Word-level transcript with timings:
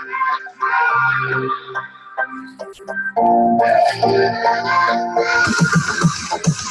Thank 0.00 0.08
you. 6.46 6.69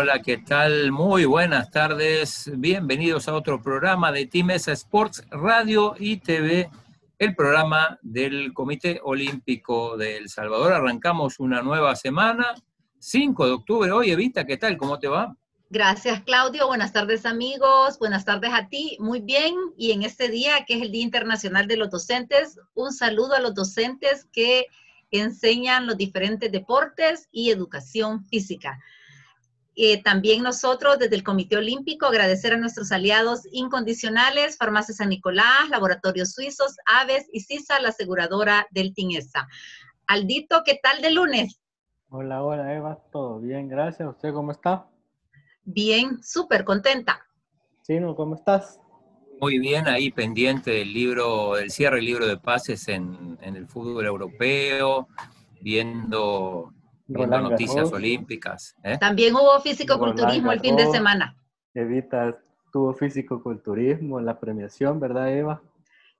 Hola, 0.00 0.22
¿qué 0.22 0.38
tal? 0.38 0.92
Muy 0.92 1.24
buenas 1.24 1.72
tardes. 1.72 2.48
Bienvenidos 2.54 3.26
a 3.26 3.34
otro 3.34 3.60
programa 3.60 4.12
de 4.12 4.26
Team 4.26 4.50
Sports 4.50 5.24
Radio 5.28 5.96
y 5.98 6.18
TV, 6.18 6.70
el 7.18 7.34
programa 7.34 7.98
del 8.02 8.54
Comité 8.54 9.00
Olímpico 9.02 9.96
de 9.96 10.18
El 10.18 10.28
Salvador. 10.28 10.72
Arrancamos 10.72 11.40
una 11.40 11.62
nueva 11.62 11.96
semana, 11.96 12.54
5 13.00 13.46
de 13.46 13.50
octubre. 13.50 13.90
Oye, 13.90 14.12
Evita, 14.12 14.46
¿qué 14.46 14.56
tal? 14.56 14.76
¿Cómo 14.76 15.00
te 15.00 15.08
va? 15.08 15.34
Gracias, 15.68 16.22
Claudio. 16.22 16.68
Buenas 16.68 16.92
tardes, 16.92 17.26
amigos. 17.26 17.98
Buenas 17.98 18.24
tardes 18.24 18.52
a 18.54 18.68
ti. 18.68 18.96
Muy 19.00 19.20
bien. 19.20 19.52
Y 19.76 19.90
en 19.90 20.04
este 20.04 20.28
día, 20.28 20.64
que 20.64 20.74
es 20.74 20.82
el 20.82 20.92
Día 20.92 21.02
Internacional 21.02 21.66
de 21.66 21.76
los 21.76 21.90
Docentes, 21.90 22.56
un 22.74 22.92
saludo 22.92 23.34
a 23.34 23.40
los 23.40 23.52
docentes 23.52 24.28
que 24.32 24.66
enseñan 25.10 25.88
los 25.88 25.96
diferentes 25.96 26.52
deportes 26.52 27.28
y 27.32 27.50
educación 27.50 28.24
física. 28.26 28.78
Eh, 29.80 30.02
también 30.02 30.42
nosotros 30.42 30.98
desde 30.98 31.14
el 31.14 31.22
Comité 31.22 31.56
Olímpico 31.56 32.06
agradecer 32.06 32.52
a 32.52 32.56
nuestros 32.56 32.90
aliados 32.90 33.42
incondicionales, 33.52 34.56
Farmacia 34.56 34.92
San 34.92 35.08
Nicolás, 35.08 35.68
Laboratorios 35.70 36.32
Suizos, 36.32 36.74
Aves 36.84 37.28
y 37.32 37.38
CISA, 37.38 37.78
la 37.78 37.90
aseguradora 37.90 38.66
del 38.72 38.92
TINESA. 38.92 39.46
Aldito, 40.08 40.62
¿qué 40.64 40.80
tal 40.82 41.00
de 41.00 41.12
lunes? 41.12 41.60
Hola, 42.08 42.42
hola 42.42 42.74
Eva, 42.74 42.98
todo 43.12 43.38
bien, 43.38 43.68
gracias. 43.68 44.08
¿Usted 44.08 44.32
cómo 44.32 44.50
está? 44.50 44.88
Bien, 45.62 46.20
súper 46.24 46.64
contenta. 46.64 47.24
Sino, 47.82 48.16
¿cómo 48.16 48.34
estás? 48.34 48.80
Muy 49.40 49.60
bien, 49.60 49.86
ahí 49.86 50.10
pendiente 50.10 50.72
del 50.72 50.92
libro, 50.92 51.54
del 51.54 51.70
cierre 51.70 51.96
del 51.96 52.06
libro 52.06 52.26
de 52.26 52.36
pases 52.36 52.88
en, 52.88 53.38
el 53.40 53.68
fútbol 53.68 54.06
europeo, 54.06 55.06
viendo, 55.60 56.72
noticias 57.08 57.92
olímpicas. 57.92 58.76
¿eh? 58.84 58.98
También 58.98 59.34
hubo 59.34 59.58
físico-culturismo 59.60 60.52
el 60.52 60.60
fin 60.60 60.76
de 60.76 60.86
semana. 60.86 61.36
Evita, 61.74 62.38
tuvo 62.72 62.92
físico-culturismo, 62.92 64.20
la 64.20 64.38
premiación, 64.38 65.00
¿verdad, 65.00 65.32
Eva? 65.32 65.62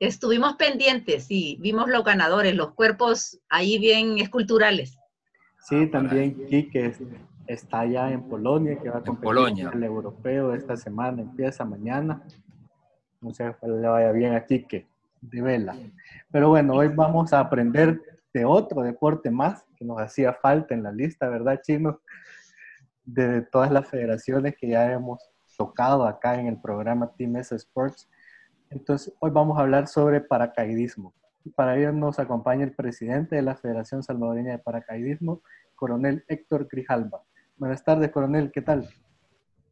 Estuvimos 0.01 0.55
pendientes, 0.55 1.25
sí, 1.25 1.59
vimos 1.61 1.89
los 1.89 2.05
ganadores, 2.05 2.55
los 2.55 2.73
cuerpos 2.73 3.41
ahí 3.49 3.79
bien 3.79 4.19
esculturales. 4.19 4.97
Sí, 5.61 5.89
también 5.89 6.47
Quique 6.47 6.95
está 7.47 7.81
allá 7.81 8.11
en 8.13 8.23
Polonia, 8.29 8.79
que 8.79 8.91
va 8.91 8.99
a 8.99 9.03
competir 9.03 9.67
en 9.67 9.73
el 9.73 9.83
europeo 9.83 10.55
esta 10.55 10.77
semana, 10.77 11.23
empieza 11.23 11.65
mañana. 11.65 12.23
No 13.21 13.35
sé, 13.35 13.53
le 13.63 13.89
vaya 13.89 14.13
bien 14.13 14.35
aquí 14.35 14.63
que 14.65 14.87
de 15.21 15.43
vela. 15.43 15.77
Pero 16.31 16.51
bueno, 16.51 16.75
hoy 16.75 16.89
vamos 16.89 17.33
a 17.33 17.41
aprender 17.41 18.01
de 18.33 18.45
otro 18.45 18.83
deporte 18.83 19.31
más 19.31 19.65
que 19.77 19.85
nos 19.85 20.01
hacía 20.01 20.35
falta 20.35 20.75
en 20.75 20.83
la 20.83 20.93
lista, 20.93 21.29
¿verdad, 21.29 21.61
Chino? 21.63 22.01
De 23.05 23.43
todas 23.43 23.71
las 23.71 23.89
federaciones 23.89 24.55
que 24.59 24.69
ya 24.69 24.93
hemos 24.93 25.19
tocado 25.57 26.07
acá 26.07 26.39
en 26.39 26.47
el 26.47 26.61
programa 26.61 27.13
Team 27.17 27.37
S 27.37 27.55
Sports. 27.57 28.09
Entonces, 28.71 29.13
hoy 29.21 29.31
vamos 29.31 29.59
a 29.59 29.63
hablar 29.63 29.89
sobre 29.89 30.21
paracaidismo. 30.21 31.15
Para 31.55 31.77
ello 31.77 31.93
nos 31.93 32.19
acompaña 32.19 32.65
el 32.65 32.75
presidente 32.75 33.37
de 33.37 33.43
la 33.43 33.57
Federación 33.57 34.03
Salvadoreña 34.03 34.53
de 34.53 34.59
Paracaidismo, 34.59 35.43
coronel 35.75 36.25
Héctor 36.29 36.69
Grijalba. 36.71 37.23
Buenas 37.57 37.83
tardes, 37.83 38.11
coronel, 38.11 38.53
¿qué 38.53 38.61
tal? 38.61 38.89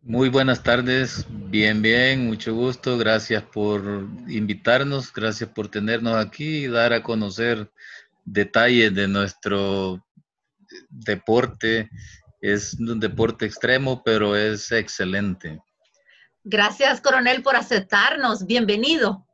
Muy 0.03 0.29
buenas 0.29 0.63
tardes, 0.63 1.27
bien, 1.29 1.83
bien, 1.83 2.27
mucho 2.27 2.55
gusto, 2.55 2.97
gracias 2.97 3.43
por 3.43 3.83
invitarnos, 4.29 5.13
gracias 5.13 5.51
por 5.51 5.69
tenernos 5.69 6.15
aquí 6.15 6.65
y 6.65 6.69
dar 6.69 6.93
a 6.93 7.03
conocer 7.03 7.73
detalles 8.27 8.95
de 8.95 9.09
nuestro 9.09 10.05
deporte. 10.91 11.89
Es 12.43 12.75
un 12.79 13.01
deporte 13.01 13.47
extremo, 13.47 14.03
pero 14.05 14.37
es 14.37 14.71
excelente. 14.71 15.61
Gracias, 16.45 17.01
coronel, 17.01 17.43
por 17.43 17.57
aceptarnos. 17.57 18.45
Bienvenido. 18.45 19.27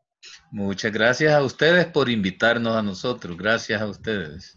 Muchas 0.53 0.92
gracias 0.92 1.32
a 1.32 1.42
ustedes 1.42 1.86
por 1.86 2.08
invitarnos 2.08 2.76
a 2.76 2.82
nosotros. 2.82 3.36
Gracias 3.36 3.82
a 3.82 3.86
ustedes. 3.86 4.56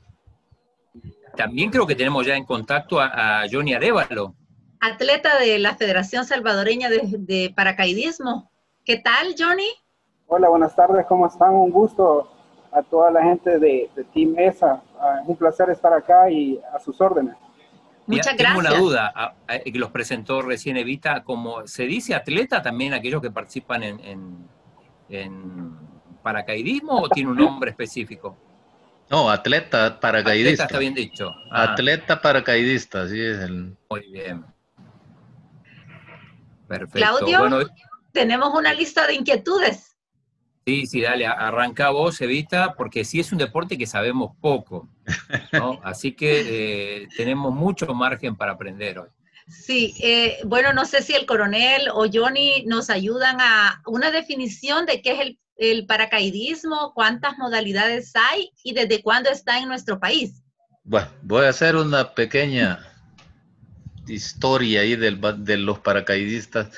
También 1.35 1.72
creo 1.72 1.88
que 1.88 1.96
tenemos 1.96 2.25
ya 2.28 2.35
en 2.35 2.46
contacto 2.46 3.02
a, 3.02 3.41
a 3.41 3.46
Johnny 3.52 3.73
Arevalo 3.73 4.35
atleta 4.85 5.40
de 5.40 5.59
la 5.59 5.75
Federación 5.75 6.25
Salvadoreña 6.25 6.90
de, 6.90 7.53
Paracaidismo. 7.56 8.52
¿Qué 8.84 8.97
tal, 8.97 9.35
Johnny? 9.38 9.67
Hola, 10.28 10.50
buenas 10.50 10.75
tardes, 10.75 11.06
¿cómo 11.07 11.28
están? 11.28 11.53
Un 11.53 11.72
gusto 11.72 12.31
a 12.75 12.84
toda 12.84 13.12
la 13.12 13.24
gente 13.24 13.59
de, 13.59 13.90
Team 14.13 14.38
ESA. 14.38 14.81
Ah, 15.00 15.22
un 15.25 15.36
placer 15.36 15.69
estar 15.69 15.94
acá 15.94 16.30
y 16.30 16.59
a 16.74 16.80
sus 16.80 17.00
órdenes. 17.00 17.36
Muchas 18.08 18.38
gracias. 18.38 18.56
Tengo 18.56 18.59
una 18.59 18.80
duda, 18.80 19.36
que 19.47 19.80
los 19.80 19.90
presentó 19.90 20.41
recién 20.41 20.78
Evita, 20.78 21.24
como 21.24 21.66
se 21.66 21.84
dice 21.88 22.14
atleta 22.14 22.62
también 22.62 22.94
aquellos 22.94 23.22
que 23.22 23.31
participan 23.31 23.81
en, 23.81 24.47
en 25.09 25.75
paracaidismo 26.25 27.02
o 27.02 27.09
tiene 27.09 27.30
un 27.30 27.38
nombre 27.38 27.69
específico? 27.69 28.35
No, 29.09 29.30
atleta 29.30 30.00
paracaidista. 30.00 30.64
Atleta 30.64 30.64
está 30.64 30.80
bien 30.80 30.94
dicho. 30.96 31.31
Ah. 31.52 31.74
Atleta 31.74 32.19
paracaidista, 32.19 33.03
así 33.03 33.22
es 33.22 33.38
el. 33.38 33.78
Muy 33.90 34.12
bien. 34.12 34.44
Perfecto. 36.68 36.97
Claudio, 36.97 37.69
tenemos 38.12 38.53
una 38.56 38.74
lista 38.74 39.06
de 39.06 39.14
inquietudes. 39.14 39.94
Sí, 40.66 40.88
sí, 40.88 41.02
dale, 41.02 41.28
arranca 41.28 41.92
vos, 41.92 42.20
Evita, 42.22 42.74
porque 42.74 43.06
sí 43.06 43.20
es 43.20 43.31
un 43.31 43.38
deporte 43.38 43.78
que 43.78 43.86
sabemos 43.86 44.31
poco, 44.42 44.90
¿no? 45.52 45.80
Así 45.84 46.14
que 46.14 47.03
eh, 47.03 47.08
tenemos 47.16 47.53
mucho 47.53 47.86
margen 47.94 48.36
para 48.36 48.53
aprender 48.53 48.98
hoy. 48.98 49.09
Sí, 49.48 49.94
eh, 50.02 50.40
bueno, 50.44 50.74
no 50.74 50.86
sé 50.86 51.03
si 51.03 51.14
el 51.14 51.28
coronel 51.28 51.88
o 51.94 52.08
Johnny 52.12 52.64
nos 52.66 52.90
ayudan 52.90 53.38
a 53.40 53.80
una 53.86 54.09
definición 54.09 54.88
de 54.88 55.03
qué 55.03 55.12
es 55.12 55.20
el, 55.20 55.40
el 55.58 55.86
paracaidismo, 55.86 56.94
cuántas 56.96 57.38
modalidades 57.38 58.12
hay 58.16 58.50
y 58.64 58.74
desde 58.74 59.03
cuándo 59.03 59.30
está 59.30 59.59
en 59.59 59.68
nuestro 59.68 60.00
país. 60.00 60.42
Bueno, 60.84 61.08
voy 61.22 61.46
a 61.46 61.50
hacer 61.50 61.76
una 61.76 62.16
pequeña 62.16 62.80
historia 64.08 64.82
ahí 64.82 64.96
de 64.96 65.58
los 65.58 65.80
paracaidistas. 65.80 66.70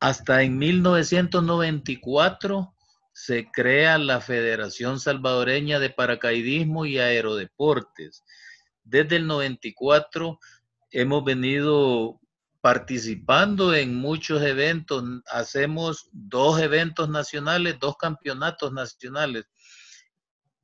Hasta 0.00 0.42
en 0.42 0.56
1994 0.56 2.74
se 3.12 3.50
crea 3.52 3.98
la 3.98 4.22
Federación 4.22 5.00
Salvadoreña 5.00 5.78
de 5.78 5.90
Paracaidismo 5.90 6.86
y 6.86 6.96
Aerodeportes. 6.96 8.24
Desde 8.84 9.16
el 9.16 9.26
94 9.26 10.38
hemos 10.92 11.22
venido 11.22 12.18
participando 12.62 13.74
en 13.74 13.96
muchos 13.96 14.40
eventos. 14.40 15.04
Hacemos 15.30 16.08
dos 16.10 16.58
eventos 16.58 17.10
nacionales, 17.10 17.76
dos 17.78 17.98
campeonatos 17.98 18.72
nacionales 18.72 19.44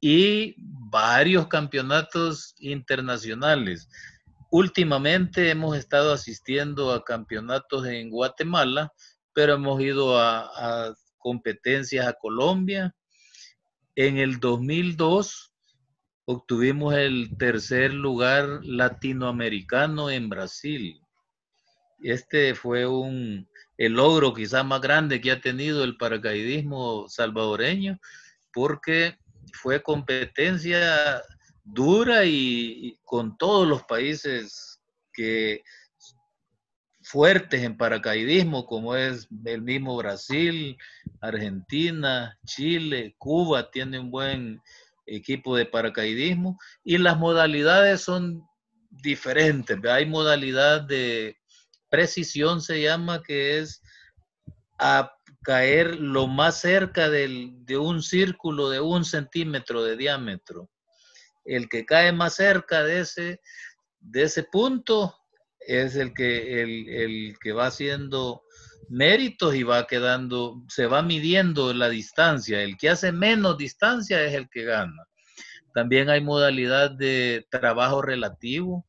y 0.01 0.55
varios 0.59 1.49
campeonatos 1.49 2.55
internacionales. 2.59 3.89
Últimamente 4.51 5.51
hemos 5.51 5.77
estado 5.77 6.13
asistiendo 6.13 6.93
a 6.93 7.05
campeonatos 7.05 7.87
en 7.87 8.11
Guatemala, 8.11 8.93
pero 9.33 9.55
hemos 9.55 9.81
ido 9.81 10.19
a, 10.19 10.95
competencias 11.19 12.07
a 12.07 12.13
Colombia. 12.13 12.95
En 13.97 14.19
el 14.19 14.39
2002 14.39 15.53
obtuvimos 16.25 16.95
el 16.95 17.37
tercer 17.37 17.93
lugar 17.93 18.61
latinoamericano 18.63 20.09
en 20.11 20.29
Brasil. 20.29 21.01
Este 22.01 22.55
fue 22.55 22.87
un, 22.87 23.49
el 23.77 23.95
logro 23.95 24.33
quizás 24.33 24.65
más 24.65 24.81
grande 24.81 25.21
que 25.21 25.33
ha 25.33 25.41
tenido 25.41 25.83
el 25.83 25.97
paracaidismo 25.97 27.09
salvadoreño, 27.09 27.99
porque 28.53 29.19
fue 29.53 29.83
competencia 29.83 31.23
dura 31.65 32.25
y, 32.25 32.99
con 33.05 33.37
todos 33.37 33.67
los 33.67 33.83
países 33.85 34.81
que 35.13 35.63
fuertes 37.03 37.63
en 37.63 37.77
paracaidismo, 37.77 38.67
como 38.67 38.97
es 38.97 39.29
el 39.45 39.63
mismo 39.63 39.97
Brasil, 39.97 40.77
Argentina, 41.21 42.37
Chile, 42.45 43.15
Cuba 43.19 43.71
tiene 43.71 44.01
un 44.01 44.11
buen 44.11 44.61
equipo 45.07 45.57
de 45.57 45.67
paracaidismo 45.67 46.59
y 46.83 46.99
las 46.99 47.17
modalidades 47.17 48.01
son 48.01 48.45
diferentes. 48.91 49.79
Hay 49.85 50.07
modalidad 50.07 50.83
de 50.83 51.37
precisión, 51.89 52.61
se 52.61 52.83
llama, 52.83 53.23
que 53.23 53.59
es 53.59 53.83
caer 55.47 56.01
lo 56.01 56.27
más 56.27 56.61
cerca 56.61 57.09
de 57.09 57.79
un 57.79 58.03
círculo 58.03 58.69
de 58.69 58.81
un 58.81 59.05
centímetro 59.05 59.85
de 59.85 59.97
diámetro. 59.97 60.69
El 61.45 61.69
que 61.69 61.87
cae 61.87 62.11
más 62.11 62.35
cerca 62.35 62.83
de 62.83 62.99
ese, 62.99 63.41
de 64.01 64.25
ese 64.25 64.43
punto 64.43 65.15
es 65.61 65.95
el 65.95 66.15
que, 66.15 66.63
el, 66.63 67.37
que 67.41 67.53
va 67.53 67.69
haciendo 67.69 68.43
méritos 68.89 69.55
y 69.55 69.63
va 69.63 69.87
quedando, 69.87 70.65
se 70.67 70.87
va 70.87 71.03
midiendo 71.03 71.73
la 71.73 71.91
distancia. 71.91 72.61
El 72.61 72.77
que 72.77 72.91
hace 72.91 73.13
menos 73.13 73.57
distancia 73.57 74.25
es 74.25 74.35
el 74.35 74.49
que 74.51 74.65
gana. 74.65 75.07
También 75.73 76.11
hay 76.11 76.23
modalidad 76.23 76.91
de 76.91 77.47
trabajo 77.53 78.03
relativo, 78.03 78.85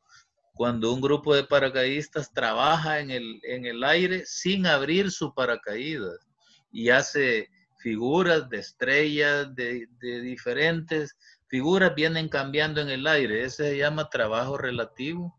cuando 0.56 0.92
un 0.92 1.02
grupo 1.02 1.36
de 1.36 1.44
paracaidistas 1.44 2.34
trabaja 2.34 3.00
en 3.00 3.12
el, 3.12 3.40
en 3.44 3.68
el 3.68 3.84
aire 3.84 4.26
sin 4.26 4.66
abrir 4.66 5.12
su 5.12 5.36
paracaídas 5.36 6.28
y 6.72 6.90
hace 6.90 7.50
figuras 7.80 8.50
de 8.50 8.58
estrellas, 8.58 9.54
de, 9.56 9.88
diferentes 10.00 11.18
figuras, 11.48 11.96
vienen 11.96 12.30
cambiando 12.30 12.82
en 12.82 12.90
el 12.90 13.08
aire. 13.08 13.44
Ese 13.44 13.70
se 13.70 13.78
llama 13.78 14.10
trabajo 14.10 14.58
relativo. 14.58 15.36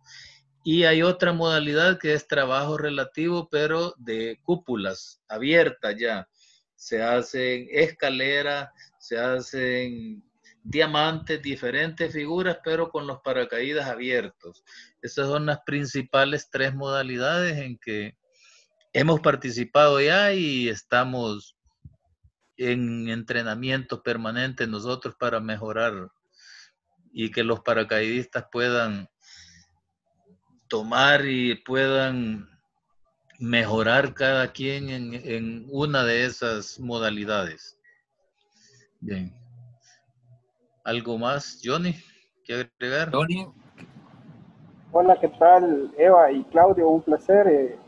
Y 0.65 0.85
hay 0.85 1.03
otra 1.03 1.33
modalidad 1.33 1.99
que 1.99 2.15
es 2.15 2.27
trabajo 2.27 2.77
relativo, 2.77 3.49
pero 3.51 3.95
de 3.99 4.39
cúpulas 4.43 5.23
abiertas 5.29 5.97
ya. 5.99 6.29
Se 6.75 7.03
hacen 7.03 7.67
escaleras, 7.71 8.69
se 8.99 9.19
hacen 9.19 10.23
diamantes, 10.63 11.41
diferentes 11.43 12.13
figuras, 12.13 12.59
pero 12.63 12.91
con 12.91 13.07
los 13.07 13.21
paracaídas 13.21 13.87
abiertos. 13.87 14.65
Esas 15.01 15.27
son 15.27 15.47
las 15.47 15.61
principales 15.65 16.51
tres 16.51 16.75
modalidades 16.75 17.59
en 17.59 17.79
que 17.79 18.17
hemos 18.99 19.21
participado 19.21 20.01
ya 20.01 20.33
y 20.33 20.69
estamos 20.69 21.57
en 22.57 23.09
entrenamiento 23.09 24.03
permanente 24.03 24.67
nosotros 24.67 25.15
para 25.15 25.39
mejorar 25.39 26.11
y 27.13 27.31
que 27.31 27.45
los 27.45 27.61
paracaidistas 27.61 28.47
puedan 28.51 29.09
tomar 30.67 31.25
y 31.27 31.55
puedan 31.63 32.49
mejorar 33.39 34.15
cada 34.15 34.51
quien 34.51 34.91
en, 34.91 35.67
una 35.71 36.03
de 36.03 36.25
esas 36.25 36.81
modalidades. 36.81 37.79
Bien. 38.99 39.33
¿Algo 40.83 41.19
más, 41.19 41.61
Johnny? 41.63 41.95
¿Qué 42.45 42.69
agregar? 42.81 43.13
Johnny. 43.13 43.47
Hola, 44.91 45.17
¿qué 45.21 45.29
tal, 45.39 45.95
Eva 45.97 46.33
y 46.33 46.43
Claudio? 46.47 46.89
Un 46.89 47.03
placer. 47.03 47.47
Eh, 47.47 47.79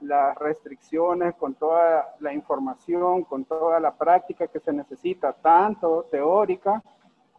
las 0.00 0.38
restricciones, 0.38 1.34
con 1.34 1.54
toda 1.54 2.14
la 2.20 2.32
información, 2.32 3.24
con 3.24 3.44
toda 3.44 3.80
la 3.80 3.92
práctica 3.92 4.46
que 4.46 4.60
se 4.60 4.72
necesita, 4.72 5.32
tanto 5.32 6.04
teórica 6.10 6.82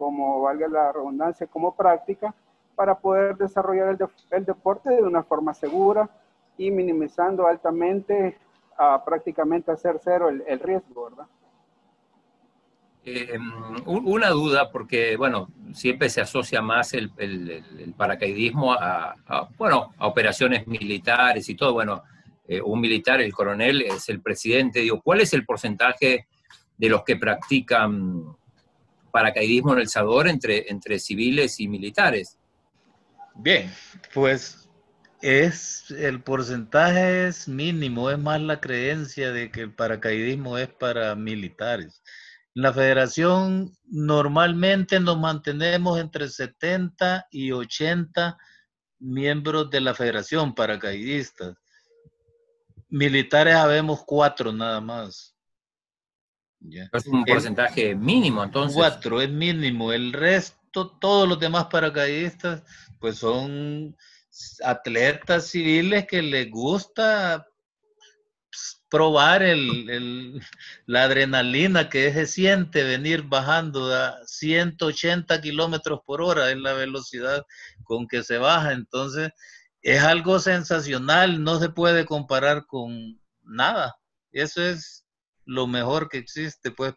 como 0.02 0.42
valga 0.42 0.68
la 0.68 0.92
redundancia, 0.92 1.46
como 1.46 1.76
práctica, 1.76 2.34
para 2.76 3.00
poder 3.00 3.38
desarrollar 3.38 3.98
el, 4.32 4.46
deporte 4.46 4.90
de 4.90 5.04
una 5.04 5.24
forma 5.24 5.54
segura 5.54 6.10
y 6.58 6.72
minimizando 6.72 7.48
altamente 7.48 8.38
a 8.78 9.04
prácticamente 9.04 9.72
hacer 9.72 10.00
cero 10.04 10.30
el, 10.30 10.60
riesgo, 10.60 11.10
¿verdad? 11.10 11.26
Eh, 13.04 13.38
una 13.86 14.30
duda, 14.30 14.72
porque, 14.72 15.18
bueno, 15.18 15.50
siempre 15.74 16.10
se 16.10 16.22
asocia 16.22 16.62
más 16.62 16.94
el, 16.94 17.12
paracaidismo 17.98 18.74
a, 18.74 19.16
bueno, 19.58 19.94
a 19.98 20.08
operaciones 20.08 20.68
militares 20.68 21.50
y 21.50 21.56
todo. 21.56 21.74
Bueno, 21.74 22.04
eh, 22.48 22.62
un 22.62 22.80
militar, 22.80 23.22
el 23.22 23.34
coronel, 23.34 23.82
es 23.82 24.10
el 24.10 24.22
presidente. 24.22 24.82
Digo, 24.82 25.02
¿cuál 25.02 25.22
es 25.22 25.34
el 25.34 25.46
porcentaje 25.46 26.28
de 26.78 26.90
los 26.90 27.04
que 27.04 27.16
practican 27.16 28.36
paracaidismo 29.12 29.74
en 29.74 29.80
El 29.80 29.88
Salvador 29.88 30.28
entre, 30.28 30.72
entre 30.72 30.98
civiles 30.98 31.60
y 31.60 31.68
militares. 31.68 32.40
Bien, 33.36 33.72
pues 34.14 34.70
es 35.22 35.92
el 35.92 36.22
porcentaje 36.22 37.28
es 37.28 37.48
mínimo, 37.48 38.10
es 38.10 38.18
más 38.18 38.42
la 38.42 38.60
creencia 38.60 39.32
de 39.32 39.52
que 39.52 39.62
el 39.62 39.74
paracaidismo 39.74 40.58
es 40.58 40.70
para 40.70 41.16
militares. 41.16 42.02
En 42.56 42.64
la 42.64 42.74
federación 42.74 43.72
normalmente 43.86 45.00
nos 45.00 45.18
mantenemos 45.18 46.00
entre 46.00 46.28
70 46.28 47.28
y 47.32 47.52
80 47.52 48.38
miembros 49.00 49.70
de 49.70 49.82
la 49.82 49.94
federación 49.94 50.54
paracaidistas. 50.54 51.56
Militares 52.90 53.56
habemos 53.56 54.04
cuatro 54.06 54.52
nada 54.52 54.82
más. 54.82 55.36
Es 56.94 57.08
un 57.08 57.24
porcentaje 57.24 57.96
mínimo, 57.96 58.44
entonces. 58.44 58.76
Cuatro, 58.76 59.22
es 59.22 59.30
mínimo. 59.30 59.92
El 59.92 60.14
resto, 60.14 60.92
todos 61.00 61.28
los 61.28 61.40
demás 61.40 61.66
paracaidistas, 61.66 62.64
pues 63.02 63.18
son 63.18 63.98
atletas 64.64 65.48
civiles 65.48 66.08
que 66.08 66.22
les 66.22 66.50
gusta 66.50 67.46
probar 68.90 69.42
el, 69.42 70.42
la 70.86 71.04
adrenalina 71.04 71.90
que 71.90 72.14
se 72.14 72.26
siente 72.28 72.84
venir 72.84 73.24
bajando 73.24 73.94
a 73.94 74.20
180 74.26 75.42
kilómetros 75.42 76.02
por 76.06 76.22
hora, 76.22 76.52
es 76.52 76.58
la 76.58 76.74
velocidad 76.74 77.46
con 77.84 78.08
que 78.08 78.24
se 78.24 78.38
baja. 78.38 78.74
Entonces, 78.74 79.32
es 79.82 80.04
algo 80.04 80.40
sensacional, 80.40 81.44
no 81.44 81.60
se 81.60 81.70
puede 81.70 82.06
comparar 82.06 82.66
con 82.68 83.20
nada. 83.44 83.96
Eso 84.32 84.62
es 84.62 85.06
lo 85.46 85.68
mejor 85.68 86.10
que 86.10 86.18
existe, 86.18 86.72
pues. 86.72 86.94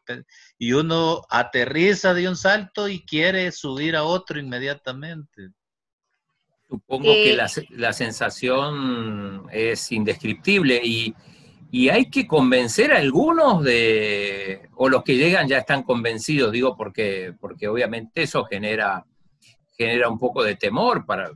Y 0.58 0.73
uno 0.73 1.23
aterriza 1.30 2.12
de 2.12 2.28
un 2.28 2.37
salto 2.37 2.88
y 2.88 3.04
quiere 3.06 3.50
subir 3.52 3.96
a 3.96 4.04
otro 4.04 4.38
inmediatamente. 4.38 5.50
Supongo 6.81 7.12
que 7.12 7.35
la, 7.35 7.50
la 7.71 7.93
sensación 7.93 9.47
es 9.52 9.93
indescriptible 9.93 10.81
y 10.85 11.14
y 11.75 11.88
hay 11.88 12.09
que 12.09 12.25
convencer 12.25 12.93
a 12.93 12.99
algunos 12.99 13.64
de, 13.64 14.69
o 14.76 14.88
los 14.88 15.02
que 15.02 15.16
llegan 15.16 15.49
ya 15.49 15.59
están 15.59 15.83
convencidos, 15.83 16.52
digo, 16.52 16.76
porque, 16.76 17.35
porque 17.40 17.66
obviamente 17.66 18.23
eso 18.23 18.45
genera, 18.45 19.04
genera 19.76 20.09
un 20.09 20.16
poco 20.16 20.45
de 20.45 20.54
temor 20.54 21.04
para, 21.04 21.33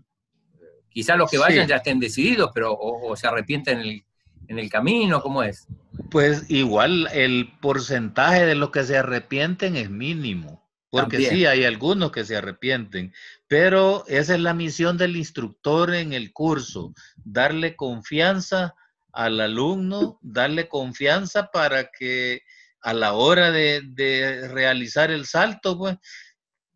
quizás 0.91 1.19
los 1.19 1.29
que 1.29 1.39
vayan 1.39 1.67
ya 1.67 1.79
estén 1.79 1.99
decididos, 1.99 2.53
pero 2.55 2.73
o, 2.73 3.17
se 3.17 3.27
arrepienten 3.27 3.81
en 3.81 3.85
el, 3.85 4.05
en 4.47 4.59
el 4.61 4.71
camino, 4.71 5.21
¿cómo 5.21 5.43
es? 5.43 5.67
Pues 6.09 6.49
igual 6.49 7.09
el 7.13 7.51
porcentaje 7.61 8.47
de 8.47 8.55
los 8.55 8.71
que 8.71 8.85
se 8.85 8.97
arrepienten 8.97 9.75
es 9.75 9.91
mínimo. 9.91 10.65
Porque 10.89 11.19
sí, 11.19 11.47
hay 11.47 11.65
algunos 11.65 12.13
que 12.13 12.25
se 12.25 12.37
arrepienten, 12.37 13.13
pero 13.49 14.05
esa 14.07 14.35
es 14.35 14.41
la 14.41 14.53
misión 14.53 14.99
del 14.99 15.17
instructor 15.17 15.95
en 15.95 16.13
el 16.13 16.33
curso, 16.33 16.93
darle 17.17 17.77
confianza 17.77 18.75
al 19.13 19.41
alumno, 19.41 20.19
darle 20.23 20.69
confianza 20.69 21.51
para 21.51 21.91
que 21.91 22.43
a 22.83 22.93
la 22.93 23.15
hora 23.15 23.51
de, 23.51 24.49
realizar 24.49 25.11
el 25.11 25.27
salto, 25.27 25.79
pues 25.79 25.97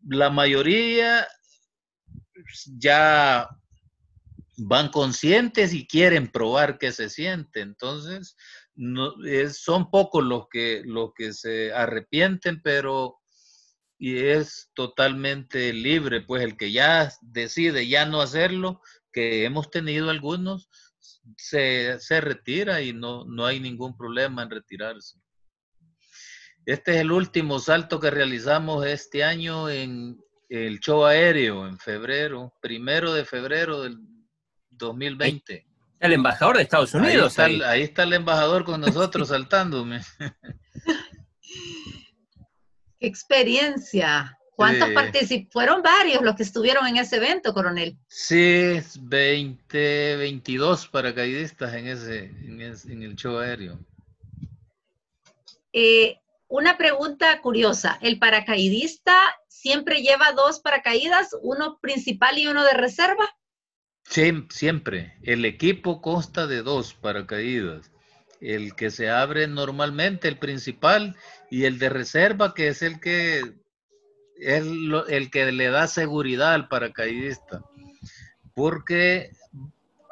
la 0.08 0.30
mayoría 0.30 1.28
ya 2.78 3.48
van 4.56 4.88
conscientes 4.88 5.74
y 5.74 5.86
quieren 5.86 6.30
probar 6.32 6.78
qué 6.78 6.90
se 6.90 7.10
siente. 7.10 7.60
Entonces, 7.60 8.36
son 9.54 9.90
pocos 9.90 10.24
los 10.24 10.48
que, 10.50 10.82
los 10.84 11.12
que 11.14 11.34
se 11.34 11.72
arrepienten, 11.72 12.62
pero 12.62 13.21
y 14.02 14.18
es 14.18 14.68
totalmente 14.74 15.72
libre, 15.72 16.22
pues 16.22 16.42
el 16.42 16.56
que 16.56 16.72
ya 16.72 17.12
decide 17.20 17.86
ya 17.86 18.04
no 18.04 18.20
hacerlo, 18.20 18.80
que 19.12 19.44
hemos 19.44 19.70
tenido 19.70 20.10
algunos, 20.10 20.68
se, 21.36 22.00
retira 22.20 22.82
y 22.82 22.92
no, 22.92 23.24
no 23.26 23.46
hay 23.46 23.60
ningún 23.60 23.96
problema 23.96 24.42
en 24.42 24.50
retirarse. 24.50 25.20
Este 26.66 26.96
es 26.96 27.00
el 27.02 27.12
último 27.12 27.60
salto 27.60 28.00
que 28.00 28.10
realizamos 28.10 28.84
este 28.86 29.22
año 29.22 29.70
en 29.70 30.20
el 30.48 30.80
show 30.80 31.04
aéreo, 31.04 31.68
en 31.68 31.78
febrero, 31.78 32.52
primero 32.60 33.12
de 33.12 33.24
febrero 33.24 33.82
del 33.82 33.98
2020. 34.70 35.64
El 36.00 36.12
embajador 36.12 36.56
de 36.56 36.64
Estados 36.64 36.92
Unidos. 36.94 37.38
Ahí 37.38 37.54
está, 37.54 37.70
ahí 37.70 37.82
está 37.82 38.02
el 38.02 38.14
embajador 38.14 38.64
con 38.64 38.80
nosotros 38.80 39.28
saltándome. 39.28 40.00
¡Qué 43.02 43.08
experiencia! 43.08 44.38
¿Cuántos 44.54 44.90
participaron? 44.90 45.50
Fueron 45.50 45.82
varios 45.82 46.22
los 46.22 46.36
que 46.36 46.44
estuvieron 46.44 46.86
en 46.86 46.98
ese 46.98 47.16
evento, 47.16 47.52
coronel. 47.52 47.98
Sí, 48.06 48.78
20, 49.00 50.16
22 50.18 50.86
paracaidistas 50.86 51.74
en, 51.74 51.88
ese, 51.88 52.26
en, 52.26 53.02
el 53.02 53.16
show 53.16 53.38
aéreo. 53.38 53.80
Eh, 55.72 56.20
una 56.46 56.78
pregunta 56.78 57.40
curiosa. 57.40 57.98
¿El 58.02 58.20
paracaidista 58.20 59.16
siempre 59.48 60.00
lleva 60.00 60.30
dos 60.30 60.60
paracaídas, 60.60 61.36
uno 61.42 61.80
principal 61.80 62.38
y 62.38 62.46
uno 62.46 62.62
de 62.62 62.74
reserva? 62.74 63.28
Sí, 64.04 64.46
siempre. 64.50 65.18
El 65.24 65.44
equipo 65.44 66.00
consta 66.00 66.46
de 66.46 66.62
dos 66.62 66.94
paracaídas. 66.94 67.91
El 68.42 68.74
que 68.74 68.90
se 68.90 69.08
abre 69.08 69.46
normalmente, 69.46 70.26
el 70.26 70.38
principal, 70.38 71.16
y 71.48 71.64
el 71.64 71.78
de 71.78 71.88
reserva, 71.88 72.54
que 72.54 72.68
es 72.68 72.82
el 72.82 72.98
que 72.98 73.54
es 74.36 74.64
el 75.08 75.30
que 75.30 75.52
le 75.52 75.68
da 75.68 75.86
seguridad 75.86 76.54
al 76.54 76.66
paracaidista. 76.66 77.62
Porque 78.54 79.30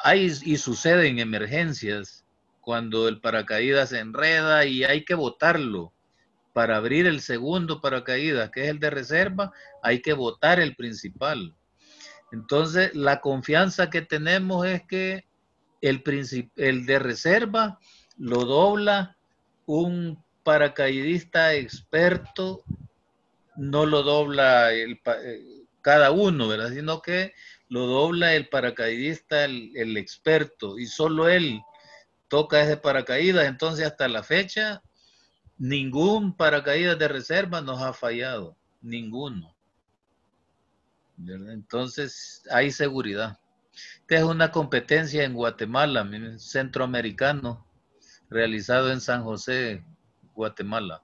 hay 0.03 0.33
y 0.45 0.57
sucede 0.57 1.09
en 1.09 1.19
emergencias 1.19 2.25
cuando 2.61 3.09
el 3.09 3.21
paracaídas 3.21 3.89
se 3.89 3.99
enreda 3.99 4.65
y 4.65 4.85
hay 4.85 5.05
que 5.05 5.15
botarlo. 5.15 5.93
Para 6.53 6.77
abrir 6.77 7.07
el 7.07 7.21
segundo 7.21 7.81
paracaídas, 7.81 8.51
que 8.51 8.65
es 8.65 8.69
el 8.69 8.79
de 8.79 8.91
reserva, 8.91 9.53
hay 9.83 10.03
que 10.03 10.13
botar 10.13 10.61
el 10.61 10.77
principal. 10.77 11.55
Entonces, 12.33 12.95
la 12.95 13.21
confianza 13.21 13.91
que 13.91 14.03
tenemos 14.03 14.67
es 14.67 14.83
que 14.87 15.27
el, 15.81 16.03
el 16.57 16.87
de 16.87 16.99
reserva 16.99 17.79
lo 18.21 18.45
dobla 18.45 19.17
un 19.67 20.23
paracaidista 20.43 21.55
experto 21.55 22.63
no 23.57 23.87
lo 23.87 24.03
dobla 24.03 24.73
el, 24.73 25.01
eh, 25.25 25.65
cada 25.81 26.11
uno, 26.11 26.49
¿verdad? 26.49 26.71
Sino 26.71 27.01
que 27.01 27.35
lo 27.69 27.87
dobla 27.87 28.35
el 28.35 28.49
paracaidista, 28.49 29.45
el, 29.45 29.97
experto, 29.97 30.79
y 30.79 30.87
solo 30.87 31.29
él 31.29 31.63
toca 32.29 32.61
ese 32.61 32.77
paracaídas. 32.77 33.47
Entonces, 33.47 33.87
hasta 33.87 34.09
la 34.09 34.23
fecha, 34.23 34.83
ningún 35.59 36.37
paracaídas 36.37 36.99
de 36.99 37.09
reserva 37.09 37.61
nos 37.61 37.81
ha 37.83 37.93
fallado, 37.93 38.57
ninguno. 38.81 39.55
Entonces, 41.19 42.43
hay 42.51 42.71
seguridad. 42.71 43.39
Es 44.09 44.23
una 44.23 44.51
competencia 44.51 45.25
en 45.25 45.35
Guatemala, 45.35 46.09
centroamericano, 46.39 47.70
realizado 48.31 48.91
en 48.93 49.01
San 49.01 49.25
José, 49.25 49.83
Guatemala. 50.35 51.03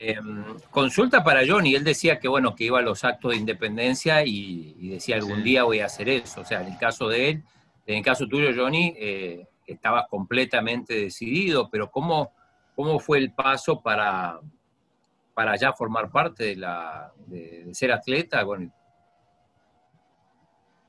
Em, 0.00 0.58
consulta 0.70 1.22
para 1.22 1.46
Johnny, 1.46 1.74
él 1.74 1.84
decía 1.84 2.18
que 2.18 2.28
bueno, 2.28 2.54
que 2.54 2.64
iba 2.64 2.78
a 2.78 2.82
los 2.82 3.04
actos 3.04 3.30
de 3.30 3.36
independencia 3.36 4.24
y, 4.24 4.90
decía 4.90 5.16
algún 5.16 5.42
día 5.42 5.64
voy 5.64 5.80
a 5.80 5.86
hacer 5.86 6.08
eso. 6.08 6.40
O 6.40 6.44
sea, 6.44 6.62
en 6.62 6.72
el 6.72 6.78
caso 6.78 7.08
de 7.08 7.30
él, 7.30 7.44
en 7.86 7.98
el 7.98 8.04
caso 8.04 8.26
tuyo, 8.26 8.50
Johnny, 8.56 8.94
eh, 8.98 9.46
estabas 9.66 10.06
completamente 10.08 10.94
decidido, 10.94 11.70
pero 11.70 11.90
¿cómo, 11.90 12.32
cómo 12.74 12.98
fue 12.98 13.18
el 13.18 13.32
paso 13.32 13.80
para, 13.80 14.40
para 15.34 15.56
ya 15.56 15.72
formar 15.72 16.10
parte 16.10 16.44
de, 16.44 16.56
la, 16.56 17.12
de, 17.26 17.72
ser 17.72 17.92
atleta? 17.92 18.42
Bueno. 18.44 18.72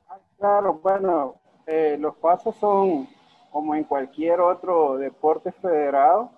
Ah, 0.10 0.18
claro, 0.38 0.80
bueno, 0.82 1.36
eh, 1.68 1.98
los 2.00 2.16
pasos 2.16 2.56
son 2.58 3.08
como 3.56 3.74
en 3.74 3.86
cualquier 3.86 4.42
otro 4.42 4.98
deporte 4.98 5.50
federado 5.54 6.30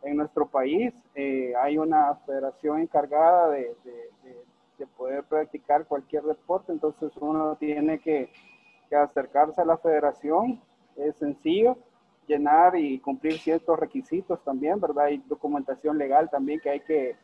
en 0.00 0.16
nuestro 0.16 0.46
país 0.46 0.94
eh, 1.12 1.52
hay 1.60 1.76
una 1.76 2.14
federación 2.24 2.82
encargada 2.82 3.50
de, 3.50 3.74
poder 4.96 5.24
practicar 5.24 5.84
cualquier 5.86 6.22
deporte, 6.22 6.70
entonces 6.70 7.10
uno 7.20 7.56
tiene 7.56 7.98
que, 7.98 8.30
acercarse 8.92 9.60
a 9.60 9.64
la 9.64 9.76
federación, 9.76 10.60
es 10.94 11.16
sencillo, 11.16 11.76
llenar 12.28 12.76
y 12.76 13.00
cumplir 13.00 13.40
ciertos 13.40 13.76
requisitos 13.76 14.40
también, 14.44 14.78
¿verdad? 14.78 15.06
Hay 15.06 15.18
documentación 15.26 15.98
legal 15.98 16.30
también 16.30 16.60
que 16.60 16.70
hay 16.70 16.80
que, 16.80 17.16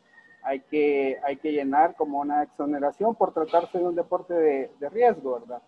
hay 0.43 0.59
que, 0.59 1.17
hay 1.23 1.37
que 1.37 1.53
llenar 1.53 1.95
como 1.95 2.19
una 2.19 2.43
exoneración 2.43 3.15
por 3.15 3.33
tratarse 3.33 3.77
de 3.77 3.85
un 3.85 3.95
deporte 3.95 4.33
de, 4.33 4.71
de 4.79 4.89
riesgo, 4.89 5.39
¿verdad? 5.39 5.61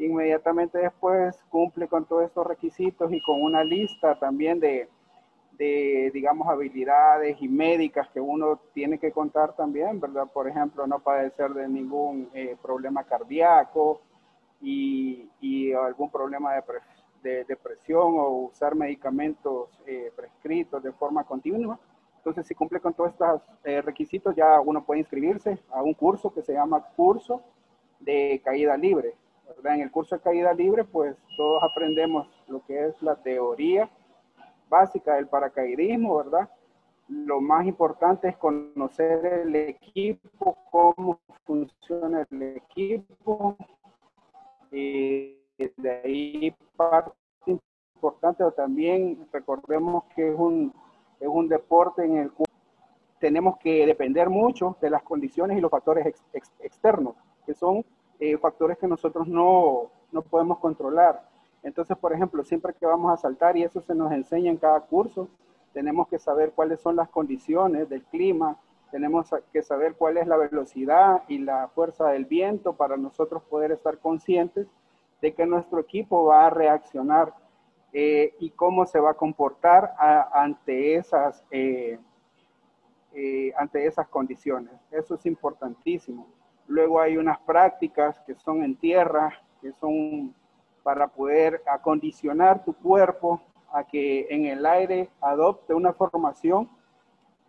Inmediatamente 0.00 0.78
después 0.78 1.36
cumple 1.50 1.86
con 1.86 2.06
todos 2.06 2.24
estos 2.24 2.46
requisitos 2.46 3.12
y 3.12 3.20
con 3.20 3.42
una 3.42 3.62
lista 3.62 4.18
también 4.18 4.58
de, 4.58 4.88
de, 5.52 6.10
digamos, 6.14 6.48
habilidades 6.48 7.36
y 7.42 7.48
médicas 7.48 8.08
que 8.08 8.18
uno 8.18 8.58
tiene 8.72 8.98
que 8.98 9.12
contar 9.12 9.54
también, 9.54 10.00
¿verdad? 10.00 10.26
Por 10.32 10.48
ejemplo, 10.48 10.86
no 10.86 11.00
padecer 11.00 11.52
de 11.52 11.68
ningún 11.68 12.30
eh, 12.32 12.56
problema 12.62 13.04
cardíaco 13.04 14.00
y, 14.62 15.28
y, 15.38 15.72
algún 15.74 16.10
problema 16.10 16.54
de, 16.54 16.62
de 17.22 17.44
depresión 17.44 18.14
o 18.18 18.28
usar 18.50 18.74
medicamentos 18.74 19.68
eh, 19.86 20.10
prescritos 20.16 20.82
de 20.82 20.92
forma 20.92 21.24
continua. 21.24 21.78
Entonces, 22.16 22.46
si 22.46 22.54
cumple 22.54 22.80
con 22.80 22.94
todos 22.94 23.10
estos 23.12 23.42
eh, 23.64 23.82
requisitos, 23.82 24.34
ya 24.34 24.60
uno 24.60 24.82
puede 24.82 25.00
inscribirse 25.00 25.58
a 25.70 25.82
un 25.82 25.92
curso 25.92 26.32
que 26.32 26.42
se 26.42 26.54
llama 26.54 26.82
curso 26.96 27.42
de 27.98 28.40
caída 28.42 28.78
libre. 28.78 29.14
¿Verdad? 29.56 29.74
En 29.74 29.82
el 29.82 29.90
curso 29.90 30.16
de 30.16 30.22
caída 30.22 30.52
libre, 30.52 30.84
pues 30.84 31.16
todos 31.36 31.62
aprendemos 31.62 32.28
lo 32.48 32.64
que 32.64 32.86
es 32.86 33.02
la 33.02 33.16
teoría 33.16 33.88
básica 34.68 35.14
del 35.14 35.28
paracaidismo, 35.28 36.16
¿verdad? 36.18 36.50
Lo 37.08 37.40
más 37.40 37.66
importante 37.66 38.28
es 38.28 38.36
conocer 38.36 39.26
el 39.26 39.56
equipo, 39.56 40.56
cómo 40.70 41.20
funciona 41.44 42.26
el 42.30 42.42
equipo. 42.42 43.56
Y 44.70 45.36
de 45.58 45.90
ahí 46.04 46.54
parte 46.76 47.12
importante 47.46 47.70
importante 48.00 48.44
también, 48.56 49.28
recordemos 49.30 50.04
que 50.16 50.30
es 50.30 50.34
un, 50.34 50.72
es 51.20 51.28
un 51.28 51.48
deporte 51.48 52.02
en 52.02 52.16
el 52.16 52.32
cual 52.32 52.48
tenemos 53.18 53.58
que 53.58 53.84
depender 53.84 54.30
mucho 54.30 54.76
de 54.80 54.88
las 54.88 55.02
condiciones 55.02 55.58
y 55.58 55.60
los 55.60 55.70
factores 55.70 56.06
externos, 56.60 57.14
que 57.44 57.52
son 57.52 57.84
eh, 58.20 58.38
factores 58.38 58.78
que 58.78 58.86
nosotros 58.86 59.26
no, 59.26 59.90
no 60.12 60.22
podemos 60.22 60.58
controlar. 60.58 61.28
Entonces, 61.62 61.96
por 61.96 62.12
ejemplo, 62.12 62.44
siempre 62.44 62.74
que 62.74 62.86
vamos 62.86 63.12
a 63.12 63.16
saltar, 63.16 63.56
y 63.56 63.64
eso 63.64 63.80
se 63.80 63.94
nos 63.94 64.12
enseña 64.12 64.50
en 64.50 64.56
cada 64.56 64.80
curso, 64.80 65.28
tenemos 65.72 66.08
que 66.08 66.18
saber 66.18 66.52
cuáles 66.52 66.80
son 66.80 66.96
las 66.96 67.08
condiciones 67.08 67.88
del 67.88 68.02
clima, 68.04 68.56
tenemos 68.90 69.30
que 69.52 69.62
saber 69.62 69.94
cuál 69.94 70.16
es 70.16 70.26
la 70.26 70.36
velocidad 70.36 71.22
y 71.28 71.38
la 71.38 71.68
fuerza 71.68 72.08
del 72.08 72.24
viento 72.24 72.74
para 72.74 72.96
nosotros 72.96 73.42
poder 73.44 73.72
estar 73.72 73.98
conscientes 73.98 74.66
de 75.20 75.32
que 75.32 75.46
nuestro 75.46 75.80
equipo 75.80 76.24
va 76.24 76.46
a 76.46 76.50
reaccionar 76.50 77.34
eh, 77.92 78.34
y 78.38 78.50
cómo 78.50 78.86
se 78.86 79.00
va 79.00 79.10
a 79.10 79.14
comportar 79.14 79.94
ante, 80.32 80.94
esas, 80.94 81.44
eh, 81.50 81.98
eh, 83.12 83.52
ante 83.56 83.86
esas 83.86 84.08
condiciones. 84.08 84.72
Eso 84.90 85.14
es 85.14 85.26
importantísimo. 85.26 86.26
Luego 86.70 87.00
hay 87.00 87.16
unas 87.16 87.40
prácticas 87.40 88.20
que 88.20 88.36
son 88.36 88.62
en 88.62 88.76
tierra, 88.76 89.32
que 89.60 89.72
son 89.80 90.32
para 90.84 91.08
poder 91.08 91.60
acondicionar 91.66 92.64
tu 92.64 92.72
cuerpo 92.74 93.40
a 93.72 93.82
que 93.82 94.28
en 94.30 94.46
el 94.46 94.64
aire 94.64 95.10
adopte 95.20 95.74
una 95.74 95.92
formación 95.92 96.70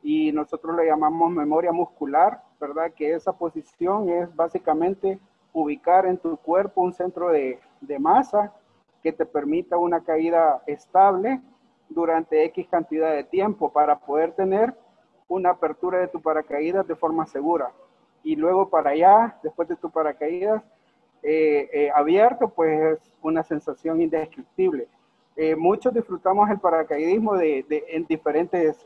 y 0.01 0.31
nosotros 0.31 0.75
le 0.75 0.87
llamamos 0.87 1.29
memoria 1.29 1.71
muscular, 1.71 2.41
¿verdad? 2.59 2.91
Que 2.95 3.13
esa 3.13 3.31
posición 3.31 4.09
es 4.09 4.35
básicamente 4.35 5.19
ubicar 5.53 6.07
en 6.07 6.17
tu 6.17 6.35
cuerpo 6.37 6.81
un 6.81 6.91
centro 6.91 7.29
de, 7.29 7.59
de 7.79 7.99
masa 7.99 8.51
que 9.03 9.13
te 9.13 9.27
permita 9.27 9.77
una 9.77 10.03
caída 10.03 10.63
estable 10.65 11.39
durante 11.89 12.43
X 12.45 12.67
cantidad 12.71 13.11
de 13.11 13.23
tiempo 13.23 13.71
para 13.71 13.99
poder 13.99 14.31
tener 14.31 14.73
una 15.27 15.51
apertura 15.51 15.99
de 15.99 16.07
tu 16.07 16.19
paracaídas 16.19 16.87
de 16.87 16.95
forma 16.95 17.27
segura. 17.27 17.71
Y 18.23 18.35
luego 18.35 18.69
para 18.69 18.91
allá, 18.91 19.37
después 19.41 19.67
de 19.67 19.75
tu 19.75 19.89
paracaídas 19.89 20.63
eh, 21.23 21.69
eh, 21.71 21.91
abierto, 21.93 22.49
pues 22.49 22.99
es 22.99 23.13
una 23.21 23.43
sensación 23.43 24.01
indescriptible. 24.01 24.87
Eh, 25.35 25.55
muchos 25.55 25.93
disfrutamos 25.93 26.49
el 26.49 26.59
paracaidismo 26.59 27.35
de, 27.35 27.65
en 27.89 28.05
diferentes 28.05 28.85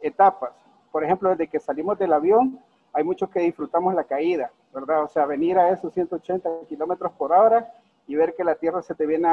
etapas. 0.00 0.52
Por 0.90 1.04
ejemplo, 1.04 1.30
desde 1.30 1.48
que 1.48 1.60
salimos 1.60 1.98
del 1.98 2.12
avión, 2.12 2.58
hay 2.92 3.04
muchos 3.04 3.30
que 3.30 3.40
disfrutamos 3.40 3.94
la 3.94 4.04
caída, 4.04 4.50
¿verdad? 4.72 5.02
O 5.02 5.08
sea, 5.08 5.26
venir 5.26 5.58
a 5.58 5.70
esos 5.70 5.92
180 5.92 6.48
kilómetros 6.68 7.12
por 7.12 7.32
hora 7.32 7.72
y 8.06 8.14
ver 8.14 8.34
que 8.34 8.44
la 8.44 8.54
tierra 8.54 8.82
se 8.82 8.94
te 8.94 9.06
viene 9.06 9.28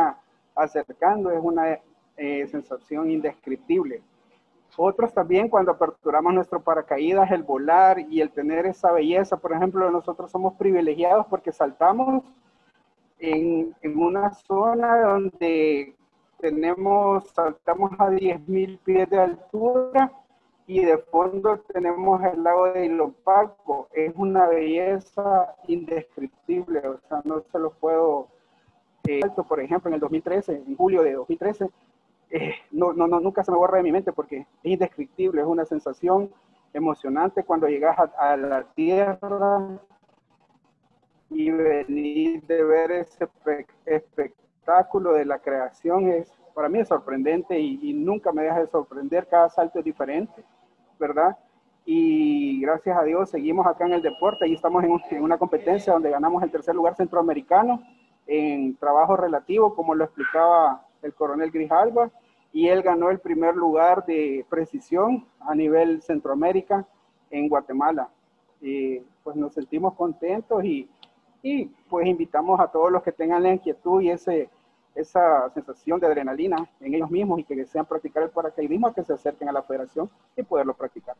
acercando 0.55 1.31
es 1.31 1.39
una 1.41 1.79
sensación 2.17 3.09
indescriptible. 3.09 4.01
Otros 4.77 5.13
también 5.13 5.49
cuando 5.49 5.71
aperturamos 5.71 6.33
nuestro 6.33 6.61
paracaídas, 6.61 7.31
el 7.31 7.43
volar 7.43 7.99
y 7.99 8.21
el 8.21 8.31
tener 8.31 8.65
esa 8.65 8.91
belleza, 8.91 9.37
por 9.37 9.53
ejemplo, 9.53 9.89
nosotros 9.91 10.31
somos 10.31 10.53
privilegiados 10.55 11.25
porque 11.27 11.51
saltamos 11.51 12.23
en, 13.19 13.75
en 13.81 13.99
una 13.99 14.31
zona 14.33 15.01
donde 15.01 15.95
tenemos, 16.39 17.27
saltamos 17.29 17.91
a 17.99 18.09
10.000 18.09 18.79
pies 18.79 19.09
de 19.09 19.19
altura 19.19 20.11
y 20.69 20.85
de 20.85 20.97
fondo 20.99 21.59
tenemos 21.73 22.23
el 22.23 22.43
lago 22.43 22.71
de 22.71 22.85
Ilopaco. 22.85 23.89
Es 23.91 24.13
una 24.15 24.47
belleza 24.47 25.55
indescriptible, 25.67 26.87
o 26.87 26.99
sea, 27.07 27.21
no 27.25 27.41
se 27.51 27.59
lo 27.59 27.71
puedo... 27.71 28.27
Eh, 29.07 29.21
por 29.47 29.59
ejemplo, 29.59 29.89
en 29.89 29.95
el 29.95 29.99
2013, 29.99 30.63
en 30.67 30.77
julio 30.77 31.01
de 31.01 31.13
2013, 31.13 31.69
eh, 32.29 32.53
no, 32.71 32.93
no, 32.93 33.07
no, 33.07 33.19
nunca 33.19 33.43
se 33.43 33.51
me 33.51 33.57
borra 33.57 33.77
de 33.77 33.83
mi 33.83 33.91
mente 33.91 34.13
porque 34.13 34.39
es 34.39 34.47
indescriptible, 34.63 35.41
es 35.41 35.47
una 35.47 35.65
sensación 35.65 36.31
emocionante 36.73 37.43
cuando 37.43 37.67
llegas 37.67 37.97
a, 38.17 38.37
la 38.37 38.63
tierra 38.75 39.79
y 41.29 41.49
venir 41.49 42.43
de 42.43 42.63
ver 42.63 42.91
ese 42.91 43.27
espectáculo 43.85 45.13
de 45.13 45.25
la 45.25 45.39
creación 45.39 46.09
es 46.09 46.31
para 46.53 46.67
mí 46.67 46.79
es 46.79 46.89
sorprendente 46.89 47.57
y, 47.57 47.93
nunca 47.93 48.33
me 48.33 48.43
deja 48.43 48.59
de 48.59 48.67
sorprender, 48.67 49.27
cada 49.27 49.47
salto 49.47 49.79
es 49.79 49.85
diferente, 49.85 50.43
¿verdad? 50.99 51.37
Y 51.85 52.59
gracias 52.59 52.97
a 52.97 53.03
Dios 53.03 53.29
seguimos 53.29 53.65
acá 53.65 53.85
en 53.85 53.93
el 53.93 54.01
deporte, 54.01 54.45
y 54.45 54.55
estamos 54.55 54.83
en, 54.83 54.91
en 55.09 55.23
una 55.23 55.37
competencia 55.37 55.93
donde 55.93 56.09
ganamos 56.09 56.43
el 56.43 56.51
tercer 56.51 56.75
lugar 56.75 56.95
centroamericano 56.95 57.81
en 58.27 58.75
trabajo 58.75 59.15
relativo, 59.15 59.73
como 59.73 59.95
lo 59.95 60.03
explicaba 60.03 60.85
el 61.01 61.13
coronel 61.13 61.49
Grijalva, 61.49 62.11
y 62.51 62.67
él 62.67 62.81
ganó 62.81 63.09
el 63.09 63.19
primer 63.19 63.55
lugar 63.55 64.05
de 64.05 64.45
precisión 64.49 65.25
a 65.39 65.53
nivel 65.53 66.01
Centroamérica 66.01 66.85
en 67.29 67.47
Guatemala. 67.47 68.09
Y 68.61 68.99
pues 69.23 69.35
nos 69.35 69.53
sentimos 69.53 69.93
contentos 69.93 70.63
y, 70.63 70.89
y 71.43 71.65
pues 71.89 72.07
invitamos 72.07 72.59
a 72.59 72.67
todos 72.67 72.91
los 72.91 73.03
que 73.03 73.11
tengan 73.11 73.43
la 73.43 73.53
inquietud 73.53 74.01
y 74.01 74.09
ese, 74.09 74.49
esa 74.95 75.49
sensación 75.51 75.99
de 75.99 76.07
adrenalina 76.07 76.69
en 76.79 76.93
ellos 76.93 77.09
mismos 77.09 77.39
y 77.39 77.43
que 77.43 77.55
desean 77.55 77.85
practicar 77.85 78.23
el 78.23 78.29
paracaidismo 78.29 78.87
a 78.87 78.93
que 78.93 79.03
se 79.03 79.13
acerquen 79.13 79.49
a 79.49 79.53
la 79.53 79.63
federación 79.63 80.09
y 80.35 80.43
poderlo 80.43 80.73
practicar. 80.73 81.15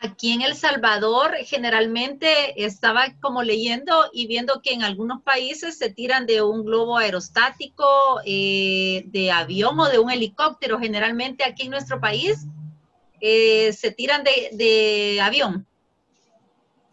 Aquí 0.00 0.32
en 0.32 0.42
El 0.42 0.54
Salvador 0.54 1.32
generalmente 1.44 2.64
estaba 2.64 3.06
como 3.20 3.42
leyendo 3.42 3.92
y 4.12 4.28
viendo 4.28 4.62
que 4.62 4.72
en 4.72 4.84
algunos 4.84 5.22
países 5.22 5.76
se 5.76 5.90
tiran 5.90 6.24
de 6.24 6.40
un 6.40 6.64
globo 6.64 6.98
aerostático, 6.98 7.84
eh, 8.24 9.02
de 9.06 9.32
avión 9.32 9.78
o 9.80 9.88
de 9.88 9.98
un 9.98 10.12
helicóptero. 10.12 10.78
Generalmente 10.78 11.42
aquí 11.42 11.64
en 11.64 11.72
nuestro 11.72 11.98
país 11.98 12.46
eh, 13.20 13.72
se 13.72 13.90
tiran 13.90 14.22
de, 14.22 15.18
avión. 15.20 15.66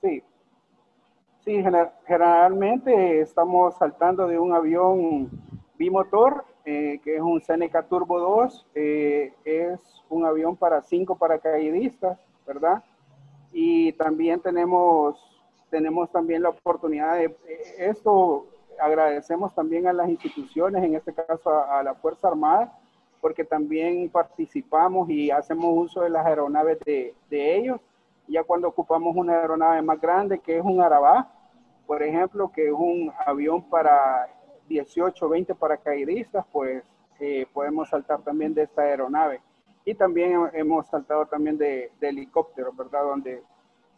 Sí, 0.01 0.23
sí, 1.43 1.63
generalmente 2.07 3.21
estamos 3.21 3.77
saltando 3.77 4.27
de 4.27 4.39
un 4.39 4.51
avión 4.51 5.29
bimotor, 5.77 6.43
eh, 6.65 6.99
que 7.03 7.17
es 7.17 7.21
un 7.21 7.39
Seneca 7.39 7.83
Turbo 7.83 8.19
2. 8.19 8.65
es 8.73 9.79
un 10.09 10.25
avión 10.25 10.57
para 10.57 10.81
cinco 10.81 11.15
paracaidistas, 11.15 12.17
¿verdad? 12.47 12.81
Y 13.57 13.93
también 13.93 14.41
tenemos, 14.41 15.15
tenemos 15.69 16.11
también 16.11 16.43
la 16.43 16.49
oportunidad 16.49 17.15
de 17.15 17.33
esto, 17.77 18.47
agradecemos 18.77 19.55
también 19.55 19.87
a 19.87 19.93
las 19.93 20.09
instituciones, 20.09 20.83
en 20.83 20.95
este 20.95 21.13
caso 21.13 21.49
a, 21.49 21.81
la 21.81 21.95
Fuerza 21.95 22.27
Armada, 22.27 22.77
porque 23.21 23.45
también 23.45 24.09
participamos 24.09 25.09
y 25.09 25.31
hacemos 25.31 25.71
uso 25.73 26.01
de 26.01 26.09
las 26.09 26.25
aeronaves 26.25 26.81
de, 26.81 27.15
de 27.29 27.55
ellos. 27.55 27.79
Ya 28.27 28.43
cuando 28.43 28.67
ocupamos 28.67 29.15
una 29.15 29.39
aeronave 29.39 29.81
más 29.81 30.01
grande, 30.01 30.39
que 30.39 30.57
es 30.57 30.63
un 30.63 30.81
Arabá, 30.81 31.31
por 31.87 32.03
ejemplo, 32.03 32.51
que 32.51 32.67
es 32.67 32.73
un 32.73 33.13
avión 33.25 33.63
para 33.69 34.27
18 34.67 35.25
o 35.25 35.29
20 35.29 35.55
paracaidistas, 35.55 36.45
pues 36.51 36.83
eh, 37.21 37.47
podemos 37.53 37.87
saltar 37.87 38.21
también 38.21 38.53
de 38.53 38.63
esta 38.63 38.81
aeronave. 38.81 39.39
Y 39.85 39.93
también 39.93 40.49
hemos 40.53 40.87
saltado 40.87 41.27
también 41.27 41.57
de, 41.57 41.91
helicóptero, 42.01 42.73
¿verdad? 42.73 43.03
Donde 43.03 43.43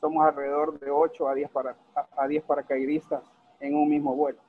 somos 0.02 0.26
alrededor 0.26 0.78
de 0.80 0.92
8 0.92 1.30
a 1.30 1.34
10, 1.34 1.50
para, 1.50 1.78
a 2.18 2.28
10 2.28 2.44
paracaidistas 2.44 3.24
en 3.62 3.76
un 3.76 3.90
mismo 3.90 4.14
vuelo. 4.14 4.40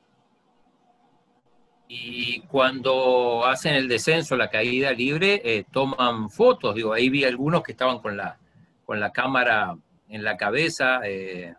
Y 1.86 2.40
cuando 2.42 3.46
hacen 3.46 3.74
el 3.74 3.88
descenso, 3.88 4.36
la 4.36 4.50
caída 4.50 4.92
libre, 4.92 5.40
eh, 5.44 5.64
toman 5.70 6.28
fotos. 6.28 6.74
Digo, 6.74 6.92
ahí 6.92 7.08
vi 7.08 7.24
algunos 7.24 7.62
que 7.62 7.72
estaban 7.72 8.00
con 8.00 8.16
la, 8.16 8.38
con 8.84 9.00
la 9.00 9.10
cámara 9.10 9.76
en 10.08 10.24
la 10.24 10.36
cabeza. 10.36 11.00
Eh, 11.04 11.54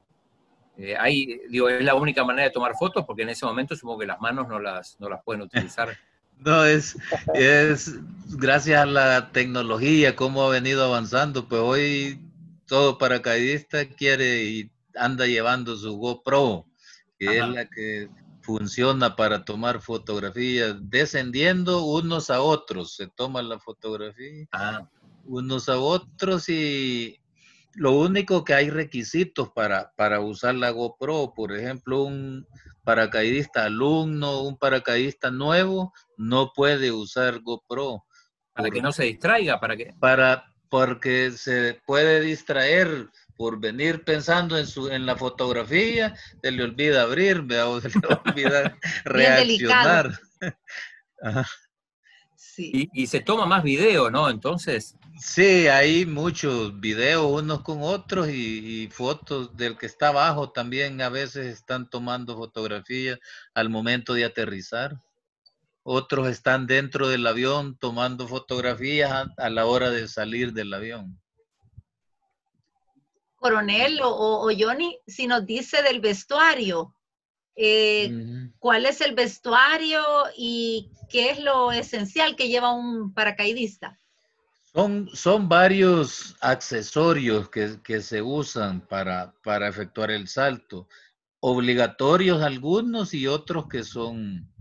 eh, 0.77 0.95
ahí, 0.99 1.41
digo, 1.49 1.67
es 1.67 1.83
la 1.83 1.95
única 1.95 2.23
manera 2.23 2.43
de 2.43 2.53
tomar 2.53 2.75
fotos 2.75 3.05
porque 3.05 3.23
en 3.23 3.29
ese 3.29 3.45
momento 3.45 3.75
supongo 3.75 3.99
que 3.99 4.05
las 4.05 4.21
manos 4.21 4.47
no 4.47 4.59
las, 4.59 4.99
no 4.99 5.09
las 5.09 5.23
pueden 5.23 5.41
utilizar. 5.41 5.89
No, 6.39 6.63
es, 6.63 6.95
es 7.34 7.95
gracias 8.30 8.82
a 8.82 8.86
la 8.86 9.32
tecnología, 9.32 10.15
cómo 10.15 10.43
ha 10.43 10.49
venido 10.49 10.84
avanzando, 10.84 11.47
pues 11.47 11.62
hoy 11.62 12.21
todo 12.65 12.97
paracaidista 12.97 13.86
quiere 13.86 14.43
y 14.43 14.71
anda 14.95 15.25
llevando 15.25 15.75
su 15.75 15.97
GoPro, 15.97 16.65
que 17.17 17.39
es 17.39 17.47
la 17.47 17.65
que 17.67 18.10
funciona 18.41 19.15
para 19.15 19.43
tomar 19.43 19.82
fotografías, 19.82 20.75
descendiendo 20.82 21.84
unos 21.84 22.30
a 22.30 22.41
otros, 22.41 22.95
se 22.95 23.08
toman 23.08 23.49
la 23.49 23.60
fotografía 23.60 24.47
ah. 24.54 24.88
unos 25.25 25.67
a 25.67 25.78
otros 25.78 26.47
y 26.47 27.19
lo 27.75 27.91
único 27.91 28.43
que 28.43 28.53
hay 28.53 28.69
requisitos 28.69 29.49
para, 29.51 29.91
para 29.95 30.19
usar 30.19 30.55
la 30.55 30.71
GoPro, 30.71 31.34
por 31.36 31.55
ejemplo, 31.55 32.03
un 32.03 32.47
paracaidista 32.84 33.65
alumno, 33.65 34.41
un 34.41 34.58
paracaidista 34.58 35.32
nuevo, 35.32 35.93
no 36.17 36.51
puede 36.53 36.91
usar 36.91 37.39
GoPro. 37.41 38.05
Para 38.53 38.69
que 38.69 38.82
no 38.82 38.91
se 38.91 39.03
distraiga, 39.03 39.60
para 39.60 39.77
que... 39.77 39.93
Para, 39.99 40.53
porque 40.69 41.32
se 41.32 41.82
puede 41.86 42.21
distraer 42.21 43.10
por 43.38 43.60
venir 43.60 44.03
pensando 44.03 44.58
en 44.58 44.67
su 44.67 44.89
en 44.89 45.05
la 45.05 45.15
fotografía, 45.15 46.13
se 46.41 46.51
le 46.51 46.63
olvida 46.63 47.03
abrir, 47.03 47.45
o 47.65 47.79
se 47.79 47.88
le 47.89 48.08
olvida 48.25 48.77
reaccionar. 49.05 50.19
Sí. 52.36 52.89
Y, 52.93 53.08
se 53.08 53.21
toma 53.21 53.45
más 53.45 53.63
video, 53.63 54.10
¿no? 54.10 54.29
Entonces. 54.29 54.97
Sí, 55.19 55.67
hay 55.67 56.05
muchos 56.05 56.79
videos 56.79 57.25
unos 57.29 57.62
con 57.62 57.84
otros 57.84 58.29
y, 58.29 58.88
fotos 58.89 59.55
del 59.58 59.77
que 59.77 59.86
está 59.86 60.08
abajo 60.10 60.51
también 60.51 61.01
a 61.01 61.10
veces 61.10 61.47
están 61.47 61.89
tomando 61.89 62.38
fotografías 62.38 63.19
al 63.53 63.69
momento 63.69 64.13
de 64.13 64.23
aterrizar. 64.23 64.97
Otros 65.84 66.29
están 66.29 66.67
dentro 66.67 67.10
del 67.10 67.27
avión 67.27 67.77
tomando 67.77 68.29
fotografías 68.29 69.27
a, 69.38 69.49
la 69.49 69.65
hora 69.65 69.89
de 69.89 70.08
salir 70.08 70.53
del 70.53 70.73
avión. 70.73 71.19
Coronel 73.36 73.99
o, 74.01 74.47
o 74.47 74.49
Johnny, 74.58 74.99
si 75.05 75.27
nos 75.27 75.45
dice 75.45 75.82
del 75.82 75.99
vestuario, 75.99 76.95
eh, 77.58 78.10
cuál 78.58 78.86
es 78.86 79.01
el 79.01 79.15
vestuario 79.15 80.01
y 80.38 80.91
qué 81.10 81.32
es 81.32 81.39
lo 81.39 81.73
esencial 81.73 82.38
que 82.38 82.47
lleva 82.47 82.71
un 82.71 83.13
paracaidista. 83.13 83.99
Son, 84.73 85.10
son 85.13 85.49
varios 85.49 86.36
accesorios 86.41 87.49
que, 87.49 88.01
se 88.01 88.21
usan 88.21 88.82
para, 88.88 89.34
para, 89.43 89.67
efectuar 89.67 90.12
el 90.12 90.27
salto, 90.27 90.88
obligatorios 91.39 92.43
algunos 92.43 93.15
y 93.15 93.25
otros 93.25 93.67
que 93.67 93.84
son 93.84 94.53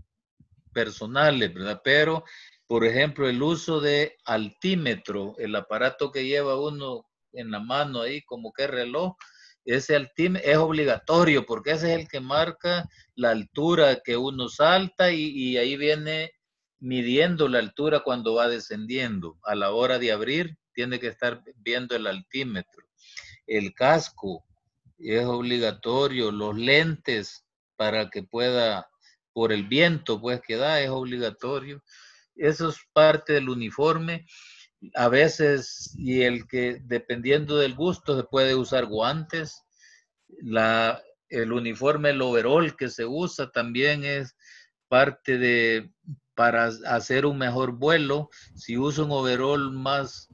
personales, 0.73 1.53
¿verdad? 1.53 1.81
Pero, 1.83 2.23
por 2.65 2.85
ejemplo, 2.85 3.29
el 3.29 3.41
uso 3.43 3.81
de 3.81 4.17
altímetro, 4.25 5.35
el 5.37 5.55
aparato 5.55 6.11
que 6.11 6.25
lleva 6.25 6.59
uno 6.59 7.05
en 7.33 7.51
la 7.51 7.59
mano 7.59 8.01
ahí 8.01 8.23
como 8.23 8.51
que 8.51 8.65
reloj, 8.65 9.15
ese 9.63 9.95
altímetro 9.95 10.49
es 10.49 10.57
obligatorio 10.57 11.45
porque 11.45 11.71
ese 11.71 11.93
es 11.93 11.99
el 11.99 12.07
que 12.07 12.19
marca 12.19 12.89
la 13.13 13.29
altura 13.29 13.99
que 14.03 14.17
uno 14.17 14.49
salta 14.49 15.11
y, 15.11 15.57
ahí 15.57 15.77
viene 15.77 16.31
midiendo 16.79 17.47
la 17.47 17.59
altura 17.59 18.01
cuando 18.01 18.35
va 18.35 18.47
descendiendo. 18.47 19.37
A 19.43 19.55
la 19.55 19.71
hora 19.71 19.99
de 19.99 20.11
abrir, 20.11 20.57
tiene 20.73 20.99
que 20.99 21.07
estar 21.07 21.43
viendo 21.57 21.95
el 21.95 22.07
altímetro. 22.07 22.85
El 23.47 23.73
casco 23.73 24.45
es 24.97 25.25
obligatorio, 25.25 26.31
los 26.31 26.57
lentes 26.57 27.45
para 27.75 28.09
que 28.09 28.23
pueda, 28.23 28.89
por 29.33 29.51
el 29.51 29.67
viento 29.67 30.19
pues 30.19 30.41
que 30.41 30.57
da, 30.57 30.81
es 30.81 30.89
obligatorio. 30.89 31.83
Eso 32.35 32.69
es 32.69 32.77
parte 32.93 33.33
del 33.33 33.49
uniforme 33.49 34.25
a 34.95 35.09
veces, 35.09 35.93
y 35.97 36.21
el 36.21 36.47
que 36.47 36.79
dependiendo 36.83 37.57
del 37.57 37.75
gusto 37.75 38.15
se 38.17 38.23
puede 38.23 38.55
usar 38.55 38.85
guantes, 38.85 39.63
la, 40.41 41.01
el 41.29 41.51
uniforme, 41.51 42.11
el 42.11 42.21
overall 42.21 42.75
que 42.75 42.89
se 42.89 43.05
usa 43.05 43.51
también 43.51 44.05
es 44.05 44.35
parte 44.87 45.37
de, 45.37 45.91
para 46.39 46.67
hacer 46.87 47.25
un 47.25 47.37
mejor 47.37 47.73
vuelo, 47.73 48.29
si 48.55 48.77
usa 48.77 49.03
un 49.03 49.11
overall 49.11 49.73
más 49.73 50.29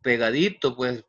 pegadito, 0.00 0.76
pues 0.76 1.04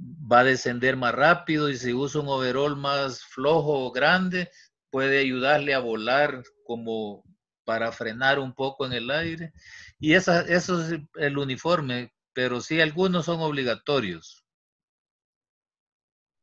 va 0.00 0.40
a 0.40 0.44
descender 0.44 0.96
más 0.96 1.14
rápido 1.14 1.70
y 1.70 1.76
si 1.76 1.94
usa 1.94 2.22
un 2.22 2.26
overall 2.26 2.74
más 2.74 3.22
flojo 3.22 3.86
o 3.86 3.92
grande, 3.92 4.50
puede 4.90 5.20
ayudarle 5.20 5.74
a 5.74 5.78
volar 5.78 6.42
como 6.64 7.22
para 7.64 7.92
frenar 7.92 8.40
un 8.40 8.52
poco 8.52 8.84
en 8.84 8.94
el 8.94 9.08
aire. 9.12 9.52
Y 10.00 10.14
esa, 10.14 10.40
eso 10.40 10.82
es 10.82 11.00
el 11.14 11.38
uniforme, 11.38 12.12
pero 12.32 12.60
sí 12.60 12.80
algunos 12.80 13.26
son 13.26 13.38
obligatorios. 13.42 14.44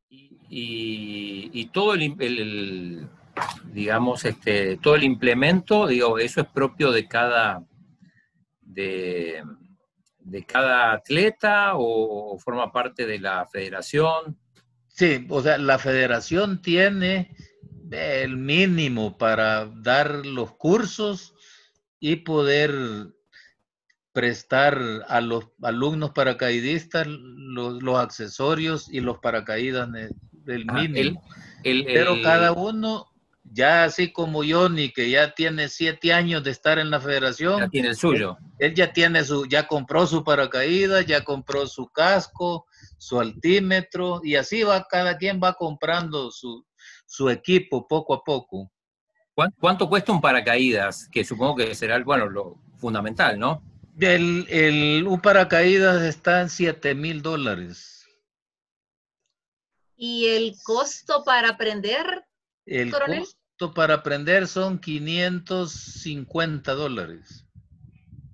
Y, 0.09 1.65
todo 1.73 1.95
el, 1.95 3.09
digamos, 3.65 4.25
este, 4.25 4.77
todo 4.77 4.95
el 4.95 5.03
implemento, 5.03 5.87
digo, 5.87 6.17
eso 6.19 6.41
es 6.41 6.47
propio 6.47 6.91
de 6.91 7.07
cada, 7.07 7.63
de, 8.61 9.43
de 10.19 10.45
cada 10.45 10.93
atleta 10.93 11.71
o 11.75 12.37
forma 12.39 12.71
parte 12.71 13.05
de 13.05 13.19
la 13.19 13.45
federación. 13.47 14.37
Sí, 14.87 15.25
o 15.29 15.41
sea, 15.41 15.57
la 15.57 15.77
federación 15.79 16.61
tiene 16.61 17.35
el 17.91 18.37
mínimo 18.37 19.17
para 19.17 19.65
dar 19.65 20.25
los 20.25 20.55
cursos 20.55 21.33
y 21.99 22.17
poder 22.17 22.73
prestar 24.11 24.81
a 25.07 25.21
los 25.21 25.45
alumnos 25.61 26.11
paracaidistas 26.11 27.05
los, 27.07 27.99
accesorios 27.99 28.91
y 28.91 28.99
los 28.99 29.19
paracaídas 29.19 29.89
del 30.31 30.65
ah, 30.69 30.73
mínimo. 30.73 31.23
Pero 31.63 32.21
cada 32.23 32.51
uno, 32.51 33.05
ya 33.51 33.85
así 33.85 34.11
como 34.11 34.43
Johnny, 34.47 34.91
que 34.91 35.09
ya 35.09 35.33
tiene 35.33 35.69
siete 35.69 36.13
años 36.13 36.43
de 36.43 36.51
estar 36.51 36.79
en 36.79 36.89
la 36.89 36.99
federación. 36.99 37.61
Ya 37.61 37.69
tiene 37.69 37.87
el 37.89 37.95
suyo. 37.95 38.37
Él, 38.59 38.73
ya 38.73 38.91
tiene 38.91 39.23
su, 39.23 39.45
ya 39.45 39.67
compró 39.67 40.05
su 40.05 40.23
paracaídas, 40.23 41.05
ya 41.05 41.23
compró 41.23 41.67
su 41.67 41.87
casco, 41.87 42.65
su 42.97 43.19
altímetro, 43.19 44.21
y 44.23 44.35
así 44.35 44.63
va, 44.63 44.87
cada 44.87 45.17
quien 45.17 45.39
va 45.43 45.53
comprando 45.53 46.31
su, 46.31 46.65
su 47.05 47.29
equipo 47.29 47.87
poco 47.87 48.13
a 48.13 48.23
poco. 48.23 48.71
¿Cuánto 49.59 49.87
cuesta 49.87 50.11
un 50.11 50.21
paracaídas? 50.21 51.07
Que 51.11 51.23
supongo 51.23 51.57
que 51.57 51.75
será, 51.75 52.01
bueno, 52.03 52.27
lo 52.27 52.59
fundamental, 52.77 53.37
¿no? 53.37 53.61
El, 53.99 54.47
el 54.49 55.07
un 55.07 55.21
paracaídas 55.21 56.01
está 56.03 56.41
en 56.41 56.49
7 56.49 56.95
mil 56.95 57.21
dólares. 57.21 58.05
¿Y 59.95 60.27
el 60.27 60.55
costo 60.63 61.23
para 61.23 61.49
aprender? 61.49 62.25
El 62.65 62.91
costo 62.91 63.36
para 63.73 63.95
aprender 63.95 64.47
son 64.47 64.79
550 64.79 66.73
dólares. 66.73 67.45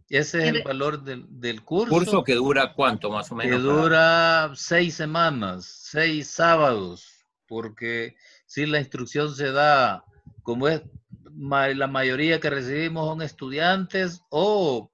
Ese 0.09 0.43
es 0.43 0.53
el 0.53 0.63
valor 0.63 1.03
del, 1.03 1.25
del 1.27 1.63
curso. 1.63 1.91
¿Curso 1.91 2.23
que 2.23 2.35
dura 2.35 2.73
cuánto 2.73 3.09
más 3.09 3.31
o 3.31 3.35
menos? 3.35 3.55
Que 3.55 3.61
dura 3.61 4.51
seis 4.55 4.93
semanas, 4.93 5.65
seis 5.65 6.27
sábados, 6.27 7.25
porque 7.47 8.15
si 8.45 8.67
la 8.67 8.79
instrucción 8.79 9.33
se 9.33 9.51
da, 9.51 10.05
como 10.43 10.67
es 10.67 10.83
la 11.35 11.87
mayoría 11.87 12.39
que 12.39 12.49
recibimos 12.49 13.07
son 13.07 13.21
estudiantes 13.21 14.21
o 14.29 14.91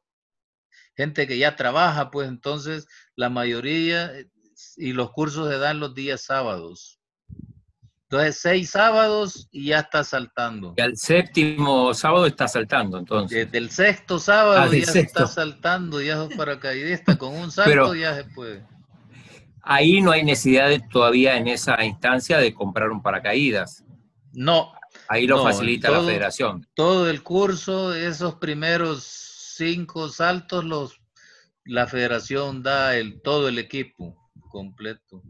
gente 0.95 1.27
que 1.27 1.37
ya 1.37 1.55
trabaja, 1.55 2.11
pues 2.11 2.27
entonces 2.27 2.87
la 3.15 3.29
mayoría 3.29 4.17
eh, 4.17 4.29
y 4.77 4.93
los 4.93 5.11
cursos 5.11 5.49
se 5.49 5.57
dan 5.57 5.79
los 5.79 5.93
días 5.93 6.21
sábados. 6.21 6.98
Entonces, 8.11 8.39
seis 8.41 8.71
sábados 8.71 9.47
y 9.51 9.67
ya 9.67 9.79
está 9.79 10.03
saltando. 10.03 10.73
Y 10.75 10.81
al 10.81 10.97
séptimo 10.97 11.93
sábado 11.93 12.25
está 12.25 12.47
saltando, 12.47 12.97
entonces. 12.97 13.45
Desde 13.45 13.57
el 13.59 13.69
sexto 13.69 14.17
sábado 14.17 14.61
ah, 14.61 14.69
ya 14.75 14.99
está 14.99 15.27
saltando, 15.27 16.01
ya 16.01 16.23
es 16.23 16.35
paracaidista, 16.35 17.17
con 17.17 17.35
un 17.35 17.51
salto 17.51 17.93
ya 17.93 18.15
se 18.15 18.23
puede 18.23 18.63
ahí 19.69 20.01
no 20.01 20.11
hay 20.11 20.23
necesidad 20.23 20.69
todavía 20.89 21.37
en 21.37 21.47
esa 21.47 21.83
instancia 21.85 22.39
de 22.39 22.53
comprar 22.53 22.89
un 22.89 23.01
paracaídas. 23.01 23.83
No. 24.33 24.73
Ahí 25.07 25.27
lo 25.27 25.43
facilita 25.43 25.91
la 25.91 26.01
federación. 26.01 26.67
Todo 26.73 27.09
el 27.09 27.21
curso, 27.21 27.93
esos 27.93 28.35
primeros 28.35 29.03
cinco 29.03 30.09
saltos, 30.09 30.65
los, 30.65 30.99
la 31.65 31.85
federación 31.87 32.63
da 32.63 32.95
el, 32.97 33.21
todo 33.21 33.47
el 33.47 33.59
equipo 33.59 34.17
completo. 34.49 35.21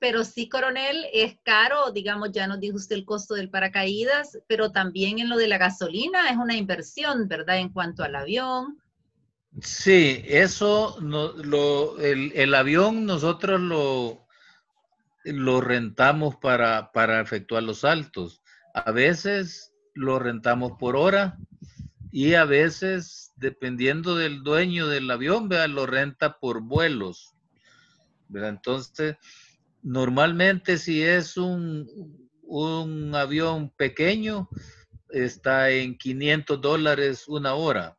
Pero 0.00 0.24
sí, 0.24 0.48
coronel, 0.48 1.06
es 1.12 1.36
caro, 1.44 1.92
digamos, 1.92 2.32
ya 2.32 2.48
nos 2.48 2.58
dijo 2.58 2.76
usted 2.76 2.96
el 2.96 3.04
costo 3.04 3.34
del 3.34 3.50
paracaídas, 3.50 4.38
pero 4.48 4.72
también 4.72 5.20
en 5.20 5.28
lo 5.28 5.36
de 5.36 5.46
la 5.46 5.58
gasolina 5.58 6.28
es 6.30 6.36
una 6.36 6.56
inversión, 6.56 7.28
¿verdad? 7.28 7.58
En 7.58 7.68
cuanto 7.68 8.02
al 8.02 8.16
avión, 8.16 8.80
Sí, 9.60 10.22
eso, 10.26 10.96
no, 11.02 11.32
lo, 11.32 11.98
el, 11.98 12.32
el, 12.36 12.54
avión 12.54 13.04
nosotros 13.04 13.60
lo, 13.60 14.28
lo 15.24 15.60
rentamos 15.60 16.36
para, 16.36 16.92
para 16.92 17.20
efectuar 17.20 17.64
los 17.64 17.80
saltos. 17.80 18.42
A 18.74 18.92
veces 18.92 19.72
lo 19.94 20.20
rentamos 20.20 20.72
por 20.78 20.94
hora 20.94 21.36
y 22.12 22.34
a 22.34 22.44
veces, 22.44 23.32
dependiendo 23.36 24.14
del 24.14 24.44
dueño 24.44 24.86
del 24.86 25.10
avión, 25.10 25.48
¿vea? 25.48 25.66
lo 25.66 25.84
renta 25.84 26.38
por 26.38 26.62
vuelos. 26.62 27.34
Entonces, 28.32 29.16
normalmente 29.82 30.78
si 30.78 31.02
es 31.02 31.36
un, 31.36 31.88
un 32.42 33.14
avión 33.14 33.70
pequeño, 33.70 34.48
está 35.08 35.70
en 35.70 35.96
500 35.96 36.60
dólares 36.60 37.28
una 37.28 37.54
hora 37.54 37.96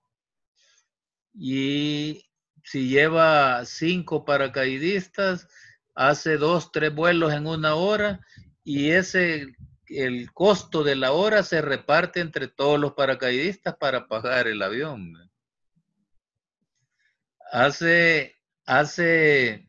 y 1.33 2.25
si 2.63 2.89
lleva 2.89 3.65
cinco 3.65 4.25
paracaidistas, 4.25 5.47
hace 5.95 6.37
dos, 6.37 6.71
tres 6.71 6.93
vuelos 6.93 7.33
en 7.33 7.47
una 7.47 7.75
hora 7.75 8.25
y 8.63 8.91
ese, 8.91 9.55
el 9.87 10.31
costo 10.33 10.83
de 10.83 10.95
la 10.95 11.11
hora 11.11 11.43
se 11.43 11.61
reparte 11.61 12.19
entre 12.19 12.47
todos 12.47 12.79
los 12.79 12.93
paracaidistas 12.93 13.75
para 13.77 14.07
pagar 14.07 14.47
el 14.47 14.61
avión. 14.61 15.13
Hace, 17.51 18.35
hace 18.65 19.67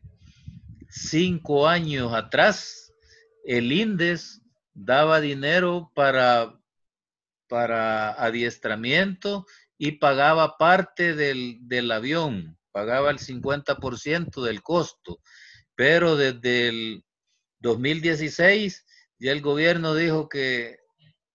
cinco 0.93 1.67
años 1.67 2.13
atrás, 2.13 2.93
el 3.43 3.71
INDES 3.71 4.41
daba 4.73 5.19
dinero 5.21 5.91
para, 5.95 6.59
para 7.47 8.11
adiestramiento 8.11 9.45
y 9.77 9.93
pagaba 9.93 10.57
parte 10.57 11.15
del, 11.15 11.57
del 11.61 11.91
avión, 11.91 12.57
pagaba 12.71 13.09
el 13.09 13.17
50% 13.17 14.43
del 14.43 14.61
costo, 14.61 15.19
pero 15.75 16.15
desde 16.15 16.69
el 16.69 17.05
2016 17.59 18.85
ya 19.19 19.31
el 19.31 19.41
gobierno 19.41 19.95
dijo 19.95 20.29
que 20.29 20.77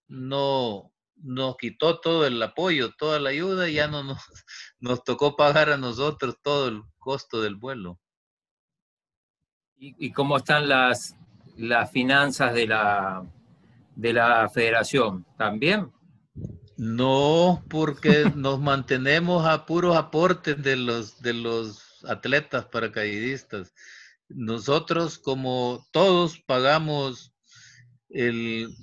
no 0.06 0.92
nos 1.16 1.56
quitó 1.56 2.00
todo 2.00 2.26
el 2.26 2.40
apoyo, 2.40 2.92
toda 2.96 3.18
la 3.18 3.30
ayuda 3.30 3.68
ya 3.68 3.88
no 3.88 4.04
nos, 4.04 4.18
nos 4.78 5.02
tocó 5.02 5.36
pagar 5.36 5.70
a 5.70 5.76
nosotros 5.76 6.36
todo 6.42 6.68
el 6.68 6.82
costo 6.98 7.42
del 7.42 7.56
vuelo. 7.56 8.00
¿Y, 9.80 10.10
cómo 10.10 10.38
están 10.38 10.68
las, 10.68 11.14
las 11.56 11.90
finanzas 11.92 12.52
de 12.52 12.66
la, 12.66 13.24
de 13.94 14.12
la 14.12 14.48
federación? 14.48 15.24
¿También? 15.36 15.92
No, 16.76 17.64
porque 17.68 18.24
nos 18.34 18.60
mantenemos 18.60 19.46
a 19.46 19.66
puros 19.66 19.96
aportes 19.96 20.60
de 20.62 20.76
los, 20.76 21.22
de 21.22 21.32
los 21.32 22.04
atletas 22.04 22.64
paracaidistas. 22.66 23.72
Nosotros, 24.28 25.16
como 25.18 25.86
todos, 25.92 26.40
pagamos 26.40 27.32
el, 28.08 28.74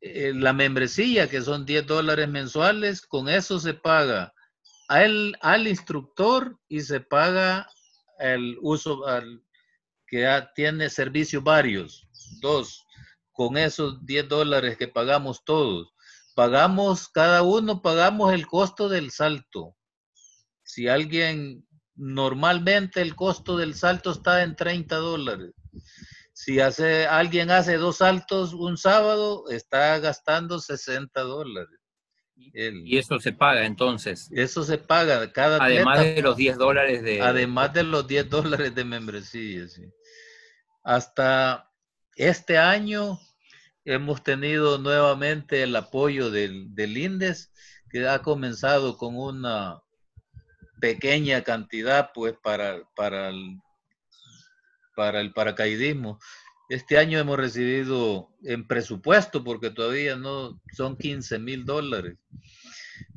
la 0.00 0.52
membresía, 0.52 1.28
que 1.28 1.42
son 1.42 1.66
10 1.66 1.86
dólares 1.88 2.28
mensuales, 2.28 3.00
con 3.02 3.28
eso 3.28 3.58
se 3.58 3.74
paga 3.74 4.32
al, 4.86 5.36
al 5.40 5.66
instructor 5.66 6.56
y 6.68 6.82
se 6.82 7.00
paga 7.00 7.68
el 8.20 8.56
uso 8.60 9.06
al, 9.06 9.42
que 10.12 10.46
tiene 10.54 10.88
servicios 10.90 11.42
varios. 11.42 12.06
Dos, 12.40 12.86
con 13.32 13.56
esos 13.56 14.06
10 14.06 14.28
dólares 14.28 14.76
que 14.76 14.86
pagamos 14.86 15.42
todos. 15.44 15.92
Pagamos, 16.36 17.08
cada 17.08 17.42
uno 17.42 17.82
pagamos 17.82 18.32
el 18.32 18.46
costo 18.46 18.88
del 18.88 19.10
salto. 19.10 19.74
Si 20.62 20.86
alguien 20.86 21.66
Normalmente 21.94 23.02
el 23.02 23.14
costo 23.14 23.56
del 23.56 23.74
salto 23.74 24.12
está 24.12 24.42
en 24.42 24.56
30 24.56 24.96
dólares. 24.96 25.52
Si 26.32 26.58
hace, 26.60 27.06
alguien 27.06 27.50
hace 27.50 27.76
dos 27.76 27.98
saltos 27.98 28.54
un 28.54 28.78
sábado, 28.78 29.44
está 29.50 29.98
gastando 29.98 30.58
60 30.58 31.20
dólares. 31.20 31.78
y 32.36 32.96
eso 32.96 33.20
se 33.20 33.32
paga 33.32 33.66
entonces. 33.66 34.28
Eso 34.32 34.64
se 34.64 34.78
paga 34.78 35.30
cada 35.32 35.62
Además 35.62 36.00
de 36.00 36.22
los 36.22 36.36
10 36.36 36.56
dólares 36.56 37.02
de... 37.02 37.20
Además 37.20 37.72
de 37.74 37.82
los 37.82 38.06
10 38.08 38.30
dólares 38.30 38.74
de 38.74 38.84
membresía, 38.84 39.66
Hasta 40.82 41.70
este 42.16 42.58
año 42.58 43.18
hemos 43.84 44.22
tenido 44.22 44.78
nuevamente 44.78 45.62
el 45.62 45.74
apoyo 45.76 46.30
del, 46.30 46.74
del 46.74 46.96
INDES, 46.96 47.52
que 47.90 48.08
ha 48.08 48.20
comenzado 48.20 48.96
con 48.96 49.16
una 49.16 49.80
pequeña 50.80 51.42
cantidad 51.42 52.10
pues 52.12 52.34
para, 52.42 52.82
para, 52.96 53.28
el, 53.28 53.60
para 54.96 55.20
el 55.20 55.32
paracaidismo. 55.32 56.18
Este 56.68 56.98
año 56.98 57.18
hemos 57.18 57.36
recibido 57.36 58.30
en 58.44 58.66
presupuesto, 58.66 59.44
porque 59.44 59.70
todavía 59.70 60.16
no 60.16 60.60
son 60.72 60.96
15 60.96 61.38
mil 61.38 61.64
dólares. 61.64 62.16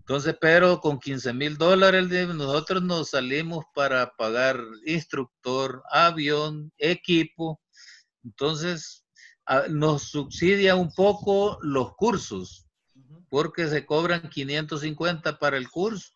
Entonces, 0.07 0.37
pero 0.39 0.79
con 0.81 0.99
15 0.99 1.33
mil 1.33 1.57
dólares 1.57 2.07
nosotros 2.27 2.83
nos 2.83 3.09
salimos 3.09 3.65
para 3.73 4.15
pagar 4.15 4.61
instructor, 4.85 5.81
avión, 5.89 6.71
equipo. 6.77 7.59
Entonces, 8.23 9.03
nos 9.69 10.03
subsidia 10.03 10.75
un 10.75 10.93
poco 10.93 11.57
los 11.63 11.95
cursos, 11.95 12.67
porque 13.29 13.67
se 13.67 13.83
cobran 13.87 14.29
550 14.29 15.39
para 15.39 15.57
el 15.57 15.69
curso 15.69 16.13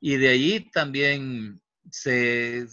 y 0.00 0.16
de 0.16 0.28
ahí 0.28 0.70
también 0.70 1.60
se 1.90 2.66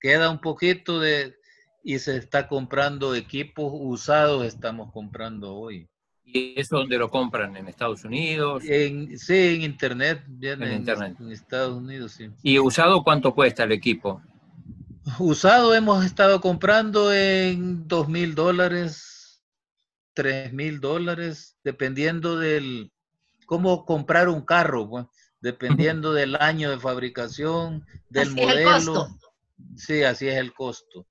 queda 0.00 0.30
un 0.30 0.40
poquito 0.40 1.00
de 1.00 1.34
y 1.82 1.98
se 1.98 2.16
está 2.16 2.46
comprando 2.46 3.12
equipos 3.12 3.72
usados, 3.74 4.46
estamos 4.46 4.92
comprando 4.92 5.56
hoy. 5.56 5.88
¿Y 6.26 6.58
eso 6.60 6.78
dónde 6.78 6.98
lo 6.98 7.08
compran? 7.08 7.56
¿En 7.56 7.68
Estados 7.68 8.04
Unidos? 8.04 8.64
En, 8.66 9.18
sí, 9.18 9.54
en 9.54 9.62
Internet. 9.62 10.22
en, 10.40 10.72
Internet. 10.72 11.16
En 11.20 11.32
Estados 11.32 11.78
Unidos, 11.78 12.12
sí. 12.12 12.30
¿Y 12.42 12.58
usado 12.58 13.02
cuánto 13.02 13.34
cuesta 13.34 13.64
el 13.64 13.72
equipo? 13.72 14.20
Usado 15.18 15.74
hemos 15.74 16.04
estado 16.04 16.40
comprando 16.40 17.12
en 17.12 17.86
dos 17.86 18.08
mil 18.08 18.34
dólares, 18.34 19.40
tres 20.14 20.52
mil 20.52 20.80
dólares, 20.80 21.56
dependiendo 21.62 22.36
del 22.38 22.90
cómo 23.46 23.84
comprar 23.84 24.28
un 24.28 24.42
carro. 24.42 24.88
Pues 24.90 25.06
dependiendo 25.40 26.12
del 26.12 26.34
año 26.36 26.70
de 26.70 26.78
fabricación, 26.78 27.86
del 28.08 28.32
modelo. 28.32 29.08
Sí, 29.76 30.02
así 30.02 30.26
es 30.28 30.36
el 30.36 30.52
costo. 30.52 31.06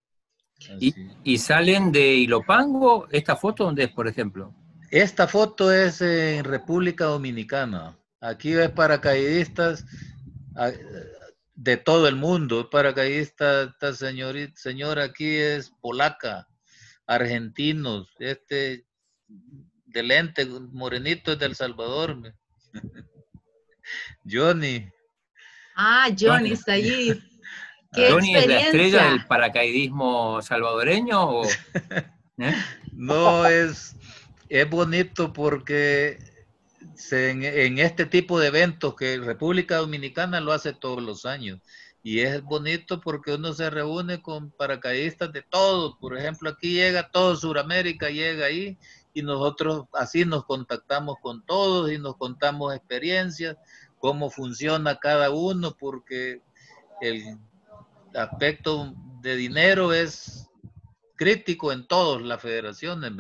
¿Y, 1.23 1.38
salen 1.38 1.91
de 1.91 2.15
Ilopango? 2.15 3.08
¿Esta 3.12 3.36
foto 3.36 3.65
dónde 3.65 3.84
es, 3.86 3.91
por 3.91 4.08
ejemplo? 4.08 4.54
Esta 4.95 5.27
foto 5.27 5.73
es 5.73 5.99
en 5.99 6.45
República 6.45 7.03
Dominicana. 7.03 7.99
Aquí 8.21 8.53
ves 8.53 8.69
paracaidistas 8.69 9.84
ah, 10.55 10.71
de 11.53 11.75
todo 11.75 12.08
el 12.08 12.15
mundo. 12.15 12.69
Paracaidista, 12.69 13.63
esta 13.63 13.93
señorita, 13.93 14.53
señora 14.55 15.03
aquí 15.03 15.36
es 15.36 15.69
polaca, 15.81 16.47
argentinos, 17.08 18.08
este 18.19 18.86
de 19.27 20.01
lente, 20.03 20.45
morenito 20.45 21.34
es 21.34 21.39
de 21.39 21.45
El 21.47 21.55
Salvador. 21.58 22.34
Johnny. 24.25 24.89
Ah, 25.75 26.08
Johnny 26.17 26.51
está 26.51 26.71
allí. 26.71 27.21
¿Johnny 27.91 28.34
es 28.34 28.47
la 28.47 28.60
estrella 28.62 29.10
del 29.10 29.25
paracaidismo 29.25 30.41
salvadoreño? 30.41 31.41
¿Eh? 32.38 32.55
No, 32.93 33.45
es, 33.45 33.93
es 34.49 34.69
bonito 34.69 35.34
porque 35.34 36.19
en, 37.12 37.79
este 37.79 38.05
tipo 38.05 38.39
de 38.39 38.47
eventos 38.47 38.95
que 38.95 39.17
República 39.17 39.77
Dominicana 39.77 40.39
lo 40.39 40.53
hace 40.53 40.73
todos 40.73 41.01
los 41.01 41.25
años. 41.25 41.60
Y 42.03 42.19
es 42.19 42.43
bonito 42.43 43.01
porque 43.01 43.34
uno 43.34 43.53
se 43.53 43.69
reúne 43.69 44.21
con 44.21 44.51
paracaidistas 44.51 45.34
de 45.34 45.41
todos. 45.41 45.97
Por 45.99 46.15
ejemplo, 46.17 46.51
aquí 46.51 46.73
llega 46.73 47.10
todo 47.10 47.36
Sudamérica, 47.36 48.10
llega 48.10 48.45
ahí 48.45 48.77
y 49.13 49.23
nosotros 49.23 49.86
así 49.93 50.23
nos 50.23 50.45
contactamos 50.45 51.17
con 51.21 51.43
todos 51.45 51.91
y 51.91 51.97
nos 51.97 52.15
contamos 52.17 52.75
experiencias, 52.75 53.58
cómo 53.97 54.29
funciona 54.29 54.99
cada 54.99 55.31
uno, 55.31 55.75
porque 55.75 56.41
el 57.01 57.39
aspecto 58.13 58.93
de 59.21 59.36
dinero 59.36 59.91
es 59.91 60.47
crítico 61.15 61.71
en 61.71 61.88
todas 61.88 62.21
las 62.21 62.39
federaciones. 62.39 63.12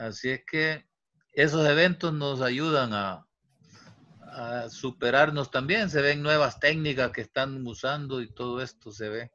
Así 0.00 0.30
es 0.30 0.44
que 0.44 0.86
esos 1.32 1.66
eventos 1.68 2.12
nos 2.14 2.40
ayudan 2.40 2.94
a, 2.94 3.26
a 4.22 4.68
superarnos 4.70 5.50
también. 5.50 5.90
Se 5.90 6.00
ven 6.00 6.22
nuevas 6.22 6.58
técnicas 6.58 7.12
que 7.12 7.20
están 7.20 7.66
usando 7.66 8.22
y 8.22 8.32
todo 8.32 8.62
esto 8.62 8.92
se 8.92 9.08
ve. 9.10 9.30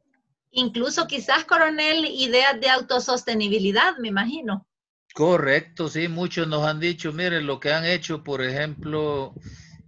Incluso 0.50 1.06
quizás, 1.06 1.46
coronel, 1.46 2.06
ideas 2.06 2.60
de 2.60 2.70
autosostenibilidad, 2.70 3.98
me 3.98 4.08
imagino. 4.08 4.68
Correcto, 5.14 5.88
sí, 5.88 6.08
muchos 6.08 6.48
nos 6.48 6.66
han 6.66 6.80
dicho, 6.80 7.14
miren, 7.14 7.46
lo 7.46 7.60
que 7.60 7.72
han 7.72 7.86
hecho, 7.86 8.24
por 8.24 8.42
ejemplo, 8.42 9.34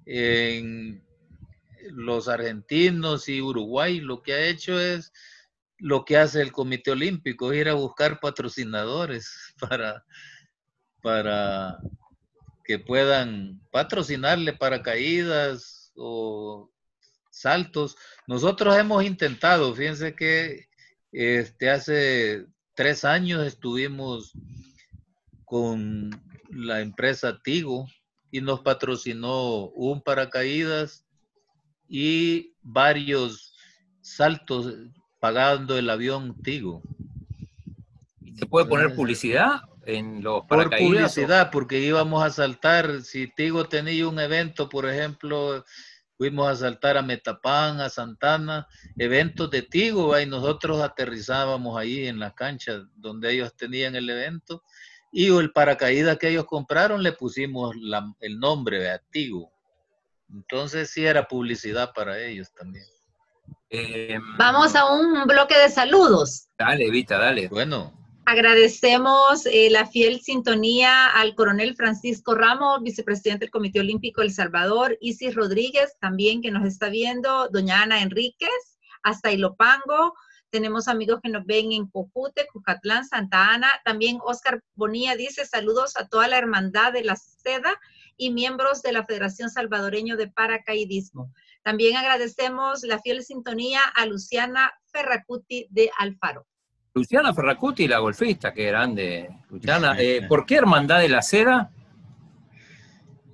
en 0.05 1.03
los 1.89 2.27
argentinos 2.27 3.27
y 3.29 3.41
Uruguay, 3.41 3.99
lo 3.99 4.21
que 4.21 4.33
ha 4.33 4.45
hecho 4.45 4.79
es 4.79 5.11
lo 5.79 6.05
que 6.05 6.17
hace 6.17 6.41
el 6.41 6.51
Comité 6.51 6.91
Olímpico, 6.91 7.53
ir 7.53 7.69
a 7.69 7.73
buscar 7.73 8.19
patrocinadores 8.19 9.53
para, 9.59 10.05
para 11.07 11.79
que 12.65 12.79
puedan 12.79 13.61
patrocinarle 13.71 14.51
paracaídas 14.51 15.93
o 15.95 16.69
saltos. 17.31 17.95
Nosotros 18.27 18.75
hemos 18.75 19.05
intentado, 19.05 19.73
fíjense 19.73 20.15
que 20.15 20.67
este, 21.13 21.69
hace 21.69 22.45
tres 22.75 23.05
años 23.05 23.47
estuvimos 23.47 24.33
con 25.45 26.09
la 26.49 26.81
empresa 26.81 27.39
Tigo 27.41 27.87
y 28.29 28.41
nos 28.41 28.59
patrocinó 28.59 29.69
un 29.69 30.01
paracaídas 30.01 31.05
y 31.87 32.53
varios 32.61 33.55
saltos 34.01 34.73
pagando 35.21 35.77
el 35.77 35.89
avión 35.89 36.35
Tigo. 36.43 36.81
¿Se 38.37 38.45
puede 38.45 38.65
poner 38.65 38.93
publicidad 38.93 39.61
en 39.87 40.21
los 40.21 40.43
paracaídas? 40.45 40.79
Por 40.79 40.97
publicidad, 40.97 41.51
porque 41.51 41.79
íbamos 41.79 42.23
a 42.23 42.29
saltar, 42.29 43.01
si 43.01 43.27
Tigo 43.33 43.65
tenía 43.65 44.07
un 44.07 44.19
evento, 44.19 44.67
por 44.67 44.87
ejemplo, 44.87 45.63
fuimos 46.17 46.49
a 46.49 46.55
saltar 46.55 46.97
a 46.97 47.01
Metapán, 47.01 47.79
a 47.79 47.89
Santana, 47.89 48.67
eventos 48.97 49.49
de 49.49 49.61
Tigo, 49.61 50.19
y 50.19 50.25
nosotros 50.25 50.81
aterrizábamos 50.81 51.77
ahí 51.77 52.07
en 52.07 52.19
la 52.19 52.35
cancha 52.35 52.83
donde 52.95 53.31
ellos 53.31 53.55
tenían 53.55 53.95
el 53.95 54.09
evento 54.09 54.61
y 55.11 55.27
el 55.35 55.51
paracaídas 55.53 56.17
que 56.17 56.29
ellos 56.29 56.45
compraron 56.45 57.01
le 57.01 57.13
pusimos 57.13 57.73
el 58.19 58.39
nombre 58.39 58.79
de 58.79 58.99
Tigo. 59.09 59.51
Entonces 60.29 60.89
sí 60.91 61.05
era 61.05 61.27
publicidad 61.27 61.93
para 61.93 62.19
ellos 62.19 62.53
también. 62.53 62.85
Em, 63.69 64.21
Vamos 64.37 64.75
a 64.75 64.93
un 64.93 65.25
bloque 65.25 65.57
de 65.57 65.69
saludos. 65.69 66.49
Dale, 66.59 66.89
Vita, 66.89 67.17
dale. 67.17 67.47
Bueno. 67.47 68.06
Agradecemos 68.29 69.45
eh, 69.45 69.69
la 69.69 69.85
fiel 69.85 70.19
sintonía 70.19 71.07
al 71.11 71.33
coronel 71.33 71.77
Francisco 71.77 72.35
Ramos, 72.35 72.83
vicepresidente 72.83 73.45
del 73.45 73.51
Comité 73.51 73.79
Olímpico 73.79 74.21
El 74.21 74.33
Salvador, 74.33 74.97
Isis 74.99 75.33
Rodríguez, 75.33 75.95
también 76.01 76.41
que 76.41 76.51
nos 76.51 76.65
está 76.67 76.89
viendo, 76.89 77.47
doña 77.47 77.83
Ana 77.83 78.01
Enríquez, 78.01 78.49
hasta 79.01 79.31
Ilopango. 79.31 80.13
Tenemos 80.49 80.89
amigos 80.89 81.21
que 81.23 81.29
nos 81.29 81.45
ven 81.45 81.71
en 81.71 81.87
Cojute, 81.87 82.47
Cucatlán, 82.51 83.05
Santa 83.05 83.47
Ana. 83.47 83.71
También 83.85 84.19
Oscar 84.21 84.61
Bonilla 84.75 85.15
dice 85.15 85.45
saludos 85.45 85.95
a 85.95 86.09
toda 86.09 86.27
la 86.27 86.37
hermandad 86.37 86.91
de 86.91 87.05
la 87.05 87.15
seda 87.15 87.79
y 88.17 88.31
miembros 88.31 88.81
de 88.81 88.91
la 88.91 89.05
Federación 89.05 89.49
Salvadoreño 89.49 90.17
de 90.17 90.27
Paracaidismo. 90.27 91.31
También 91.63 91.95
agradecemos 91.95 92.83
la 92.83 92.99
fiel 92.99 93.23
sintonía 93.23 93.83
a 93.95 94.05
Luciana 94.05 94.73
Ferracuti 94.91 95.67
de 95.69 95.91
Alfaro. 95.97 96.45
Luciana 96.97 97.31
Ferracuti, 97.31 97.87
la 97.87 97.99
golfista, 97.99 98.51
qué 98.51 98.65
grande. 98.65 99.29
Luciana, 99.51 99.95
eh, 99.99 100.25
¿por 100.27 100.47
qué 100.47 100.55
Hermandad 100.55 100.99
de 100.99 101.09
la 101.09 101.21
Seda? 101.21 101.69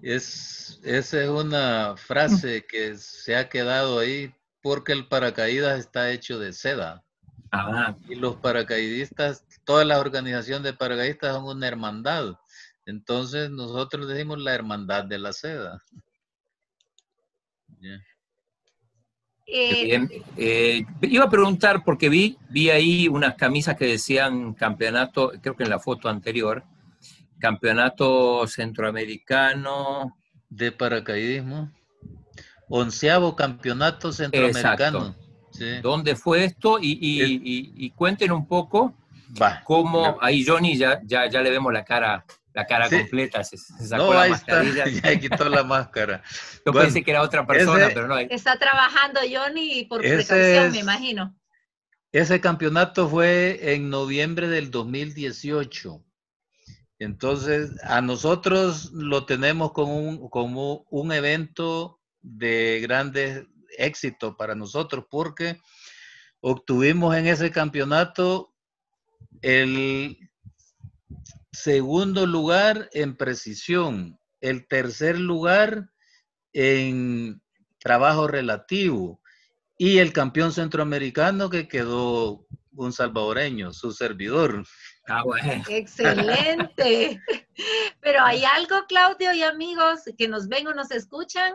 Es, 0.02 0.82
esa 0.84 1.23
es 1.23 1.30
una 1.30 1.95
frase 1.95 2.65
que 2.67 2.97
se 2.97 3.38
ha 3.38 3.47
quedado 3.47 3.99
ahí 3.99 4.34
porque 4.62 4.91
el 4.91 5.08
paracaídas 5.08 5.80
está 5.80 6.12
hecho 6.12 6.39
de 6.39 6.52
seda. 6.52 7.06
Ah. 7.54 7.95
Y 8.10 8.15
los 8.15 8.36
paracaidistas, 8.36 9.45
toda 9.63 9.86
la 9.86 9.99
organización 9.99 10.62
de 10.62 10.73
paracaidistas 10.73 11.34
son 11.34 11.45
una 11.45 11.67
hermandad. 11.67 12.36
Entonces 12.86 13.49
nosotros 13.49 14.10
decimos 14.10 14.39
la 14.39 14.54
hermandad 14.54 15.06
de 15.06 15.19
la 15.19 15.32
seda. 15.32 15.82
Eh, 19.45 20.23
eh, 20.38 20.86
iba 21.01 21.25
a 21.25 21.29
preguntar 21.29 21.84
porque 21.84 22.10
vi, 22.10 22.38
vi 22.49 22.69
ahí 22.69 23.08
unas 23.08 23.36
camisas 23.36 23.75
que 23.75 23.86
decían 23.86 24.53
campeonato, 24.53 25.34
creo 25.41 25.56
que 25.56 25.63
en 25.63 25.69
la 25.69 25.79
foto 25.79 26.10
anterior, 26.10 26.63
campeonato 27.39 28.47
centroamericano. 28.47 30.17
De 30.49 30.71
paracaidismo. 30.71 31.71
Onceavo 32.69 33.36
campeonato 33.36 34.13
centroamericano. 34.13 35.15
¿Dónde 35.82 36.15
fue 36.15 36.45
esto? 36.45 36.77
Y, 36.82 37.89
cuenten 37.91 38.32
un 38.32 38.47
poco 38.47 38.95
cómo, 39.63 40.17
ahí 40.21 40.45
Johnny 40.45 40.77
ya, 40.77 41.01
ya, 41.03 41.27
ya 41.27 41.41
le 41.41 41.49
vemos 41.49 41.73
la 41.73 41.84
cara 41.84 42.23
la 42.53 42.65
cara 42.65 42.89
completa, 42.89 43.43
se, 43.43 43.57
sacó 43.57 44.13
la 44.13 44.29
mascarilla. 44.29 44.85
Ya, 45.03 45.19
quitó 45.19 45.49
la 45.49 45.63
máscara. 45.63 46.23
Yo 46.65 46.71
pensé 46.71 47.03
que 47.03 47.11
era 47.11 47.21
otra 47.21 47.45
persona, 47.45 47.89
pero 47.93 48.07
no. 48.07 48.17
Está 48.17 48.57
trabajando 48.57 49.21
Johnny 49.21 49.85
por 49.85 50.01
precaución, 50.01 50.71
me 50.71 50.79
imagino. 50.79 51.35
Ese 52.11 52.39
campeonato 52.39 53.09
fue 53.09 53.73
en 53.73 53.89
noviembre 53.89 54.47
del 54.47 54.69
2018. 54.69 56.03
Entonces, 56.99 57.71
a 57.83 58.01
nosotros 58.01 58.91
lo 58.93 59.25
tenemos 59.25 59.71
como 59.71 59.97
un, 59.97 60.29
como 60.29 60.85
un 60.91 61.11
evento 61.11 61.99
de 62.21 62.79
grande 62.81 63.47
éxito 63.77 64.37
para 64.37 64.53
nosotros 64.53 65.05
porque 65.09 65.59
obtuvimos 66.39 67.15
en 67.15 67.27
ese 67.27 67.51
campeonato 67.51 68.53
el 69.41 70.17
segundo 71.53 72.25
lugar 72.25 72.89
en 72.93 73.15
precisión, 73.15 74.19
el 74.41 74.67
tercer 74.67 75.19
lugar 75.19 75.89
en 76.51 77.41
trabajo 77.79 78.27
relativo 78.27 79.21
y 79.77 79.99
el 79.99 80.13
campeón 80.13 80.51
centroamericano 80.51 81.49
que 81.49 81.67
quedó 81.67 82.45
un 82.75 82.91
salvadoreño, 82.91 83.71
su 83.71 83.91
servidor. 83.91 84.65
Ah, 85.07 85.23
bueno. 85.23 85.63
Excelente. 85.69 87.21
Pero 88.01 88.23
hay 88.23 88.43
algo, 88.43 88.85
Claudio 88.87 89.33
y 89.33 89.43
amigos, 89.43 90.01
que 90.17 90.27
nos 90.27 90.47
ven 90.47 90.67
o 90.67 90.73
nos 90.73 90.91
escuchan, 90.91 91.53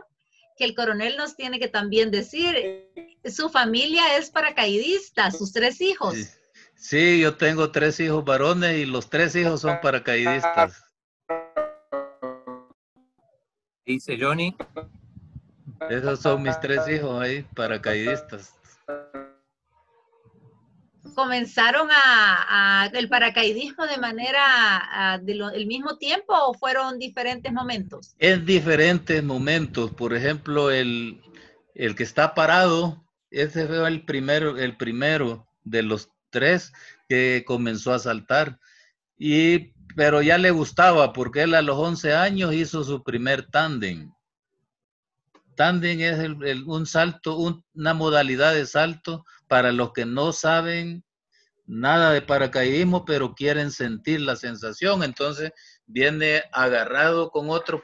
que 0.56 0.64
el 0.64 0.74
coronel 0.74 1.16
nos 1.16 1.37
tiene 1.37 1.58
que 1.58 1.68
también 1.68 2.11
decir. 2.11 2.88
Su 3.24 3.48
familia 3.48 4.16
es 4.16 4.30
paracaidista, 4.30 5.30
sus 5.30 5.52
tres 5.52 5.80
hijos. 5.80 6.14
Sí, 6.14 6.28
yo 7.21 7.37
tengo 7.37 7.71
tres 7.71 8.01
hijos 8.01 8.25
varones 8.25 8.79
y 8.79 8.87
los 8.87 9.11
tres 9.11 9.35
hijos 9.37 9.61
son 9.61 9.81
paracaidistas. 9.81 10.85
Dice 13.85 14.19
Johnny. 14.21 14.57
Esos 15.91 16.21
son 16.21 16.43
mis 16.43 16.59
tres 16.61 16.87
hijos 16.88 17.21
ahí, 17.23 17.43
paracaidistas. 17.55 18.55
¿Comenzaron 21.14 21.88
a, 21.91 22.91
el 22.93 23.09
paracaidismo 23.09 23.87
de 23.87 23.99
manera 23.99 25.19
del 25.23 25.67
mismo 25.67 25.97
tiempo 25.97 26.35
o 26.35 26.55
fueron 26.55 26.99
diferentes 26.99 27.53
momentos? 27.53 28.14
En 28.19 28.45
diferentes 28.45 29.23
momentos. 29.25 29.93
Por 29.93 30.14
ejemplo, 30.14 30.71
el, 30.71 31.21
el 31.75 31.95
que 31.97 32.03
está 32.03 32.35
parado, 32.35 33.05
ese 33.31 33.67
fue 33.67 33.87
el 33.88 34.05
primero, 34.05 34.59
el 34.59 34.77
primero 34.77 35.49
de 35.64 35.83
los 35.83 36.11
tres 36.31 36.73
que 37.09 37.45
comenzó 37.47 37.93
a 37.93 37.99
saltar. 37.99 38.59
Y, 39.17 39.73
pero 39.97 40.23
ya 40.23 40.38
le 40.38 40.51
gustaba 40.51 41.12
porque 41.12 41.43
él 41.43 41.55
a 41.55 41.62
los 41.62 41.77
11 41.77 42.14
años 42.14 42.55
hizo 42.55 42.85
su 42.85 43.03
primer 43.03 43.47
tándem. 43.51 44.12
Tándem 45.57 46.01
es 46.01 46.19
un 46.67 46.87
salto, 46.87 47.37
una 47.37 47.95
modalidad 47.95 48.55
de 48.55 48.64
salto 48.64 49.25
para 49.49 49.73
los 49.73 49.93
que 49.93 50.07
no 50.07 50.33
saben 50.33 51.03
nada 51.67 52.12
de 52.12 52.23
paracaidismo, 52.23 53.05
pero 53.05 53.35
quieren 53.35 53.71
sentir 53.71 54.21
la 54.21 54.37
sensación. 54.37 55.03
Entonces 55.03 55.53
viene 55.87 56.43
agarrado 56.53 57.31
con 57.31 57.51
otro 57.51 57.83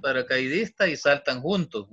paracaidista, 0.00 0.88
y 0.88 0.96
saltan 0.96 1.40
juntos. 1.40 1.88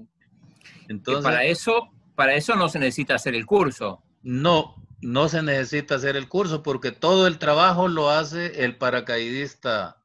Entonces, 0.88 1.24
para 1.24 1.44
eso, 1.46 1.90
para 2.16 2.36
eso 2.36 2.56
no 2.56 2.68
se 2.68 2.80
necesita 2.80 3.16
hacer 3.16 3.36
el 3.36 3.46
curso. 3.46 4.04
No, 4.22 4.76
no 5.02 5.30
se 5.30 5.42
necesita 5.42 5.96
hacer 5.96 6.16
el 6.16 6.28
curso 6.28 6.64
porque 6.64 6.92
todo 6.92 7.28
el 7.28 7.40
trabajo 7.40 7.88
lo 7.88 8.10
hace 8.10 8.64
el 8.64 8.78
paracaidista, 8.78 10.04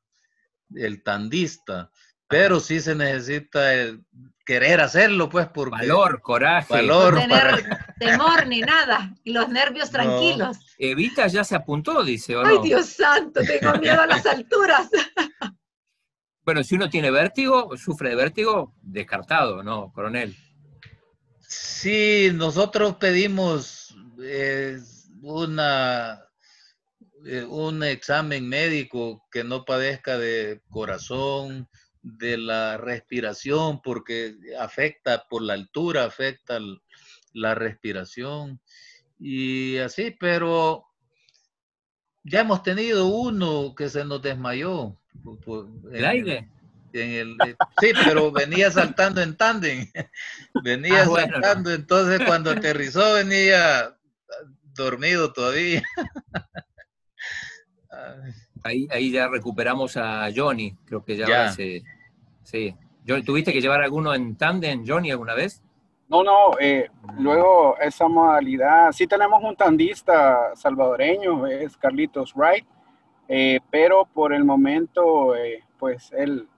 el 0.74 1.02
tandista, 1.02 1.90
pero 2.28 2.60
sí 2.60 2.80
se 2.80 2.94
necesita 2.94 3.74
el 3.74 4.04
querer 4.44 4.80
hacerlo, 4.80 5.28
pues, 5.28 5.48
por 5.48 5.70
Valor, 5.70 6.22
coraje. 6.22 6.72
Valor. 6.72 7.14
No 7.14 7.20
tener 7.20 7.78
temor 7.98 8.46
ni 8.46 8.60
nada, 8.60 9.14
y 9.24 9.32
los 9.32 9.48
nervios 9.48 9.90
tranquilos. 9.90 10.58
Evita 10.78 11.26
ya 11.26 11.44
se 11.44 11.56
apuntó, 11.56 12.02
dice, 12.02 12.36
¿o 12.36 12.46
Ay, 12.46 12.58
Dios 12.62 12.86
santo, 12.86 13.40
tengo 13.42 13.76
miedo 13.78 14.00
a 14.00 14.06
las 14.06 14.24
alturas. 14.26 14.88
bueno, 16.44 16.62
si 16.62 16.76
uno 16.76 16.88
tiene 16.88 17.10
vértigo, 17.10 17.76
sufre 17.76 18.10
de 18.10 18.16
vértigo, 18.16 18.74
descartado, 18.82 19.62
¿no, 19.62 19.92
coronel? 19.92 20.36
Sí, 21.40 22.30
nosotros 22.32 22.96
pedimos 22.96 23.75
es 24.22 25.10
una, 25.22 26.24
eh, 27.24 27.44
un 27.44 27.82
examen 27.82 28.48
médico 28.48 29.24
que 29.30 29.44
no 29.44 29.64
padezca 29.64 30.18
de 30.18 30.60
corazón, 30.70 31.68
de 32.02 32.38
la 32.38 32.76
respiración, 32.76 33.82
porque 33.82 34.36
afecta 34.60 35.26
por 35.28 35.42
la 35.42 35.54
altura, 35.54 36.04
afecta 36.04 36.58
la 37.32 37.54
respiración 37.54 38.60
y 39.18 39.78
así, 39.78 40.14
pero 40.18 40.86
ya 42.22 42.40
hemos 42.40 42.62
tenido 42.62 43.06
uno 43.06 43.74
que 43.74 43.88
se 43.88 44.04
nos 44.04 44.22
desmayó. 44.22 44.96
¿El 45.92 46.04
aire? 46.04 46.48
En 46.92 47.10
el, 47.10 47.36
sí, 47.80 47.92
pero 48.04 48.30
venía 48.30 48.70
saltando 48.70 49.20
en 49.20 49.36
tándem. 49.36 49.90
Venía 50.62 51.02
ah, 51.02 51.06
saltando, 51.06 51.70
entonces 51.70 52.20
cuando 52.24 52.50
aterrizó 52.50 53.14
venía 53.14 53.94
dormido 54.84 55.32
todavía. 55.32 55.82
ahí, 58.64 58.88
ahí 58.90 59.10
ya 59.10 59.28
recuperamos 59.28 59.96
a 59.96 60.28
Johnny, 60.34 60.76
creo 60.84 61.04
que 61.04 61.16
ya, 61.16 61.52
sí. 61.52 61.82
¿Tuviste 63.24 63.52
que 63.52 63.60
llevar 63.60 63.82
alguno 63.82 64.14
en 64.14 64.36
tandem, 64.36 64.84
Johnny, 64.86 65.10
alguna 65.10 65.34
vez? 65.34 65.62
No, 66.08 66.22
no, 66.22 66.58
eh, 66.60 66.88
luego 67.18 67.76
esa 67.80 68.06
modalidad, 68.06 68.92
sí 68.92 69.06
tenemos 69.06 69.42
un 69.42 69.56
tandista 69.56 70.54
salvadoreño, 70.54 71.46
es 71.46 71.76
Carlitos 71.76 72.32
Wright, 72.34 72.64
eh, 73.28 73.58
pero 73.70 74.06
por 74.12 74.32
el 74.32 74.44
momento, 74.44 75.34
eh, 75.34 75.64
pues 75.78 76.12
él 76.12 76.48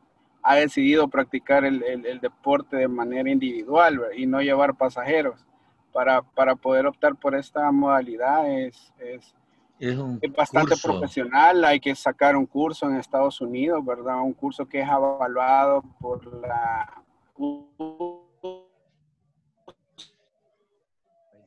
ha 0.43 0.57
decidido 0.57 1.09
practicar 1.09 1.65
el, 1.65 1.83
el, 1.83 2.21
deporte 2.21 2.77
de 2.77 2.89
manera 2.89 3.31
individual 3.31 4.01
y 4.17 4.27
no 4.27 4.41
llevar 4.41 4.77
pasajeros 4.77 5.45
para, 5.93 6.23
para 6.23 6.55
poder 6.55 6.87
optar 6.87 7.17
por 7.17 7.35
esta 7.35 7.71
modalidad 7.73 8.51
es, 8.51 8.93
es, 8.99 9.35
es, 9.79 10.33
bastante 10.37 10.75
profesional. 10.83 11.65
Hay 11.65 11.81
que 11.81 11.95
sacar 11.95 12.37
un 12.37 12.47
curso 12.47 12.87
en 12.87 12.97
Estados 12.97 13.41
Unidos, 13.41 13.85
¿verdad? 13.85 14.21
Un 14.21 14.35
curso 14.35 14.67
que 14.67 14.81
es 14.81 14.89
evaluado 14.89 15.83
por 16.01 16.25
la 16.41 17.03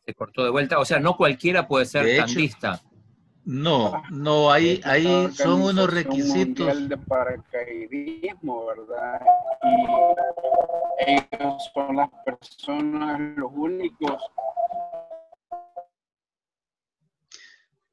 Se 0.05 0.13
cortó 0.13 0.43
de 0.43 0.49
vuelta. 0.49 0.79
O 0.79 0.85
sea, 0.85 0.99
no 0.99 1.15
cualquiera 1.15 1.67
puede 1.67 1.85
ser 1.85 2.17
tandista. 2.17 2.81
No, 3.43 4.03
no, 4.11 4.51
hay, 4.51 4.81
hay 4.83 5.31
son 5.31 5.63
unos 5.63 5.91
requisitos. 5.91 6.87
de 6.87 6.97
paracaidismo, 6.97 8.67
¿verdad? 8.67 9.19
Y 9.63 11.11
ellos 11.11 11.71
son 11.73 11.95
las 11.95 12.09
personas, 12.23 13.19
los 13.37 13.51
únicos. 13.51 14.21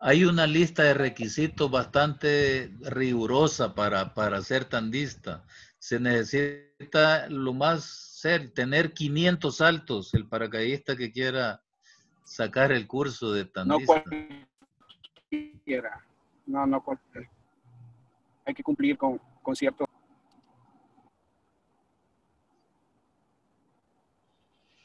Hay 0.01 0.25
una 0.25 0.47
lista 0.47 0.85
de 0.85 0.95
requisitos 0.95 1.71
bastante 1.71 2.71
rigurosa 2.83 3.75
para, 3.75 4.13
para 4.15 4.43
ser 4.43 4.67
tandista. 4.67 5.45
Se 5.79 5.99
necesita 5.99 7.27
lo 7.31 7.55
más 7.55 7.85
ser, 7.85 8.51
tener 8.51 8.93
500 8.93 9.57
saltos 9.57 10.13
el 10.13 10.29
paracaidista 10.29 10.95
que 10.95 11.11
quiera 11.11 11.63
sacar 12.25 12.71
el 12.71 12.87
curso 12.87 13.33
de 13.33 13.47
tandista. 13.47 14.05
No 14.05 14.48
quiera. 15.69 16.03
No, 16.47 16.67
no 16.67 16.83
Hay 18.47 18.55
que 18.55 18.63
cumplir 18.63 18.97
con, 18.97 19.21
con 19.43 19.55
cierto. 19.55 19.85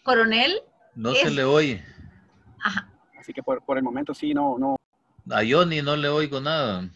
Coronel. 0.04 0.62
No 0.96 1.14
se 1.14 1.32
le 1.32 1.46
oye. 1.46 1.82
Ajá. 2.62 2.92
Así 3.18 3.32
que 3.32 3.42
por, 3.42 3.64
por, 3.64 3.78
el 3.78 3.84
momento 3.84 4.14
sí, 4.14 4.34
no, 4.34 4.58
no. 4.60 4.76
A 5.32 5.42
Johnny 5.50 5.82
no 5.82 5.96
le 5.96 6.10
oigo 6.10 6.42
nada. 6.42 6.90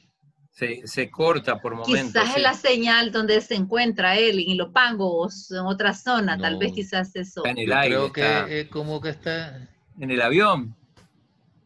Se, 0.51 0.85
se 0.85 1.09
corta 1.09 1.61
por 1.61 1.75
momentos. 1.75 2.11
Quizás 2.11 2.35
es 2.35 2.43
la 2.43 2.53
señal 2.53 3.11
donde 3.13 3.39
se 3.39 3.55
encuentra 3.55 4.17
él, 4.17 4.39
en 4.39 4.49
Ilopango 4.49 5.21
o 5.21 5.29
en 5.51 5.65
otra 5.65 5.93
zona, 5.93 6.37
tal 6.37 6.57
vez 6.57 6.73
quizás 6.73 7.15
eso. 7.15 7.45
en 7.45 7.57
el 7.59 7.71
aire, 7.71 7.95
creo 7.95 8.11
que 8.11 8.61
es 8.61 8.67
como 8.69 8.99
que 8.99 9.09
está... 9.09 9.69
En 9.99 10.11
el 10.11 10.21
avión. 10.21 10.75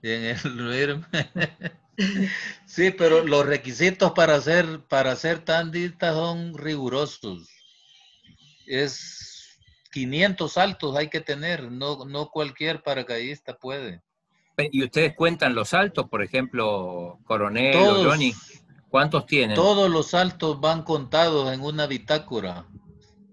En 0.03 0.36
el... 0.36 1.05
Sí, 2.66 2.92
pero 2.92 3.26
los 3.26 3.46
requisitos 3.46 4.12
para 4.12 4.39
ser, 4.42 4.82
para 4.88 5.16
ser 5.16 5.39
tandista 5.39 6.14
son 6.14 6.58
rigurosos. 6.58 7.50
Es 8.66 9.60
500 9.92 10.52
saltos 10.52 10.96
hay 10.96 11.10
que 11.10 11.22
tener, 11.22 11.72
no, 11.72 12.06
no 12.06 12.30
cualquier 12.30 12.82
paracaidista 12.82 13.58
puede. 13.58 14.02
¿Y 14.72 14.84
ustedes 14.84 15.16
cuentan 15.16 15.56
los 15.56 15.70
saltos, 15.70 16.08
por 16.10 16.22
ejemplo, 16.22 17.20
Coronel 17.26 17.76
o 17.78 18.04
Johnny? 18.04 18.34
¿Cuántos 18.89 19.26
tienen? 19.26 19.56
Todos 19.56 19.89
los 19.89 20.10
saltos 20.10 20.60
van 20.60 20.84
contados 20.84 21.54
en 21.54 21.62
una 21.62 21.88
bitácora 21.88 22.66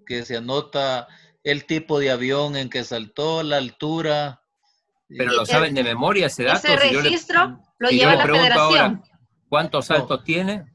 que 0.07 0.25
se 0.25 0.37
anota 0.37 1.07
el 1.45 1.65
tipo 1.65 1.99
de 1.99 2.11
avión 2.11 2.57
en 2.57 2.71
que 2.71 2.85
saltó, 2.85 3.43
la 3.43 3.57
altura. 3.57 4.43
Pero 5.09 5.33
lo 5.33 5.45
saben 5.45 5.75
de 5.75 5.83
memoria 5.83 6.27
ese 6.27 6.45
dato. 6.45 6.67
Ese 6.67 6.77
registro 6.77 7.61
lo 7.79 7.89
lleva 7.91 8.17
la 8.17 8.27
federación. 8.27 9.03
¿Cuántos 9.49 9.87
saltos 9.87 10.25
tiene? 10.25 10.67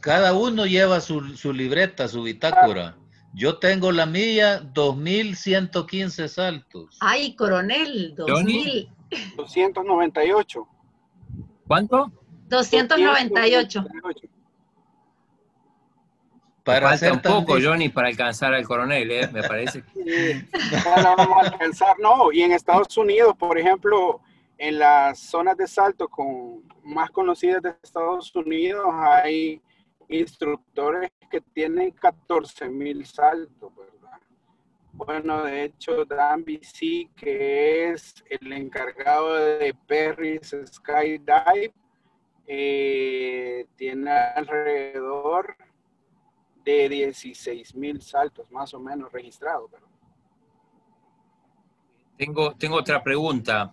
Cada 0.00 0.34
uno 0.34 0.66
lleva 0.66 1.00
su, 1.00 1.20
libreta, 1.52 2.08
su 2.08 2.22
bitácora. 2.22 2.96
Yo 3.34 3.58
tengo 3.58 3.92
la 3.92 4.04
mía, 4.04 4.58
2115 4.58 6.28
saltos. 6.28 6.96
Ay, 7.00 7.34
coronel, 7.34 8.14
2000. 8.16 8.88
298. 9.36 10.68
¿Cuánto? 11.66 12.12
298. 12.48 13.84
Para 16.64 16.96
Falta 16.96 17.12
un 17.12 17.44
poco, 17.44 17.58
Johnny, 17.60 17.88
para 17.88 18.08
alcanzar 18.08 18.54
al 18.54 18.64
coronel, 18.64 19.10
¿eh? 19.10 19.28
me 19.32 19.42
parece. 19.42 19.82
no, 21.02 21.16
vamos 21.16 21.36
a 21.42 21.46
alcanzar, 21.46 21.98
no. 21.98 22.30
Y 22.30 22.42
en 22.42 22.52
Estados 22.52 22.96
Unidos, 22.96 23.34
por 23.36 23.58
ejemplo, 23.58 24.20
en 24.58 24.78
las 24.78 25.18
zonas 25.18 25.56
de 25.56 25.66
salto 25.66 26.08
con, 26.08 26.62
más 26.82 27.10
conocidas 27.10 27.62
de 27.62 27.74
Estados 27.82 28.34
Unidos 28.34 28.86
hay 28.94 29.60
instructores 30.08 31.10
que 31.30 31.40
tienen 31.40 31.90
14 31.92 32.68
mil 32.68 33.04
saltos, 33.06 33.72
¿verdad? 33.74 34.20
Bueno, 34.92 35.42
de 35.42 35.64
hecho, 35.64 36.04
Dan 36.04 36.44
BC, 36.44 37.10
que 37.16 37.90
es 37.90 38.22
el 38.28 38.52
encargado 38.52 39.34
de 39.34 39.74
Perry's 39.86 40.54
Skydive, 40.66 41.72
eh, 42.46 43.66
tiene 43.76 44.10
alrededor 44.10 45.56
de 46.64 46.88
16 46.88 47.74
mil 47.74 48.02
saltos 48.02 48.50
más 48.50 48.74
o 48.74 48.80
menos 48.80 49.10
registrados. 49.10 49.70
Tengo, 52.16 52.54
tengo 52.54 52.76
otra 52.76 53.02
pregunta. 53.02 53.72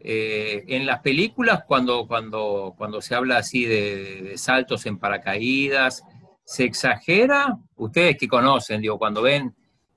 Eh, 0.00 0.64
en 0.68 0.86
las 0.86 1.00
películas, 1.00 1.64
cuando, 1.66 2.06
cuando, 2.06 2.74
cuando 2.76 3.00
se 3.00 3.14
habla 3.14 3.38
así 3.38 3.64
de, 3.64 4.34
saltos 4.36 4.86
en 4.86 4.98
paracaídas, 4.98 6.04
¿se 6.44 6.64
exagera? 6.64 7.58
Ustedes 7.76 8.16
que 8.16 8.28
conocen, 8.28 8.80
digo, 8.80 8.98
cuando 8.98 9.22
ven, 9.22 9.54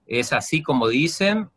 ¿es 0.07 0.33
así 0.33 0.63
como 0.63 0.87
dicen 0.87 1.49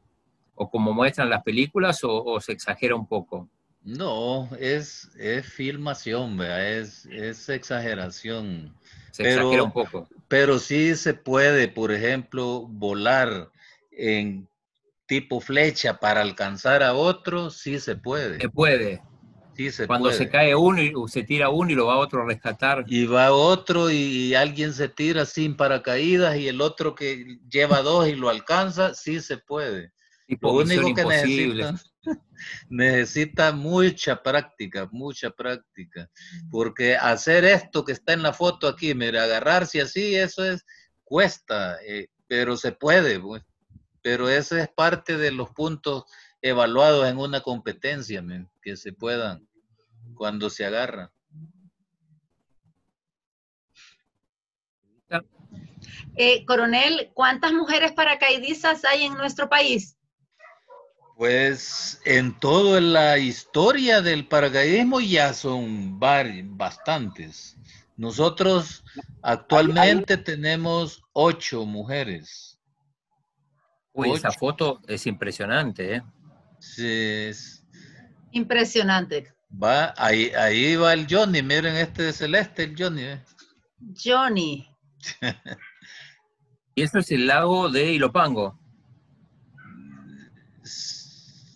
o 0.54 0.70
como 0.70 0.92
muestran 0.92 1.30
las 1.30 1.42
películas 1.42 2.00
o, 2.02 2.40
se 2.40 2.52
exagera 2.52 2.94
un 2.94 3.06
poco? 3.06 3.48
No, 3.82 4.48
es, 4.58 5.10
es 5.18 5.46
filmación, 5.46 6.40
es, 6.40 7.06
es 7.06 7.48
exageración. 7.48 8.74
Se 9.10 9.22
exagera 9.22 9.62
un 9.62 9.72
poco. 9.72 10.08
Pero 10.28 10.58
sí 10.58 10.94
se 10.96 11.14
puede, 11.14 11.68
por 11.68 11.92
ejemplo, 11.92 12.66
volar 12.68 13.50
en 13.90 14.48
tipo 15.06 15.40
flecha 15.40 15.98
para 15.98 16.22
alcanzar 16.22 16.82
a 16.82 16.94
otro, 16.94 17.50
sí 17.50 17.78
se 17.78 17.96
puede. 17.96 18.40
Se 18.40 18.48
puede. 18.48 19.02
Sí 19.56 19.70
se 19.70 19.86
Cuando 19.86 20.10
se 20.10 20.28
cae 20.28 20.54
uno 20.56 20.82
y 20.82 20.92
se 21.06 21.22
tira 21.22 21.48
uno 21.48 21.70
y 21.70 21.74
lo 21.74 21.86
va 21.86 21.96
otro 21.96 22.22
a 22.22 22.26
rescatar. 22.26 22.84
Y 22.88 23.06
va 23.06 23.32
otro 23.32 23.88
y 23.90 24.34
alguien 24.34 24.72
se 24.72 24.88
tira 24.88 25.24
sin 25.26 25.56
paracaídas 25.56 26.36
y 26.36 26.48
el 26.48 26.60
otro 26.60 26.94
que 26.94 27.38
lleva 27.48 27.82
dos 27.82 28.08
y 28.08 28.16
lo 28.16 28.30
alcanza, 28.30 28.94
sí 28.94 29.20
se 29.20 29.38
puede. 29.38 29.92
lo 30.26 30.52
único 30.54 30.92
que 30.92 31.04
necesita, 31.04 31.74
necesita 32.68 33.52
mucha 33.52 34.20
práctica, 34.22 34.88
mucha 34.90 35.30
práctica. 35.30 36.10
Porque 36.50 36.96
hacer 36.96 37.44
esto 37.44 37.84
que 37.84 37.92
está 37.92 38.12
en 38.12 38.24
la 38.24 38.32
foto 38.32 38.66
aquí, 38.66 38.92
mira, 38.92 39.22
agarrarse 39.22 39.80
así, 39.80 40.16
eso 40.16 40.44
es, 40.44 40.64
cuesta, 41.04 41.76
eh, 41.86 42.08
pero 42.26 42.56
se 42.56 42.72
puede. 42.72 43.20
Pues 43.20 43.44
pero 44.04 44.28
ese 44.28 44.60
es 44.60 44.68
parte 44.68 45.16
de 45.16 45.32
los 45.32 45.48
puntos 45.48 46.04
evaluados 46.42 47.08
en 47.08 47.16
una 47.16 47.40
competencia, 47.40 48.22
que 48.60 48.76
se 48.76 48.92
puedan 48.92 49.48
cuando 50.14 50.50
se 50.50 50.66
agarra. 50.66 51.10
Eh, 56.16 56.44
coronel, 56.44 57.12
¿cuántas 57.14 57.54
mujeres 57.54 57.92
paracaidistas 57.92 58.84
hay 58.84 59.04
en 59.04 59.14
nuestro 59.14 59.48
país? 59.48 59.96
Pues 61.16 61.98
en 62.04 62.38
toda 62.38 62.82
la 62.82 63.16
historia 63.16 64.02
del 64.02 64.28
paracaidismo 64.28 65.00
ya 65.00 65.32
son 65.32 65.98
bastantes. 65.98 67.56
Nosotros 67.96 68.84
actualmente 69.22 70.18
tenemos 70.18 71.02
ocho 71.14 71.64
mujeres. 71.64 72.53
Uy, 73.94 74.10
esa 74.10 74.32
foto 74.32 74.80
es 74.88 75.06
impresionante, 75.06 75.96
¿eh? 75.96 76.02
Sí. 76.58 77.30
Impresionante. 78.32 79.32
Va, 79.62 79.94
ahí, 79.96 80.32
ahí 80.36 80.74
va 80.74 80.92
el 80.92 81.06
Johnny, 81.08 81.42
miren 81.42 81.76
este 81.76 82.02
de 82.02 82.12
celeste, 82.12 82.64
el 82.64 82.74
Johnny. 82.76 83.02
¿eh? 83.02 83.24
Johnny. 84.04 84.68
y 86.74 86.82
eso 86.82 86.98
es 86.98 87.10
el 87.12 87.28
lago 87.28 87.68
de 87.68 87.92
Ilopango. 87.92 88.58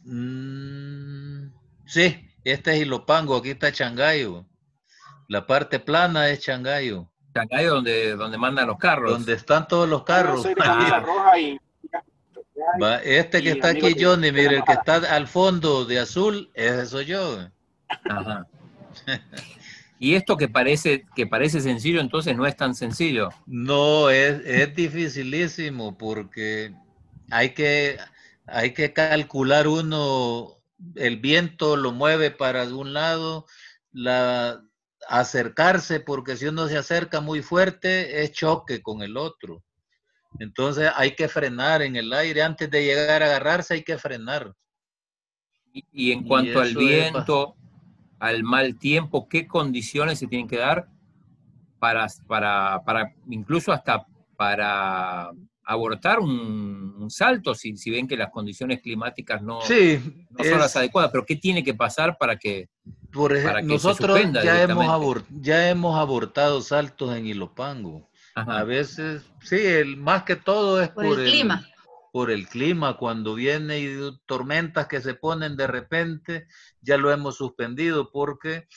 Mm, 0.04 1.48
sí, 1.86 2.30
este 2.44 2.74
es 2.74 2.82
Ilopango, 2.82 3.38
aquí 3.38 3.50
está 3.50 3.72
Changayo. 3.72 4.46
La 5.26 5.44
parte 5.44 5.80
plana 5.80 6.28
es 6.28 6.38
Changayo. 6.38 7.10
Changayo 7.34 7.74
donde, 7.74 8.14
donde 8.14 8.38
mandan 8.38 8.68
los 8.68 8.78
carros. 8.78 9.10
Donde 9.10 9.32
están 9.32 9.66
todos 9.66 9.88
los 9.88 10.04
carros. 10.04 10.46
roja 11.02 11.38
y 11.40 11.58
este 13.04 13.42
que 13.42 13.50
está 13.50 13.68
aquí, 13.68 13.94
Johnny, 13.98 14.32
mire, 14.32 14.56
el 14.56 14.64
que 14.64 14.72
está 14.72 14.96
al 14.96 15.26
fondo 15.26 15.84
de 15.84 16.00
azul, 16.00 16.50
ese 16.54 16.86
soy 16.86 17.06
yo. 17.06 17.48
Ajá. 18.08 18.46
Y 20.00 20.14
esto 20.14 20.36
que 20.36 20.48
parece, 20.48 21.06
que 21.16 21.26
parece 21.26 21.60
sencillo, 21.60 22.00
entonces 22.00 22.36
no 22.36 22.46
es 22.46 22.56
tan 22.56 22.74
sencillo. 22.74 23.30
No, 23.46 24.10
es, 24.10 24.40
es 24.44 24.74
dificilísimo 24.74 25.98
porque 25.98 26.72
hay 27.30 27.50
que, 27.50 27.98
hay 28.46 28.74
que 28.74 28.92
calcular 28.92 29.66
uno, 29.66 30.58
el 30.94 31.16
viento 31.16 31.76
lo 31.76 31.90
mueve 31.90 32.30
para 32.30 32.62
un 32.64 32.92
lado, 32.92 33.46
la, 33.90 34.62
acercarse, 35.08 35.98
porque 35.98 36.36
si 36.36 36.46
uno 36.46 36.68
se 36.68 36.78
acerca 36.78 37.20
muy 37.20 37.42
fuerte 37.42 38.22
es 38.22 38.32
choque 38.32 38.80
con 38.82 39.02
el 39.02 39.16
otro. 39.16 39.64
Entonces 40.38 40.90
hay 40.94 41.14
que 41.14 41.28
frenar 41.28 41.82
en 41.82 41.96
el 41.96 42.12
aire. 42.12 42.42
Antes 42.42 42.70
de 42.70 42.84
llegar 42.84 43.22
a 43.22 43.26
agarrarse 43.26 43.74
hay 43.74 43.82
que 43.82 43.98
frenar. 43.98 44.54
Y, 45.72 46.12
en 46.12 46.24
cuanto 46.24 46.60
al 46.60 46.74
viento, 46.74 47.54
al 48.18 48.42
mal 48.42 48.78
tiempo, 48.78 49.28
¿qué 49.28 49.46
condiciones 49.46 50.18
se 50.18 50.26
tienen 50.26 50.48
que 50.48 50.56
dar 50.56 50.88
para, 51.78 52.06
para, 52.26 52.82
para 52.84 53.14
incluso 53.28 53.72
hasta 53.72 54.06
para 54.36 55.30
abortar 55.68 56.18
un, 56.18 57.06
salto 57.10 57.54
si, 57.54 57.76
si, 57.76 57.90
ven 57.90 58.08
que 58.08 58.16
las 58.16 58.30
condiciones 58.30 58.80
climáticas 58.80 59.42
no, 59.42 59.60
son 59.60 60.58
las 60.58 60.76
adecuadas. 60.76 61.10
Pero 61.10 61.26
¿qué 61.26 61.36
tiene 61.36 61.62
que 61.62 61.74
pasar 61.74 62.16
para 62.16 62.38
que, 62.38 62.68
por 63.12 63.36
ejemplo, 63.36 63.62
nosotros 63.62 64.18
ya 64.42 64.62
hemos, 64.62 65.24
ya 65.28 65.68
hemos 65.68 65.98
abortado 65.98 66.62
saltos 66.62 67.14
en 67.16 67.26
Ilopango. 67.26 68.07
A 68.46 68.64
veces, 68.64 69.22
sí, 69.42 69.56
el, 69.56 69.96
más 69.96 70.22
que 70.24 70.36
todo 70.36 70.80
es 70.80 70.90
por, 70.90 71.06
el, 71.06 71.30
clima. 71.30 71.66
Por 72.12 72.30
el 72.30 72.48
clima, 72.48 72.96
cuando 72.96 73.34
viene 73.34 73.80
y 73.80 74.18
tormentas 74.26 74.86
que 74.86 75.00
se 75.00 75.14
ponen 75.14 75.56
de 75.56 75.66
repente, 75.66 76.46
ya 76.80 76.96
lo 76.96 77.10
hemos 77.10 77.36
suspendido 77.36 78.10
porque 78.12 78.68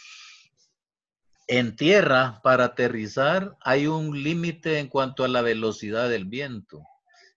en 1.47 1.75
tierra, 1.75 2.39
para 2.43 2.65
aterrizar, 2.65 3.57
hay 3.61 3.87
un 3.87 4.23
límite 4.23 4.79
en 4.79 4.87
cuanto 4.87 5.23
a 5.23 5.27
la 5.27 5.41
velocidad 5.41 6.09
del 6.09 6.25
viento. 6.25 6.81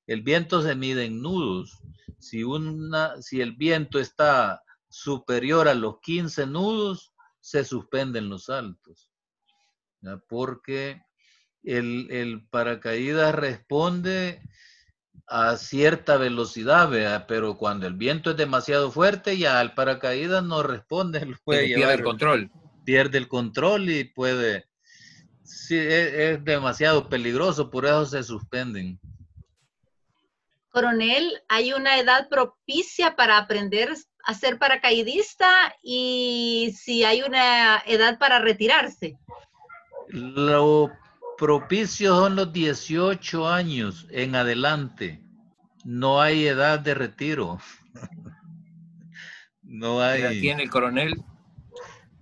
El 0.07 0.23
viento 0.23 0.63
se 0.63 0.75
mide 0.75 1.07
en 1.07 1.21
nudos. 1.21 1.79
Si, 2.21 2.45
una, 2.45 3.21
si 3.21 3.41
el 3.41 3.57
viento 3.57 3.99
está 3.99 4.63
superior 4.89 5.67
a 5.67 5.75
los 5.75 5.99
15 6.01 6.47
nudos, 6.47 7.13
se 7.41 7.65
suspenden 7.65 8.29
los 8.29 8.45
saltos. 8.45 9.11
Porque 10.29 11.03
el, 11.65 12.09
el, 12.11 12.47
paracaídas 12.49 13.35
responde 13.35 14.43
a 15.27 15.57
cierta 15.57 16.17
velocidad, 16.19 17.25
pero 17.27 17.57
cuando 17.57 17.87
el 17.87 17.95
viento 17.95 18.31
es 18.33 18.37
demasiado 18.37 18.91
fuerte, 18.91 19.39
ya 19.39 19.61
el 19.61 19.73
paracaídas 19.73 20.45
no 20.45 20.63
responde. 20.63 21.21
Puede 21.45 21.75
pierde 21.75 21.95
el 21.95 22.03
control 22.03 22.51
pierde 22.85 23.19
el 23.19 23.29
control 23.29 23.91
y 23.91 24.05
puede, 24.05 24.69
sí, 25.43 25.77
es, 25.77 26.45
demasiado 26.45 27.09
peligroso, 27.09 27.71
por 27.71 27.87
eso 27.87 28.07
se 28.07 28.23
suspenden. 28.23 29.01
Coronel, 30.71 31.41
¿hay 31.49 31.73
una 31.73 31.99
edad 31.99 32.29
propicia 32.29 33.17
para 33.17 33.39
aprender 33.39 33.95
a 34.25 34.35
ser 34.35 34.59
paracaidista 34.59 35.75
y 35.83 36.75
si 36.77 37.05
hay 37.05 37.23
una 37.23 37.79
edad 37.87 38.19
para 38.19 38.41
retirarse? 38.41 39.17
Lo 40.09 40.91
propicio 41.37 42.17
son 42.17 42.37
los 42.37 42.53
18 42.53 43.49
años 43.49 44.07
en 44.11 44.35
adelante. 44.35 45.23
No 45.85 46.21
hay 46.21 46.47
edad 46.47 46.81
de 46.81 46.95
retiro. 46.95 47.59
no 49.63 50.01
hay. 50.01 50.41
tiene 50.41 50.65
el 50.65 50.71
coronel? 50.71 51.15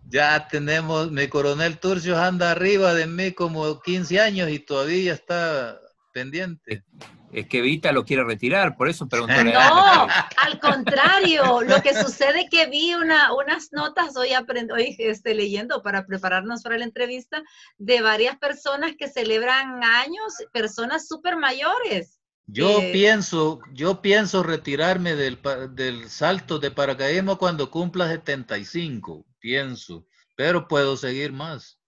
Ya 0.08 0.46
tenemos, 0.48 1.10
mi 1.10 1.28
coronel 1.28 1.78
Turcios 1.78 2.18
anda 2.18 2.50
arriba 2.50 2.92
de 2.92 3.06
mí 3.06 3.32
como 3.32 3.80
15 3.80 4.20
años 4.20 4.50
y 4.50 4.58
todavía 4.58 5.14
está 5.14 5.78
pendiente. 6.12 6.84
Es 7.32 7.46
que 7.48 7.60
Vita 7.60 7.92
lo 7.92 8.04
quiere 8.04 8.24
retirar, 8.24 8.76
por 8.76 8.88
eso 8.88 9.08
pregunto. 9.08 9.42
No, 9.42 10.06
al 10.36 10.60
contrario, 10.60 11.62
lo 11.62 11.82
que 11.82 11.94
sucede 11.94 12.42
es 12.42 12.50
que 12.50 12.66
vi 12.66 12.94
una, 12.94 13.32
unas 13.34 13.72
notas 13.72 14.16
hoy, 14.16 14.32
aprendo, 14.32 14.74
hoy 14.74 14.94
este, 14.98 15.34
leyendo 15.34 15.82
para 15.82 16.06
prepararnos 16.06 16.62
para 16.62 16.78
la 16.78 16.84
entrevista 16.84 17.42
de 17.78 18.02
varias 18.02 18.38
personas 18.38 18.92
que 18.98 19.08
celebran 19.08 19.82
años, 19.82 20.34
personas 20.52 21.08
súper 21.08 21.36
mayores. 21.36 22.20
Yo 22.46 22.80
eh, 22.80 22.90
pienso, 22.92 23.60
yo 23.72 24.02
pienso 24.02 24.42
retirarme 24.42 25.14
del, 25.14 25.38
del 25.70 26.10
salto 26.10 26.58
de 26.58 26.70
paracaidismo 26.70 27.38
cuando 27.38 27.70
cumpla 27.70 28.08
75 28.08 29.24
pienso, 29.42 30.06
pero 30.36 30.66
puedo 30.66 30.96
seguir 30.96 31.32
más. 31.32 31.78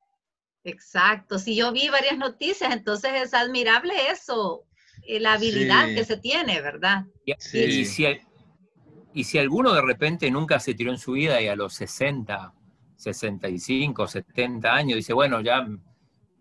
Exacto, 0.65 1.39
si 1.39 1.57
yo 1.57 1.73
vi 1.73 1.89
varias 1.89 2.19
noticias, 2.19 2.73
entonces 2.73 3.13
es 3.15 3.35
admirable 3.35 3.95
eso, 4.11 4.67
la 5.09 5.35
habilidad 5.35 5.87
que 5.95 6.05
se 6.05 6.17
tiene, 6.17 6.61
¿verdad? 6.61 7.05
Y, 7.25 7.35
si, 7.85 8.07
y 9.13 9.25
si 9.25 9.39
alguno 9.39 9.73
de 9.73 9.83
repente 9.83 10.31
nunca 10.31 10.59
se 10.61 10.75
tiró 10.75 10.91
en 10.91 10.99
su 10.99 11.13
vida 11.13 11.41
y 11.41 11.49
a 11.49 11.57
los 11.57 11.75
60, 11.75 12.53
65, 12.97 14.07
70 14.07 14.75
años 14.75 14.97
dice, 14.97 15.13
bueno, 15.13 15.41
ya 15.41 15.67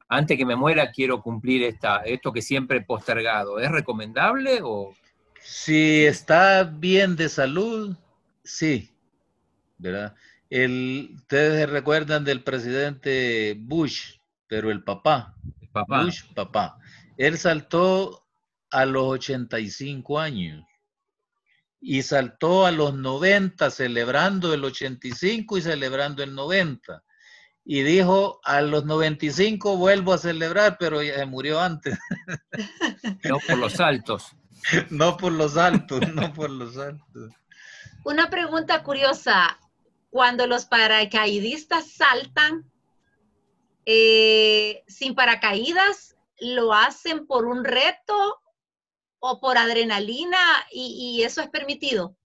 antes 0.07 0.37
que 0.37 0.45
me 0.45 0.55
muera 0.55 0.91
quiero 0.91 1.21
cumplir 1.21 1.63
esta, 1.63 1.97
esto 1.97 2.31
que 2.31 2.41
siempre 2.41 2.79
he 2.79 2.81
postergado, 2.81 3.59
¿es 3.59 3.71
recomendable 3.71 4.59
o...? 4.63 4.93
Si 5.39 6.05
está 6.05 6.63
bien 6.63 7.17
de 7.17 7.27
salud, 7.27 7.97
sí, 8.45 8.91
¿verdad? 9.77 10.15
El, 10.49 11.11
ustedes 11.15 11.59
se 11.59 11.65
recuerdan 11.65 12.23
del 12.23 12.43
presidente 12.43 13.57
Bush, 13.59 14.19
pero 14.47 14.71
el 14.71 14.83
papá, 14.83 15.35
papá. 15.73 16.03
Bush, 16.03 16.23
papá. 16.33 16.77
Él 17.17 17.37
saltó 17.37 18.22
a 18.73 18.85
los 18.85 19.03
85 19.03 20.19
años 20.19 20.65
y 21.79 22.01
saltó 22.01 22.65
a 22.65 22.71
los 22.71 22.95
90 22.95 23.69
celebrando 23.69 24.53
el 24.53 24.63
85 24.63 25.57
y 25.57 25.61
celebrando 25.61 26.23
el 26.23 26.33
90. 26.33 27.03
Y 27.65 27.83
dijo, 27.83 28.39
a 28.43 28.61
los 28.61 28.85
95 28.85 29.75
vuelvo 29.77 30.13
a 30.13 30.17
celebrar, 30.17 30.77
pero 30.79 31.03
ya 31.03 31.15
se 31.15 31.25
murió 31.25 31.59
antes. 31.59 31.99
No 33.25 33.37
por 33.45 33.57
los 33.57 33.73
saltos. 33.73 34.31
No 34.89 35.17
por 35.17 35.33
los 35.33 35.57
altos, 35.57 35.99
no 36.15 36.33
por 36.33 36.49
los 36.49 36.77
altos. 36.77 37.31
Una 38.05 38.29
pregunta 38.29 38.81
curiosa 38.81 39.59
cuando 40.09 40.47
los 40.47 40.65
paracaidistas 40.65 41.91
saltan 41.91 42.71
eh, 43.85 44.83
sin 44.87 45.15
paracaídas, 45.15 46.15
lo 46.39 46.73
hacen 46.73 47.27
por 47.27 47.45
un 47.45 47.65
reto 47.65 48.42
o 49.25 49.39
por 49.39 49.57
adrenalina 49.57 50.37
y, 50.69 51.23
eso 51.23 51.41
es 51.41 51.47
permitido. 51.47 52.17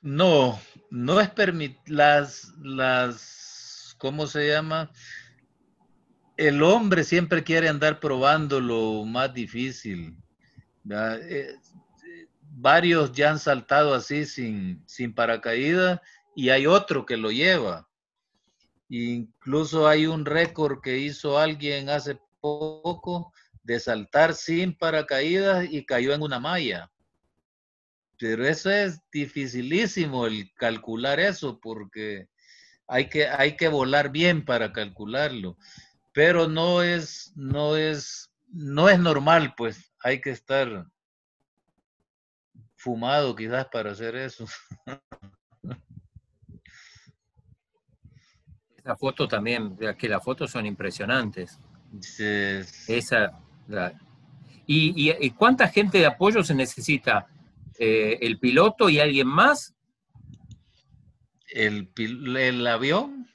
No, 0.00 0.58
no 0.90 1.20
es 1.20 1.28
permitido. 1.28 1.82
Las, 1.86 2.54
las, 2.62 3.94
¿cómo 3.98 4.26
se 4.26 4.48
llama? 4.48 4.90
El 6.38 6.62
hombre 6.62 7.04
siempre 7.04 7.44
quiere 7.44 7.68
andar 7.68 8.00
probando 8.00 8.58
lo 8.58 9.04
más 9.04 9.34
difícil 9.34 10.16
varios 12.58 13.12
ya 13.12 13.30
han 13.30 13.38
saltado 13.38 13.92
así 13.92 14.24
sin, 14.24 14.82
sin 14.86 15.14
paracaídas 15.14 16.00
y 16.34 16.48
hay 16.48 16.66
otro 16.66 17.04
que 17.04 17.18
lo 17.18 17.30
lleva. 17.30 17.86
Incluso 18.88 19.86
hay 19.86 20.06
un 20.06 20.24
récord 20.24 20.80
que 20.80 20.98
hizo 20.98 21.38
alguien 21.38 21.90
hace 21.90 22.18
poco 22.40 23.32
de 23.66 23.80
saltar 23.80 24.32
sin 24.34 24.78
paracaídas 24.78 25.66
y 25.68 25.84
cayó 25.84 26.14
en 26.14 26.22
una 26.22 26.38
malla. 26.38 26.90
Pero 28.16 28.46
eso 28.46 28.70
es 28.70 29.00
dificilísimo 29.12 30.26
el 30.26 30.50
calcular 30.54 31.18
eso 31.18 31.58
porque 31.60 32.28
hay 32.86 33.08
que, 33.08 33.26
hay 33.26 33.56
que 33.56 33.68
volar 33.68 34.10
bien 34.10 34.44
para 34.44 34.72
calcularlo. 34.72 35.58
Pero 36.12 36.46
no 36.48 36.82
es, 36.82 37.32
no 37.34 37.76
es, 37.76 38.30
no 38.46 38.88
es 38.88 38.98
normal, 39.00 39.54
pues 39.56 39.92
hay 40.02 40.20
que 40.20 40.30
estar 40.30 40.86
fumado 42.76 43.34
quizás 43.34 43.66
para 43.66 43.90
hacer 43.90 44.14
eso. 44.14 44.46
Esa 48.76 48.96
foto 48.96 49.26
también, 49.26 49.76
que 49.98 50.08
las 50.08 50.22
fotos 50.22 50.52
son 50.52 50.64
impresionantes. 50.64 51.58
Esa, 52.88 53.45
¿Y, 54.66 55.30
cuánta 55.30 55.68
gente 55.68 55.98
de 55.98 56.06
apoyo 56.06 56.42
se 56.42 56.54
necesita? 56.54 57.26
Eh, 57.78 58.18
¿El 58.20 58.38
piloto 58.38 58.88
y 58.88 58.98
alguien 58.98 59.28
más? 59.28 59.74
El, 61.48 61.90
el 61.96 62.66
avión, 62.66 63.28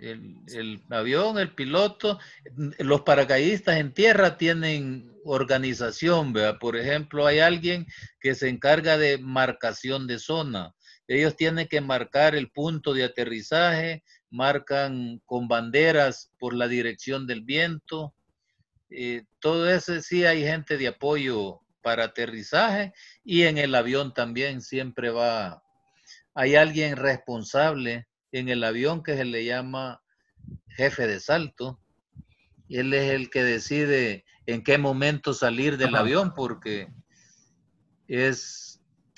el, 0.00 0.36
el, 0.54 0.82
avión, 0.90 1.38
el 1.38 1.54
piloto, 1.54 2.18
los 2.78 3.02
paracaidistas 3.02 3.76
en 3.76 3.92
tierra 3.92 4.38
tienen 4.38 5.10
organización, 5.24 6.32
¿vea? 6.32 6.58
Por 6.58 6.76
ejemplo, 6.76 7.26
hay 7.26 7.40
alguien 7.40 7.86
que 8.20 8.34
se 8.34 8.48
encarga 8.48 8.96
de 8.96 9.18
marcación 9.18 10.06
de 10.06 10.18
zona. 10.18 10.74
Ellos 11.06 11.36
tienen 11.36 11.66
que 11.68 11.80
marcar 11.80 12.34
el 12.34 12.50
punto 12.50 12.94
de 12.94 13.04
aterrizaje, 13.04 14.04
marcan 14.30 15.20
con 15.26 15.48
banderas 15.48 16.30
por 16.38 16.54
la 16.54 16.68
dirección 16.68 17.26
del 17.26 17.42
viento. 17.42 18.14
Eh, 18.90 19.24
todo 19.40 19.70
eso 19.70 20.00
sí 20.00 20.24
hay 20.24 20.42
gente 20.42 20.76
de 20.76 20.88
apoyo 20.88 21.60
para 21.82 22.04
aterrizaje 22.04 22.92
y 23.24 23.42
en 23.42 23.58
el 23.58 23.74
avión 23.74 24.12
también 24.12 24.60
siempre 24.60 25.10
va, 25.10 25.62
hay 26.34 26.56
alguien 26.56 26.96
responsable 26.96 28.06
en 28.32 28.48
el 28.48 28.64
avión 28.64 29.02
que 29.02 29.16
se 29.16 29.24
le 29.24 29.44
llama 29.44 30.02
jefe 30.68 31.06
de 31.06 31.20
salto 31.20 31.80
él 32.70 32.94
es 32.94 33.10
el 33.10 33.30
que 33.30 33.42
decide 33.42 34.24
en 34.46 34.62
qué 34.62 34.78
momento 34.78 35.34
salir 35.34 35.76
del 35.76 35.94
avión, 35.96 36.34
porque 36.34 36.88
es, 38.06 38.69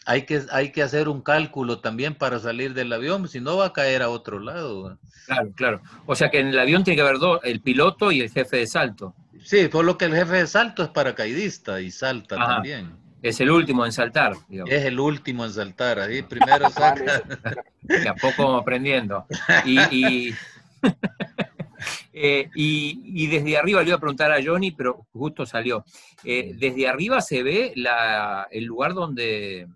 hay 0.05 0.23
que, 0.27 0.43
hay 0.51 0.73
que 0.73 0.83
hacer 0.83 1.09
un 1.09 1.23
cálculo 1.23 1.79
también 1.81 2.15
para 2.15 2.39
salir 2.39 2.75
del 2.75 2.93
avión, 2.93 3.29
si 3.29 3.41
no 3.41 3.57
va 3.57 3.67
a 3.67 3.73
caer 3.73 4.03
a 4.03 4.09
otro 4.09 4.41
lado. 4.41 4.99
Claro, 5.27 5.53
claro. 5.55 5.81
O 6.07 6.15
sea 6.15 6.31
que 6.31 6.41
en 6.41 6.49
el 6.49 6.59
avión 6.59 6.85
tiene 6.85 6.97
que 6.97 7.03
haber 7.03 7.19
dos, 7.19 7.41
el 7.45 7.61
piloto 7.61 8.11
y 8.11 8.21
el 8.21 8.31
jefe 8.31 8.59
de 8.59 8.67
salto. 8.67 9.15
Sí, 9.45 9.69
por 9.69 9.85
lo 9.85 9.99
que 9.99 10.07
el 10.07 10.15
jefe 10.15 10.37
de 10.37 10.47
salto 10.47 10.83
es 10.83 10.89
paracaidista 10.89 11.81
y 11.81 11.91
salta 11.91 12.37
también. 12.37 13.03
Es 13.23 13.41
el 13.41 13.51
último 13.51 13.87
en 13.87 13.93
saltar. 13.93 14.35
Es 14.67 14.85
el 14.85 14.99
último 14.99 15.45
en 15.45 15.53
saltar. 15.53 16.01
Ahí 16.01 16.23
primero 16.23 16.69
saca. 16.71 17.23
y 17.89 18.07
a 18.07 18.15
poco 18.15 18.57
aprendiendo. 18.57 19.27
Eh, 22.15 22.51
y, 22.55 23.01
y, 23.05 23.27
desde 23.27 23.57
arriba 23.57 23.81
le 23.81 23.89
iba 23.89 23.97
a 23.97 24.01
preguntar 24.01 24.31
a 24.31 24.43
Johnny, 24.45 24.71
pero 24.71 25.07
justo 25.13 25.47
salió. 25.47 25.85
Eh, 26.23 26.53
desde 26.57 26.87
arriba 26.87 27.21
se 27.21 27.43
ve 27.43 27.73
la, 27.75 28.47
el 28.51 28.65
lugar 28.65 28.93
donde, 28.93 29.67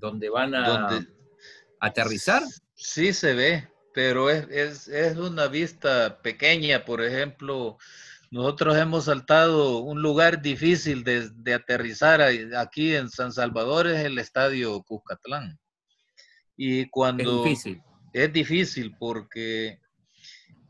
donde 0.00 0.28
van 0.28 0.54
a 0.54 1.06
aterrizar. 1.78 2.42
Sí 2.74 3.12
se 3.12 3.34
ve, 3.34 3.68
pero 3.94 4.30
es, 4.30 4.48
es, 4.48 4.88
es 4.88 5.16
una 5.16 5.46
vista 5.46 6.20
pequeña, 6.22 6.84
por 6.84 7.02
ejemplo 7.02 7.78
nosotros 8.30 8.76
hemos 8.76 9.06
saltado 9.06 9.78
un 9.78 10.02
lugar 10.02 10.40
difícil 10.40 11.02
de, 11.02 11.52
aterrizar 11.52 12.22
aquí 12.56 12.94
en 12.94 13.10
San 13.10 13.32
Salvador, 13.32 13.88
es 13.88 14.04
el 14.04 14.18
estadio 14.18 14.80
Cuscatlán. 14.84 15.58
Y 16.56 16.88
cuando... 16.90 17.38
Es 17.38 17.44
difícil. 17.44 17.82
Es 18.12 18.32
difícil 18.32 18.96
porque 18.98 19.80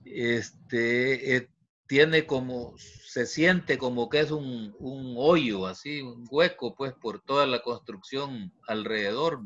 este, 0.05 1.37
eh, 1.37 1.49
tiene 1.91 2.25
como, 2.25 2.73
se 2.79 3.27
siente 3.27 3.77
como 3.77 4.09
que 4.09 4.21
es 4.21 4.31
un, 4.31 4.73
hoyo, 5.17 5.67
así, 5.67 6.01
un 6.01 6.25
hueco, 6.31 6.77
pues, 6.77 6.93
por 6.95 7.21
toda 7.21 7.47
la 7.47 7.63
construcción 7.63 8.53
alrededor. 8.69 9.41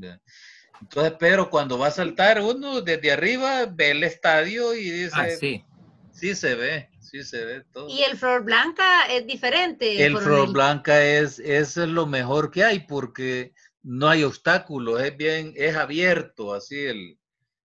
Entonces, 0.78 1.14
pero 1.18 1.48
cuando 1.48 1.78
va 1.78 1.86
a 1.86 1.90
saltar 1.90 2.42
uno 2.42 2.82
desde 2.82 3.10
arriba, 3.10 3.64
ve 3.66 3.92
el 3.92 4.04
estadio 4.04 4.74
y 4.74 4.90
dice, 4.90 5.14
ah, 5.14 5.30
sí. 5.40 5.64
sí 6.12 6.34
se 6.34 6.54
ve 6.54 6.90
se 7.22 7.44
ve 7.44 7.64
todo. 7.72 7.88
Y 7.88 8.02
el 8.02 8.16
Flor 8.16 8.42
Blanca 8.42 9.06
es 9.06 9.26
diferente. 9.26 10.04
El 10.04 10.18
Flor 10.18 10.52
Blanca 10.52 11.04
es, 11.04 11.38
es 11.38 11.76
lo 11.76 12.06
mejor 12.06 12.50
que 12.50 12.64
hay 12.64 12.80
porque 12.80 13.54
no 13.82 14.08
hay 14.08 14.24
obstáculos, 14.24 15.00
es 15.02 15.16
bien, 15.16 15.52
es 15.56 15.76
abierto, 15.76 16.54
así 16.54 16.76
el, 16.76 17.18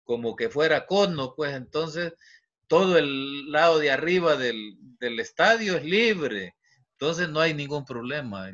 como 0.04 0.36
que 0.36 0.50
fuera 0.50 0.86
cono, 0.86 1.34
pues 1.36 1.56
entonces 1.56 2.14
todo 2.74 2.98
el 2.98 3.52
lado 3.52 3.78
de 3.78 3.92
arriba 3.92 4.36
del, 4.36 4.80
estadio 5.20 5.78
es 5.78 5.86
libre, 5.86 6.56
entonces 6.94 7.30
no 7.30 7.40
hay 7.40 7.54
ningún 7.54 7.86
problema. 7.86 8.50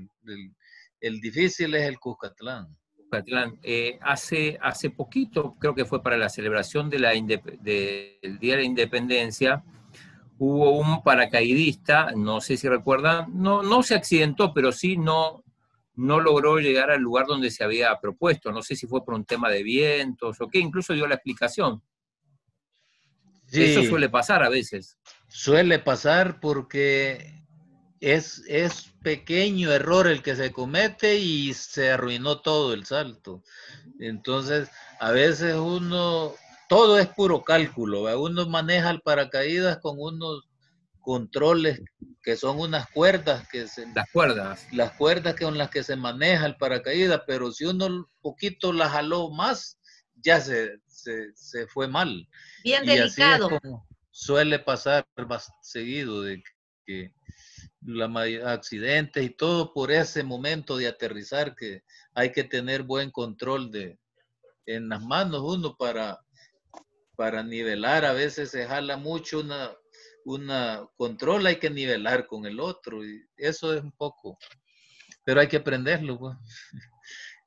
El, 0.99 1.21
difícil 1.21 1.73
es 1.73 1.87
el 1.87 1.99
Cuscatlán. 1.99 2.67
Cuscatlán. 2.97 3.57
Eh, 3.63 3.97
hace, 4.01 4.59
hace 4.61 4.89
poquito, 4.89 5.55
creo 5.57 5.73
que 5.73 5.85
fue 5.85 6.03
para 6.03 6.17
la 6.17 6.27
celebración 6.27 6.89
del 6.89 7.03
Día 7.61 8.19
de 8.21 8.57
la 8.57 8.63
Independencia, 8.63 9.63
hubo 10.37 10.71
un 10.71 11.01
paracaidista, 11.01 12.11
no 12.13 12.41
sé 12.41 12.57
si 12.57 12.67
recuerdan, 12.67 13.27
no, 13.33 13.63
no 13.63 13.83
se 13.83 13.95
accidentó, 13.95 14.53
pero 14.53 14.73
sí 14.73 14.97
no, 14.97 15.45
no 15.95 16.19
logró 16.19 16.57
llegar 16.59 16.91
al 16.91 16.99
lugar 16.99 17.25
donde 17.25 17.51
se 17.51 17.63
había 17.63 17.97
propuesto. 18.01 18.51
No 18.51 18.63
sé 18.63 18.75
si 18.75 18.85
fue 18.85 19.05
por 19.05 19.13
un 19.13 19.23
tema 19.23 19.49
de 19.49 19.63
vientos 19.63 20.41
o 20.41 20.47
qué, 20.49 20.59
incluso 20.59 20.93
dio 20.93 21.07
la 21.07 21.15
explicación. 21.15 21.81
Eso 23.51 23.83
suele 23.83 24.09
pasar 24.09 24.43
a 24.43 24.49
veces. 24.49 24.97
Suele 25.27 25.79
pasar 25.79 26.39
porque 26.39 27.43
es, 27.99 28.43
es 28.47 28.93
pequeño 29.01 29.71
error 29.71 30.07
el 30.07 30.21
que 30.21 30.35
se 30.35 30.51
comete 30.51 31.17
y 31.17 31.53
se 31.53 31.91
arruinó 31.91 32.41
todo 32.41 32.73
el 32.73 32.85
salto. 32.85 33.43
Entonces, 33.99 34.69
a 34.99 35.11
veces 35.11 35.55
uno 35.55 36.33
todo 36.69 36.99
es 36.99 37.07
puro 37.07 37.43
cálculo. 37.43 38.03
Uno 38.21 38.47
maneja 38.47 38.91
el 38.91 39.01
paracaídas 39.01 39.79
con 39.79 39.95
unos 39.99 40.47
controles 41.01 41.81
que 42.21 42.35
son 42.35 42.59
unas 42.59 42.89
cuerdas 42.91 43.47
que 43.49 43.67
se, 43.67 43.87
las 43.95 44.09
cuerdas 44.11 44.67
las 44.71 44.91
cuerdas 44.91 45.35
con 45.35 45.57
las 45.57 45.69
que 45.69 45.81
se 45.81 45.95
maneja 45.95 46.45
el 46.45 46.57
paracaídas 46.57 47.21
pero 47.25 47.51
si 47.51 47.65
uno 47.65 47.85
un 47.87 48.05
poquito 48.21 48.73
la 48.73 48.89
jaló 48.89 49.31
más 49.31 49.79
ya 50.15 50.41
se, 50.41 50.79
se, 50.87 51.67
fue 51.67 51.87
mal 51.87 52.27
bien 52.63 52.85
delicado 52.85 53.59
suele 54.11 54.59
pasar 54.59 55.07
más 55.27 55.51
seguido 55.61 56.21
de 56.23 56.43
que 56.85 57.13
la 57.81 58.05
accidentes 58.51 59.23
y 59.23 59.29
todo 59.29 59.73
por 59.73 59.91
ese 59.91 60.23
momento 60.23 60.77
de 60.77 60.87
aterrizar 60.87 61.55
que 61.55 61.83
hay 62.13 62.31
que 62.31 62.43
tener 62.43 62.83
buen 62.83 63.11
control 63.11 63.71
de 63.71 63.97
en 64.65 64.89
las 64.89 65.01
manos 65.01 65.41
uno 65.43 65.75
para 65.77 66.19
para 67.15 67.43
nivelar 67.43 68.05
a 68.05 68.13
veces 68.13 68.51
se 68.51 68.65
jala 68.65 68.95
mucho 68.95 69.41
una, 69.41 69.73
una 70.23 70.87
control, 70.95 71.45
hay 71.47 71.57
que 71.57 71.69
nivelar 71.69 72.27
con 72.27 72.45
el 72.45 72.59
otro 72.59 73.05
y 73.05 73.21
eso 73.35 73.73
es 73.73 73.83
un 73.83 73.91
poco, 73.91 74.37
pero 75.25 75.41
hay 75.41 75.47
que 75.47 75.57
aprenderlo 75.57 76.17
pues. 76.17 76.37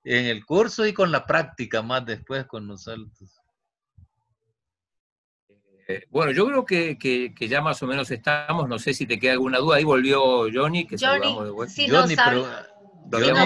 en 0.04 0.26
el 0.26 0.44
curso 0.44 0.84
y 0.84 0.92
con 0.92 1.10
la 1.10 1.24
práctica 1.24 1.80
más 1.80 2.04
después 2.04 2.44
con 2.46 2.66
los 2.66 2.84
saltos. 2.84 3.41
Eh, 5.88 6.04
bueno, 6.10 6.32
yo 6.32 6.46
creo 6.46 6.64
que, 6.64 7.34
ya 7.40 7.60
más 7.60 7.82
o 7.82 7.86
menos 7.86 8.10
estamos, 8.10 8.68
no 8.68 8.78
sé 8.78 8.94
si 8.94 9.06
te 9.06 9.18
queda 9.18 9.32
alguna 9.32 9.58
duda, 9.58 9.76
ahí 9.76 9.84
volvió 9.84 10.46
Johnny, 10.52 10.86
que 10.86 10.96
Johnny, 10.98 11.36
de 11.56 11.68
Si 11.68 11.88
nos, 11.88 12.10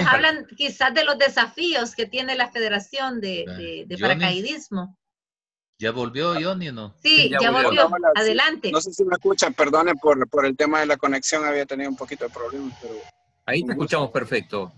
hablan, 0.05 0.45
quizás 0.55 0.93
de 0.93 1.03
los 1.03 1.17
desafíos 1.17 1.95
que 1.95 2.05
tiene 2.05 2.35
la 2.35 2.49
Federación 2.49 3.19
de, 3.19 3.85
de 3.87 3.97
Paracaidismo. 3.97 4.97
¿Ya 5.79 5.91
volvió 5.91 6.33
Johnny 6.33 6.69
o 6.69 6.73
no? 6.73 6.95
Sí, 7.03 7.29
ya, 7.29 7.51
volvió. 7.51 7.89
Adelante. 8.15 8.71
No 8.71 8.81
sé 8.81 8.93
si 8.93 9.03
me 9.03 9.13
escuchan, 9.13 9.53
perdone 9.53 9.93
por, 9.95 10.27
por, 10.29 10.45
el 10.45 10.55
tema 10.57 10.79
de 10.79 10.87
la 10.87 10.97
conexión, 10.97 11.45
había 11.45 11.65
tenido 11.65 11.89
un 11.89 11.97
poquito 11.97 12.25
de 12.25 12.31
problemas, 12.31 12.77
pero... 12.81 12.95
Ahí 13.45 13.63
te 13.63 13.73
escuchamos 13.73 14.09
perfecto. 14.11 14.73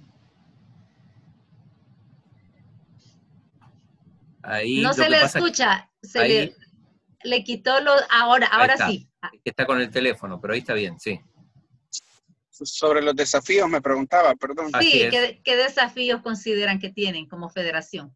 Ahí, 4.43 4.82
no 4.82 4.93
se 4.93 5.10
le 5.10 5.22
escucha, 5.22 5.89
se 6.01 6.28
le, 6.28 6.55
le, 7.24 7.43
quitó 7.43 7.80
lo... 7.82 7.93
Ahora, 8.09 8.47
ahora 8.47 8.78
sí. 8.88 9.09
Está 9.43 9.65
con 9.65 9.80
el 9.82 9.89
teléfono, 9.89 10.39
pero 10.39 10.53
ahí 10.53 10.59
está 10.59 10.74
bien, 10.74 10.99
sí. 10.99 11.20
Sobre 12.51 13.01
los 13.01 13.15
desafíos 13.15 13.70
me 13.70 13.82
preguntaba, 13.82 14.36
perdón. 14.36 14.72
Sí, 14.82 15.07
¿qué, 15.09 15.41
¿qué 15.43 15.55
desafíos 15.55 16.22
consideran 16.22 16.80
que 16.80 16.89
tienen 16.89 17.28
como 17.28 17.49
federación? 17.49 18.15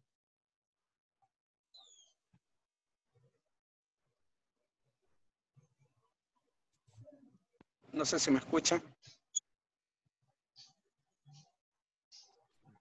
No 7.92 8.04
sé 8.04 8.18
si 8.18 8.30
me 8.30 8.38
escucha. 8.38 8.82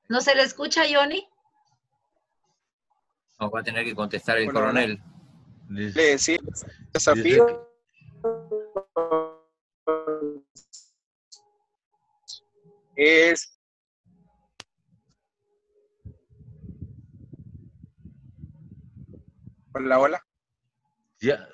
¿No 0.10 0.22
se 0.22 0.36
le 0.36 0.44
escucha, 0.44 0.84
Johnny? 0.92 1.28
No, 3.40 3.50
va 3.50 3.62
a 3.62 3.64
tener 3.64 3.86
que 3.86 3.96
contestar 3.96 4.38
el 4.38 4.52
coronel. 4.52 5.02
Le 5.74 5.92
decía, 5.92 6.38
desafío 6.94 7.68
es 12.96 13.50
Hola, 19.76 20.00
hola. 20.00 20.26
Ya, 21.20 21.50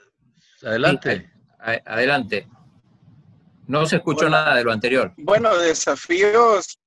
adelante. 0.62 1.32
adelante. 1.58 2.50
No 3.66 3.86
se 3.86 3.96
escuchó 3.96 4.30
nada 4.30 4.56
de 4.56 4.66
lo 4.66 4.74
anterior. 4.74 5.14
Bueno, 5.16 5.58
desafíos, 5.58 6.78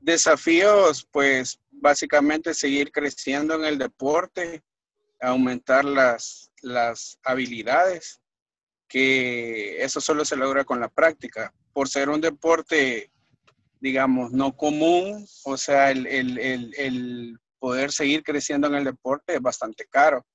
desafíos, 0.00 1.06
pues 1.10 1.60
básicamente 1.70 2.54
seguir 2.54 2.90
creciendo 2.90 3.54
en 3.54 3.64
el 3.64 3.76
deporte, 3.76 4.62
aumentar 5.20 5.84
las, 5.84 6.50
las 6.62 7.18
habilidades, 7.22 8.20
que 8.88 9.82
eso 9.82 10.00
solo 10.00 10.24
se 10.24 10.36
logra 10.36 10.64
con 10.64 10.80
la 10.80 10.88
práctica. 10.88 11.52
Por 11.72 11.88
ser 11.88 12.08
un 12.08 12.20
deporte, 12.20 13.10
digamos, 13.80 14.32
no 14.32 14.56
común, 14.56 15.26
o 15.44 15.56
sea, 15.56 15.90
el, 15.90 16.06
el 16.06 17.38
poder 17.58 17.92
seguir 17.92 18.22
creciendo 18.22 18.66
en 18.68 18.74
el 18.76 18.84
deporte 18.84 19.34
es 19.34 19.40
bastante 19.40 19.86
caro 19.86 20.26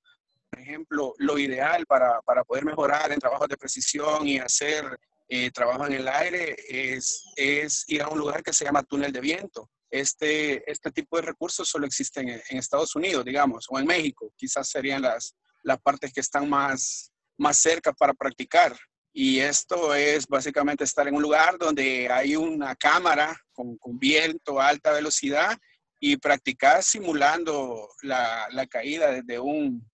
por 0.50 0.60
ejemplo, 0.60 1.14
lo 1.18 1.38
ideal 1.38 1.84
para, 1.86 2.20
para, 2.22 2.44
poder 2.44 2.64
mejorar 2.64 3.12
en 3.12 3.18
trabajos 3.18 3.48
de 3.48 3.56
precisión 3.56 4.26
y 4.26 4.38
hacer 4.38 4.98
eh, 5.28 5.50
trabajo 5.50 5.86
en 5.86 5.94
el 5.94 6.08
aire 6.08 6.56
es, 6.68 7.24
es, 7.36 7.84
ir 7.88 8.02
a 8.02 8.08
un 8.08 8.18
lugar 8.18 8.42
que 8.42 8.52
se 8.52 8.64
llama 8.64 8.82
túnel 8.82 9.12
de 9.12 9.20
viento. 9.20 9.68
Este, 9.90 10.68
este 10.70 10.90
tipo 10.90 11.16
de 11.16 11.22
recursos 11.22 11.68
solo 11.68 11.86
existen 11.86 12.28
en, 12.28 12.58
Estados 12.58 12.94
Unidos, 12.96 13.24
digamos, 13.24 13.66
o 13.68 13.78
en 13.78 13.86
México. 13.86 14.32
Quizás 14.36 14.68
serían 14.68 15.02
las, 15.02 15.34
las 15.62 15.80
partes 15.80 16.12
que 16.12 16.20
están 16.20 16.48
más, 16.48 17.12
más 17.36 17.58
cerca 17.58 17.92
para 17.92 18.14
practicar. 18.14 18.76
Y 19.12 19.38
esto 19.38 19.94
es 19.94 20.26
básicamente 20.26 20.84
estar 20.84 21.08
en 21.08 21.14
un 21.14 21.22
lugar 21.22 21.56
donde 21.58 22.08
hay 22.10 22.36
una 22.36 22.74
cámara 22.76 23.34
con, 23.52 23.78
viento 23.98 24.60
a 24.60 24.68
alta 24.68 24.92
velocidad 24.92 25.56
y 25.98 26.16
practicar 26.18 26.82
simulando 26.82 27.88
la, 28.02 28.46
la 28.50 28.66
caída 28.66 29.10
desde 29.10 29.38
un 29.38 29.88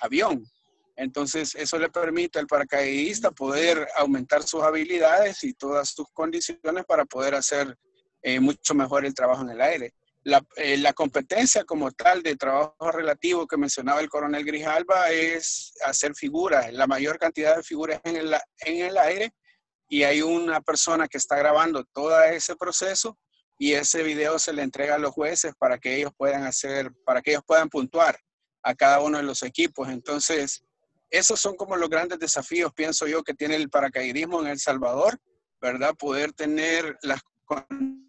avión. 0.00 0.44
Entonces, 0.94 1.54
eso 1.54 1.78
le 1.78 1.88
permite 1.90 2.38
al 2.38 2.46
paracaidista 2.46 3.30
poder 3.30 3.88
aumentar 3.96 4.42
sus 4.42 4.62
habilidades 4.62 5.42
y 5.44 5.54
todas 5.54 5.90
sus 5.90 6.06
condiciones 6.12 6.84
para 6.86 7.04
poder 7.04 7.34
hacer 7.34 7.76
eh, 8.22 8.40
mucho 8.40 8.74
mejor 8.74 9.04
el 9.04 9.14
trabajo 9.14 9.42
en 9.42 9.50
el 9.50 9.60
aire. 9.60 9.94
Eh, 10.56 10.76
la, 10.76 10.92
competencia 10.92 11.64
como 11.64 11.90
tal 11.92 12.22
de 12.22 12.36
trabajo 12.36 12.90
relativo 12.92 13.46
que 13.46 13.56
mencionaba 13.56 14.00
el 14.00 14.10
coronel 14.10 14.44
Grijalba 14.44 15.10
es 15.10 15.72
hacer 15.86 16.14
figuras, 16.14 16.70
la 16.72 16.86
mayor 16.86 17.18
cantidad 17.18 17.56
de 17.56 17.62
figuras 17.62 18.00
en 18.04 18.16
el, 18.16 18.34
en 18.60 18.84
el 18.84 18.98
aire 18.98 19.32
y 19.88 20.02
hay 20.02 20.20
una 20.20 20.60
persona 20.60 21.08
que 21.08 21.16
está 21.16 21.36
grabando 21.36 21.84
todo 21.94 22.22
ese 22.24 22.56
proceso 22.56 23.18
y 23.58 23.72
ese 23.72 24.02
video 24.02 24.38
se 24.38 24.52
le 24.52 24.62
entrega 24.62 24.96
a 24.96 24.98
los 24.98 25.12
jueces 25.12 25.54
para 25.58 25.78
que 25.78 25.96
ellos 25.96 26.12
puedan 26.16 26.44
hacer, 26.44 26.92
para 27.04 27.22
que 27.22 27.30
ellos 27.30 27.42
puedan 27.46 27.70
puntuar 27.70 28.18
a 28.62 28.74
cada 28.74 29.00
uno 29.00 29.16
de 29.16 29.24
los 29.24 29.42
equipos. 29.42 29.88
Entonces, 29.88 30.62
esos 31.10 31.40
son 31.40 31.56
como 31.56 31.76
los 31.76 31.88
grandes 31.88 32.18
desafíos, 32.18 32.72
pienso 32.74 33.06
yo, 33.06 33.22
que 33.22 33.34
tiene 33.34 33.56
el 33.56 33.70
paracaidismo 33.70 34.42
en 34.42 34.48
El 34.48 34.58
Salvador, 34.58 35.18
¿verdad? 35.60 35.94
Poder 35.94 36.32
tener 36.32 36.98
las 37.02 37.22
condiciones, 37.46 38.07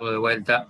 los 0.00 0.10
de 0.10 0.18
vuelta. 0.18 0.68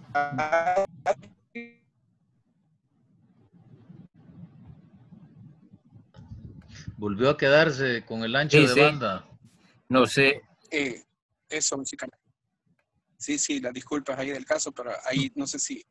Volvió 6.97 7.31
a 7.31 7.37
quedarse 7.37 8.05
con 8.07 8.23
el 8.23 8.37
ancho 8.37 8.63
de 8.63 8.81
banda. 8.81 9.27
No 9.89 10.07
sé. 10.07 10.43
Eh, 10.71 11.03
eso, 11.49 11.77
música. 11.77 12.07
Sí, 13.25 13.39
sí, 13.39 13.59
las 13.59 13.73
disculpas 13.73 14.19
ahí 14.19 14.29
del 14.29 14.45
caso, 14.45 14.71
pero 14.71 14.91
ahí 15.07 15.33
no 15.35 15.47
sé 15.47 15.59
si. 15.59 15.83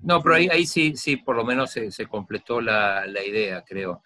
No, 0.00 0.22
pero 0.22 0.36
ahí, 0.36 0.48
ahí 0.50 0.64
sí, 0.64 0.94
sí, 0.96 1.18
por 1.18 1.36
lo 1.36 1.44
menos 1.44 1.70
se, 1.70 2.06
completó 2.06 2.62
la, 2.62 3.04
idea, 3.22 3.62
creo. 3.62 4.02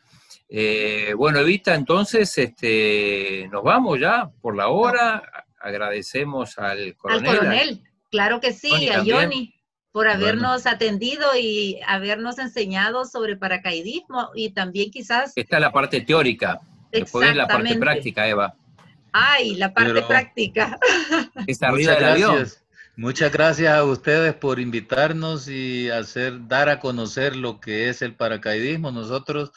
Eh, 0.48 1.14
bueno, 1.16 1.38
Evita, 1.38 1.76
entonces 1.76 2.36
este, 2.36 3.46
nos 3.52 3.62
vamos 3.62 4.00
ya 4.00 4.28
por 4.40 4.56
la 4.56 4.66
hora. 4.66 5.46
Agradecemos 5.60 6.58
al 6.58 6.96
coronel. 6.96 7.30
Al 7.30 7.36
coronel, 7.36 7.82
claro 8.10 8.40
que 8.40 8.52
sí, 8.52 8.88
a 8.88 9.04
Johnny 9.04 9.54
por 9.92 10.08
habernos 10.08 10.66
atendido 10.66 11.36
y 11.40 11.78
habernos 11.86 12.40
enseñado 12.40 13.04
sobre 13.04 13.36
paracaidismo 13.36 14.30
y 14.34 14.50
también 14.50 14.90
quizás... 14.90 15.32
Esta 15.36 15.56
es 15.56 15.60
la 15.60 15.70
parte 15.70 16.00
teórica, 16.00 16.60
después 16.90 17.34
la 17.36 17.46
parte 17.46 17.76
práctica, 17.76 18.26
Eva. 18.26 18.56
Ay, 19.12 19.54
la 19.54 19.72
parte 19.72 20.02
práctica. 20.02 20.78
Esta 21.46 21.70
Muchas 21.70 21.98
gracias. 21.98 22.64
Muchas 22.96 23.30
gracias 23.32 23.72
a 23.72 23.84
ustedes 23.84 24.34
por 24.34 24.58
invitarnos 24.58 25.46
y 25.46 25.88
hacer, 25.88 26.48
dar 26.48 26.68
a 26.68 26.80
conocer 26.80 27.36
lo 27.36 27.60
que 27.60 27.88
es 27.88 28.02
el 28.02 28.16
paracaidismo. 28.16 28.90
Nosotros, 28.90 29.52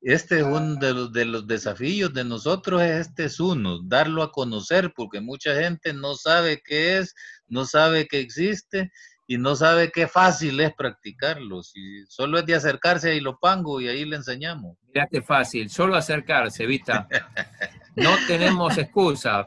este 0.00 0.38
es 0.38 0.44
uno 0.44 0.76
de 0.76 0.94
los, 0.94 1.12
de 1.12 1.26
los 1.26 1.46
desafíos 1.46 2.14
de 2.14 2.24
nosotros, 2.24 2.80
este 2.80 3.24
es 3.26 3.40
uno, 3.40 3.82
darlo 3.82 4.22
a 4.22 4.32
conocer, 4.32 4.94
porque 4.96 5.20
mucha 5.20 5.54
gente 5.54 5.92
no 5.92 6.14
sabe 6.14 6.62
qué 6.64 6.96
es, 6.96 7.14
no 7.46 7.66
sabe 7.66 8.06
que 8.06 8.20
existe 8.20 8.90
y 9.26 9.36
no 9.36 9.54
sabe 9.54 9.92
qué 9.92 10.08
fácil 10.08 10.58
es 10.60 10.72
practicarlo. 10.74 11.62
Si 11.62 12.06
solo 12.06 12.38
es 12.38 12.46
de 12.46 12.54
acercarse 12.54 13.10
a 13.10 13.14
Ilopango 13.14 13.82
y 13.82 13.88
ahí 13.88 14.06
le 14.06 14.16
enseñamos. 14.16 14.78
Mira 14.86 15.06
qué 15.12 15.20
fácil, 15.20 15.68
solo 15.68 15.94
acercarse, 15.94 16.64
Vita. 16.64 17.06
No 18.02 18.16
tenemos 18.26 18.78
excusa. 18.78 19.46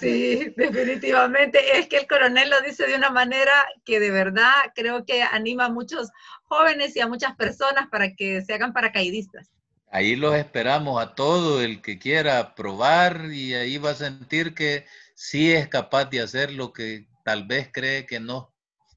Sí, 0.00 0.52
definitivamente. 0.56 1.78
Es 1.78 1.88
que 1.88 1.98
el 1.98 2.06
coronel 2.06 2.50
lo 2.50 2.60
dice 2.60 2.86
de 2.86 2.94
una 2.94 3.10
manera 3.10 3.52
que 3.84 4.00
de 4.00 4.10
verdad 4.10 4.52
creo 4.74 5.04
que 5.04 5.22
anima 5.22 5.66
a 5.66 5.70
muchos 5.70 6.10
jóvenes 6.44 6.94
y 6.96 7.00
a 7.00 7.08
muchas 7.08 7.34
personas 7.36 7.88
para 7.90 8.14
que 8.14 8.42
se 8.42 8.54
hagan 8.54 8.72
paracaidistas. 8.72 9.50
Ahí 9.90 10.16
los 10.16 10.34
esperamos 10.34 11.00
a 11.00 11.14
todo 11.14 11.62
el 11.62 11.80
que 11.80 11.98
quiera 11.98 12.54
probar 12.54 13.26
y 13.32 13.54
ahí 13.54 13.78
va 13.78 13.90
a 13.90 13.94
sentir 13.94 14.54
que 14.54 14.86
sí 15.14 15.52
es 15.52 15.68
capaz 15.68 16.06
de 16.06 16.20
hacer 16.20 16.52
lo 16.52 16.72
que 16.72 17.06
tal 17.24 17.46
vez 17.46 17.70
cree 17.72 18.04
que 18.04 18.18
no 18.18 18.54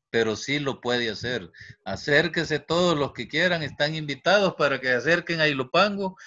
pero 0.10 0.36
sí 0.36 0.60
lo 0.60 0.82
puede 0.82 1.10
hacer. 1.10 1.52
Acérquese 1.84 2.60
todos 2.60 2.98
los 2.98 3.14
que 3.14 3.28
quieran, 3.28 3.64
están 3.64 3.96
invitados 3.96 4.56
para 4.56 4.80
que 4.80 4.88
se 4.88 4.96
acerquen 4.96 5.42
a 5.42 5.48
Ilopango. 5.48 6.18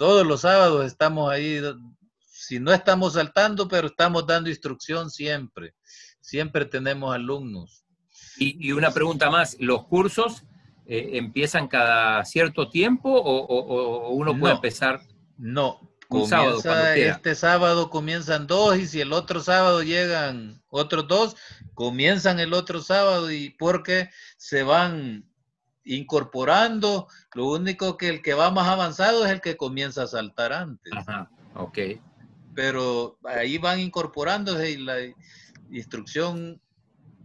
Todos 0.00 0.26
los 0.26 0.40
sábados 0.40 0.86
estamos 0.86 1.30
ahí, 1.30 1.60
si 2.24 2.58
no 2.58 2.72
estamos 2.72 3.12
saltando, 3.12 3.68
pero 3.68 3.88
estamos 3.88 4.26
dando 4.26 4.48
instrucción 4.48 5.10
siempre. 5.10 5.74
Siempre 6.22 6.64
tenemos 6.64 7.14
alumnos. 7.14 7.84
Y, 8.38 8.72
una 8.72 8.92
pregunta 8.92 9.28
más, 9.28 9.58
¿los 9.60 9.86
cursos 9.88 10.44
eh, 10.86 11.10
empiezan 11.18 11.68
cada 11.68 12.24
cierto 12.24 12.70
tiempo 12.70 13.10
o, 13.10 14.08
uno 14.14 14.38
puede 14.38 14.54
empezar? 14.54 15.02
No, 15.36 15.92
este 16.96 17.34
sábado 17.34 17.90
comienzan 17.90 18.46
dos 18.46 18.78
y 18.78 18.86
si 18.86 19.02
el 19.02 19.12
otro 19.12 19.40
sábado 19.40 19.82
llegan 19.82 20.62
otros 20.70 21.08
dos, 21.08 21.36
comienzan 21.74 22.40
el 22.40 22.54
otro 22.54 22.80
sábado 22.80 23.30
y 23.30 23.50
porque 23.50 24.08
se 24.38 24.62
van 24.62 25.29
incorporando, 25.96 27.08
lo 27.34 27.46
único 27.46 27.96
que 27.96 28.08
el 28.08 28.22
que 28.22 28.34
va 28.34 28.50
más 28.50 28.68
avanzado 28.68 29.24
es 29.24 29.32
el 29.32 29.40
que 29.40 29.56
comienza 29.56 30.04
a 30.04 30.06
saltar 30.06 30.52
antes. 30.52 30.92
Ajá, 30.94 31.30
ok. 31.54 31.78
Pero 32.54 33.18
ahí 33.24 33.58
van 33.58 33.80
incorporándose 33.80 34.70
y 34.70 34.76
la 34.78 34.96
instrucción 35.70 36.60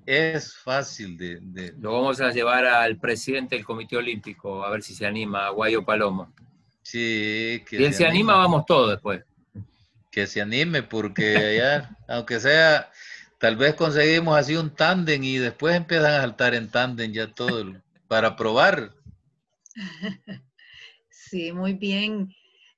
es 0.06 0.56
fácil 0.56 1.18
de, 1.18 1.40
de... 1.42 1.74
Lo 1.80 1.94
vamos 1.94 2.22
a 2.22 2.32
llevar 2.32 2.66
al 2.66 2.98
presidente 2.98 3.56
del 3.56 3.66
Comité 3.66 3.98
Olímpico, 3.98 4.64
a 4.64 4.70
ver 4.70 4.84
si 4.84 4.94
se 4.94 5.06
anima, 5.06 5.48
a 5.48 5.50
Guayo 5.50 5.84
Palomo. 5.84 6.34
Sí, 6.84 7.64
que 7.68 7.86
él 7.86 7.94
se, 7.94 8.06
anima, 8.06 8.36
vamos 8.36 8.66
todos 8.66 8.92
después. 8.92 9.24
Que 10.12 10.28
se 10.28 10.42
anime, 10.42 10.84
porque 10.84 11.58
ya, 11.58 11.96
aunque 12.08 12.40
sea, 12.40 12.92
tal 13.40 13.58
vez 13.58 13.74
conseguimos 13.74 14.38
así 14.38 14.56
un 14.56 14.70
tándem 14.70 15.24
y 15.24 15.38
después 15.38 15.76
empiezan 15.76 16.14
a 16.14 16.22
saltar 16.22 16.54
en 16.54 16.70
tándem 16.70 17.12
ya 17.12 17.28
todo 17.28 17.76
para 18.08 18.36
probar. 18.36 18.94
Sí, 21.28 21.52
muy 21.52 21.74
bien. 21.74 22.34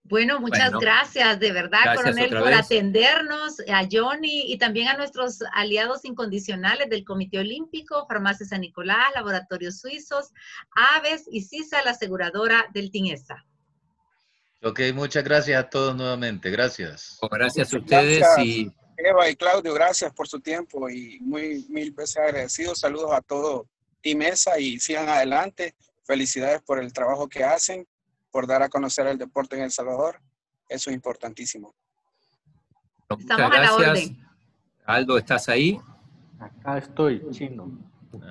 Bueno, 0.09 0.39
muchas 0.39 0.71
gracias, 0.71 1.37
de 1.39 1.51
verdad, 1.51 1.95
coronel, 1.95 2.29
por 2.29 2.53
atendernos, 2.53 3.59
a 3.67 3.85
Johnny 3.91 4.51
y 4.51 4.57
también 4.57 4.87
a 4.87 4.95
nuestros 4.95 5.39
aliados 5.51 6.05
incondicionales 6.05 6.89
del 6.89 7.03
Comité 7.03 7.39
Olímpico, 7.39 8.05
Farmacia 8.07 8.45
San 8.45 8.61
Nicolás, 8.61 9.11
Laboratorios 9.15 9.79
Suizos, 9.79 10.31
Aves 10.95 11.25
y 11.29 11.41
CISA, 11.41 11.83
la 11.83 11.91
aseguradora 11.91 12.67
del 12.73 12.89
TINESA. 12.89 13.45
Ok, 14.63 14.79
muchas 14.93 15.25
gracias 15.25 15.61
a 15.61 15.69
todos 15.69 15.95
nuevamente. 15.95 16.49
Gracias. 16.49 17.19
gracias 17.29 17.73
a 17.73 17.77
ustedes 17.77 18.25
y... 18.39 18.71
Eva 18.97 19.29
y 19.29 19.35
Claudio, 19.35 19.73
gracias 19.73 20.11
por 20.13 20.27
su 20.27 20.39
tiempo 20.39 20.89
y 20.89 21.19
muy 21.19 21.65
mil 21.69 21.91
veces 21.91 22.17
agradecidos. 22.17 22.79
Saludos 22.79 23.11
a 23.13 23.21
todo 23.21 23.67
Team 24.07 24.21
ESA 24.21 24.57
y 24.57 24.79
sigan 24.79 25.09
adelante. 25.09 25.75
Felicidades 26.05 26.61
por 26.61 26.79
el 26.79 26.93
trabajo 26.93 27.27
que 27.27 27.43
hacen, 27.43 27.85
por 28.31 28.47
dar 28.47 28.63
a 28.63 28.69
conocer 28.69 29.05
el 29.07 29.17
deporte 29.17 29.57
en 29.57 29.63
El 29.63 29.71
Salvador. 29.71 30.21
Eso 30.69 30.89
es 30.89 30.95
importantísimo. 30.95 31.75
Estamos 33.09 33.51
a 33.51 33.59
la 33.59 33.75
orden. 33.75 34.17
Aldo, 34.85 35.17
¿estás 35.17 35.49
ahí? 35.49 35.77
Acá 36.39 36.77
estoy, 36.77 37.21
chino. 37.31 37.69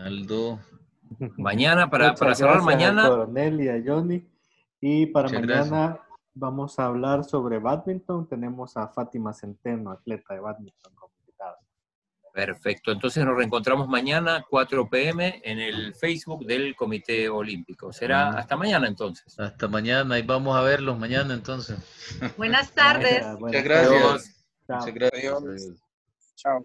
Aldo. 0.02 0.58
Mañana, 1.36 1.90
para, 1.90 2.14
para 2.14 2.34
cerrar 2.34 2.62
mañana. 2.62 3.04
A 3.04 3.08
Coronel 3.10 3.60
y 3.60 3.68
a 3.68 3.82
Johnny. 3.84 4.26
Y 4.80 5.06
para 5.06 5.28
mañana 5.28 6.00
vamos 6.32 6.78
a 6.78 6.86
hablar 6.86 7.22
sobre 7.22 7.58
badminton. 7.58 8.26
Tenemos 8.26 8.78
a 8.78 8.88
Fátima 8.88 9.34
Centeno, 9.34 9.90
atleta 9.90 10.32
de 10.32 10.40
badminton 10.40 10.94
Perfecto. 12.36 12.92
Entonces 12.92 13.24
nos 13.24 13.34
reencontramos 13.34 13.88
mañana, 13.88 14.44
4 14.50 14.90
pm, 14.90 15.40
en 15.42 15.58
el 15.58 15.94
Facebook 15.94 16.44
del 16.44 16.76
Comité 16.76 17.30
Olímpico. 17.30 17.94
Será 17.94 18.28
hasta 18.28 18.58
mañana 18.58 18.86
entonces. 18.86 19.40
Hasta 19.40 19.68
mañana 19.68 20.18
y 20.18 20.22
vamos 20.22 20.54
a 20.54 20.60
verlos 20.60 20.98
mañana 20.98 21.32
entonces. 21.32 21.78
Buenas 22.36 22.72
tardes. 22.72 23.24
Muchas 23.40 23.64
gracias. 23.64 24.46
Muchas 24.68 24.94
gracias. 24.94 25.82
Chao. 26.34 26.62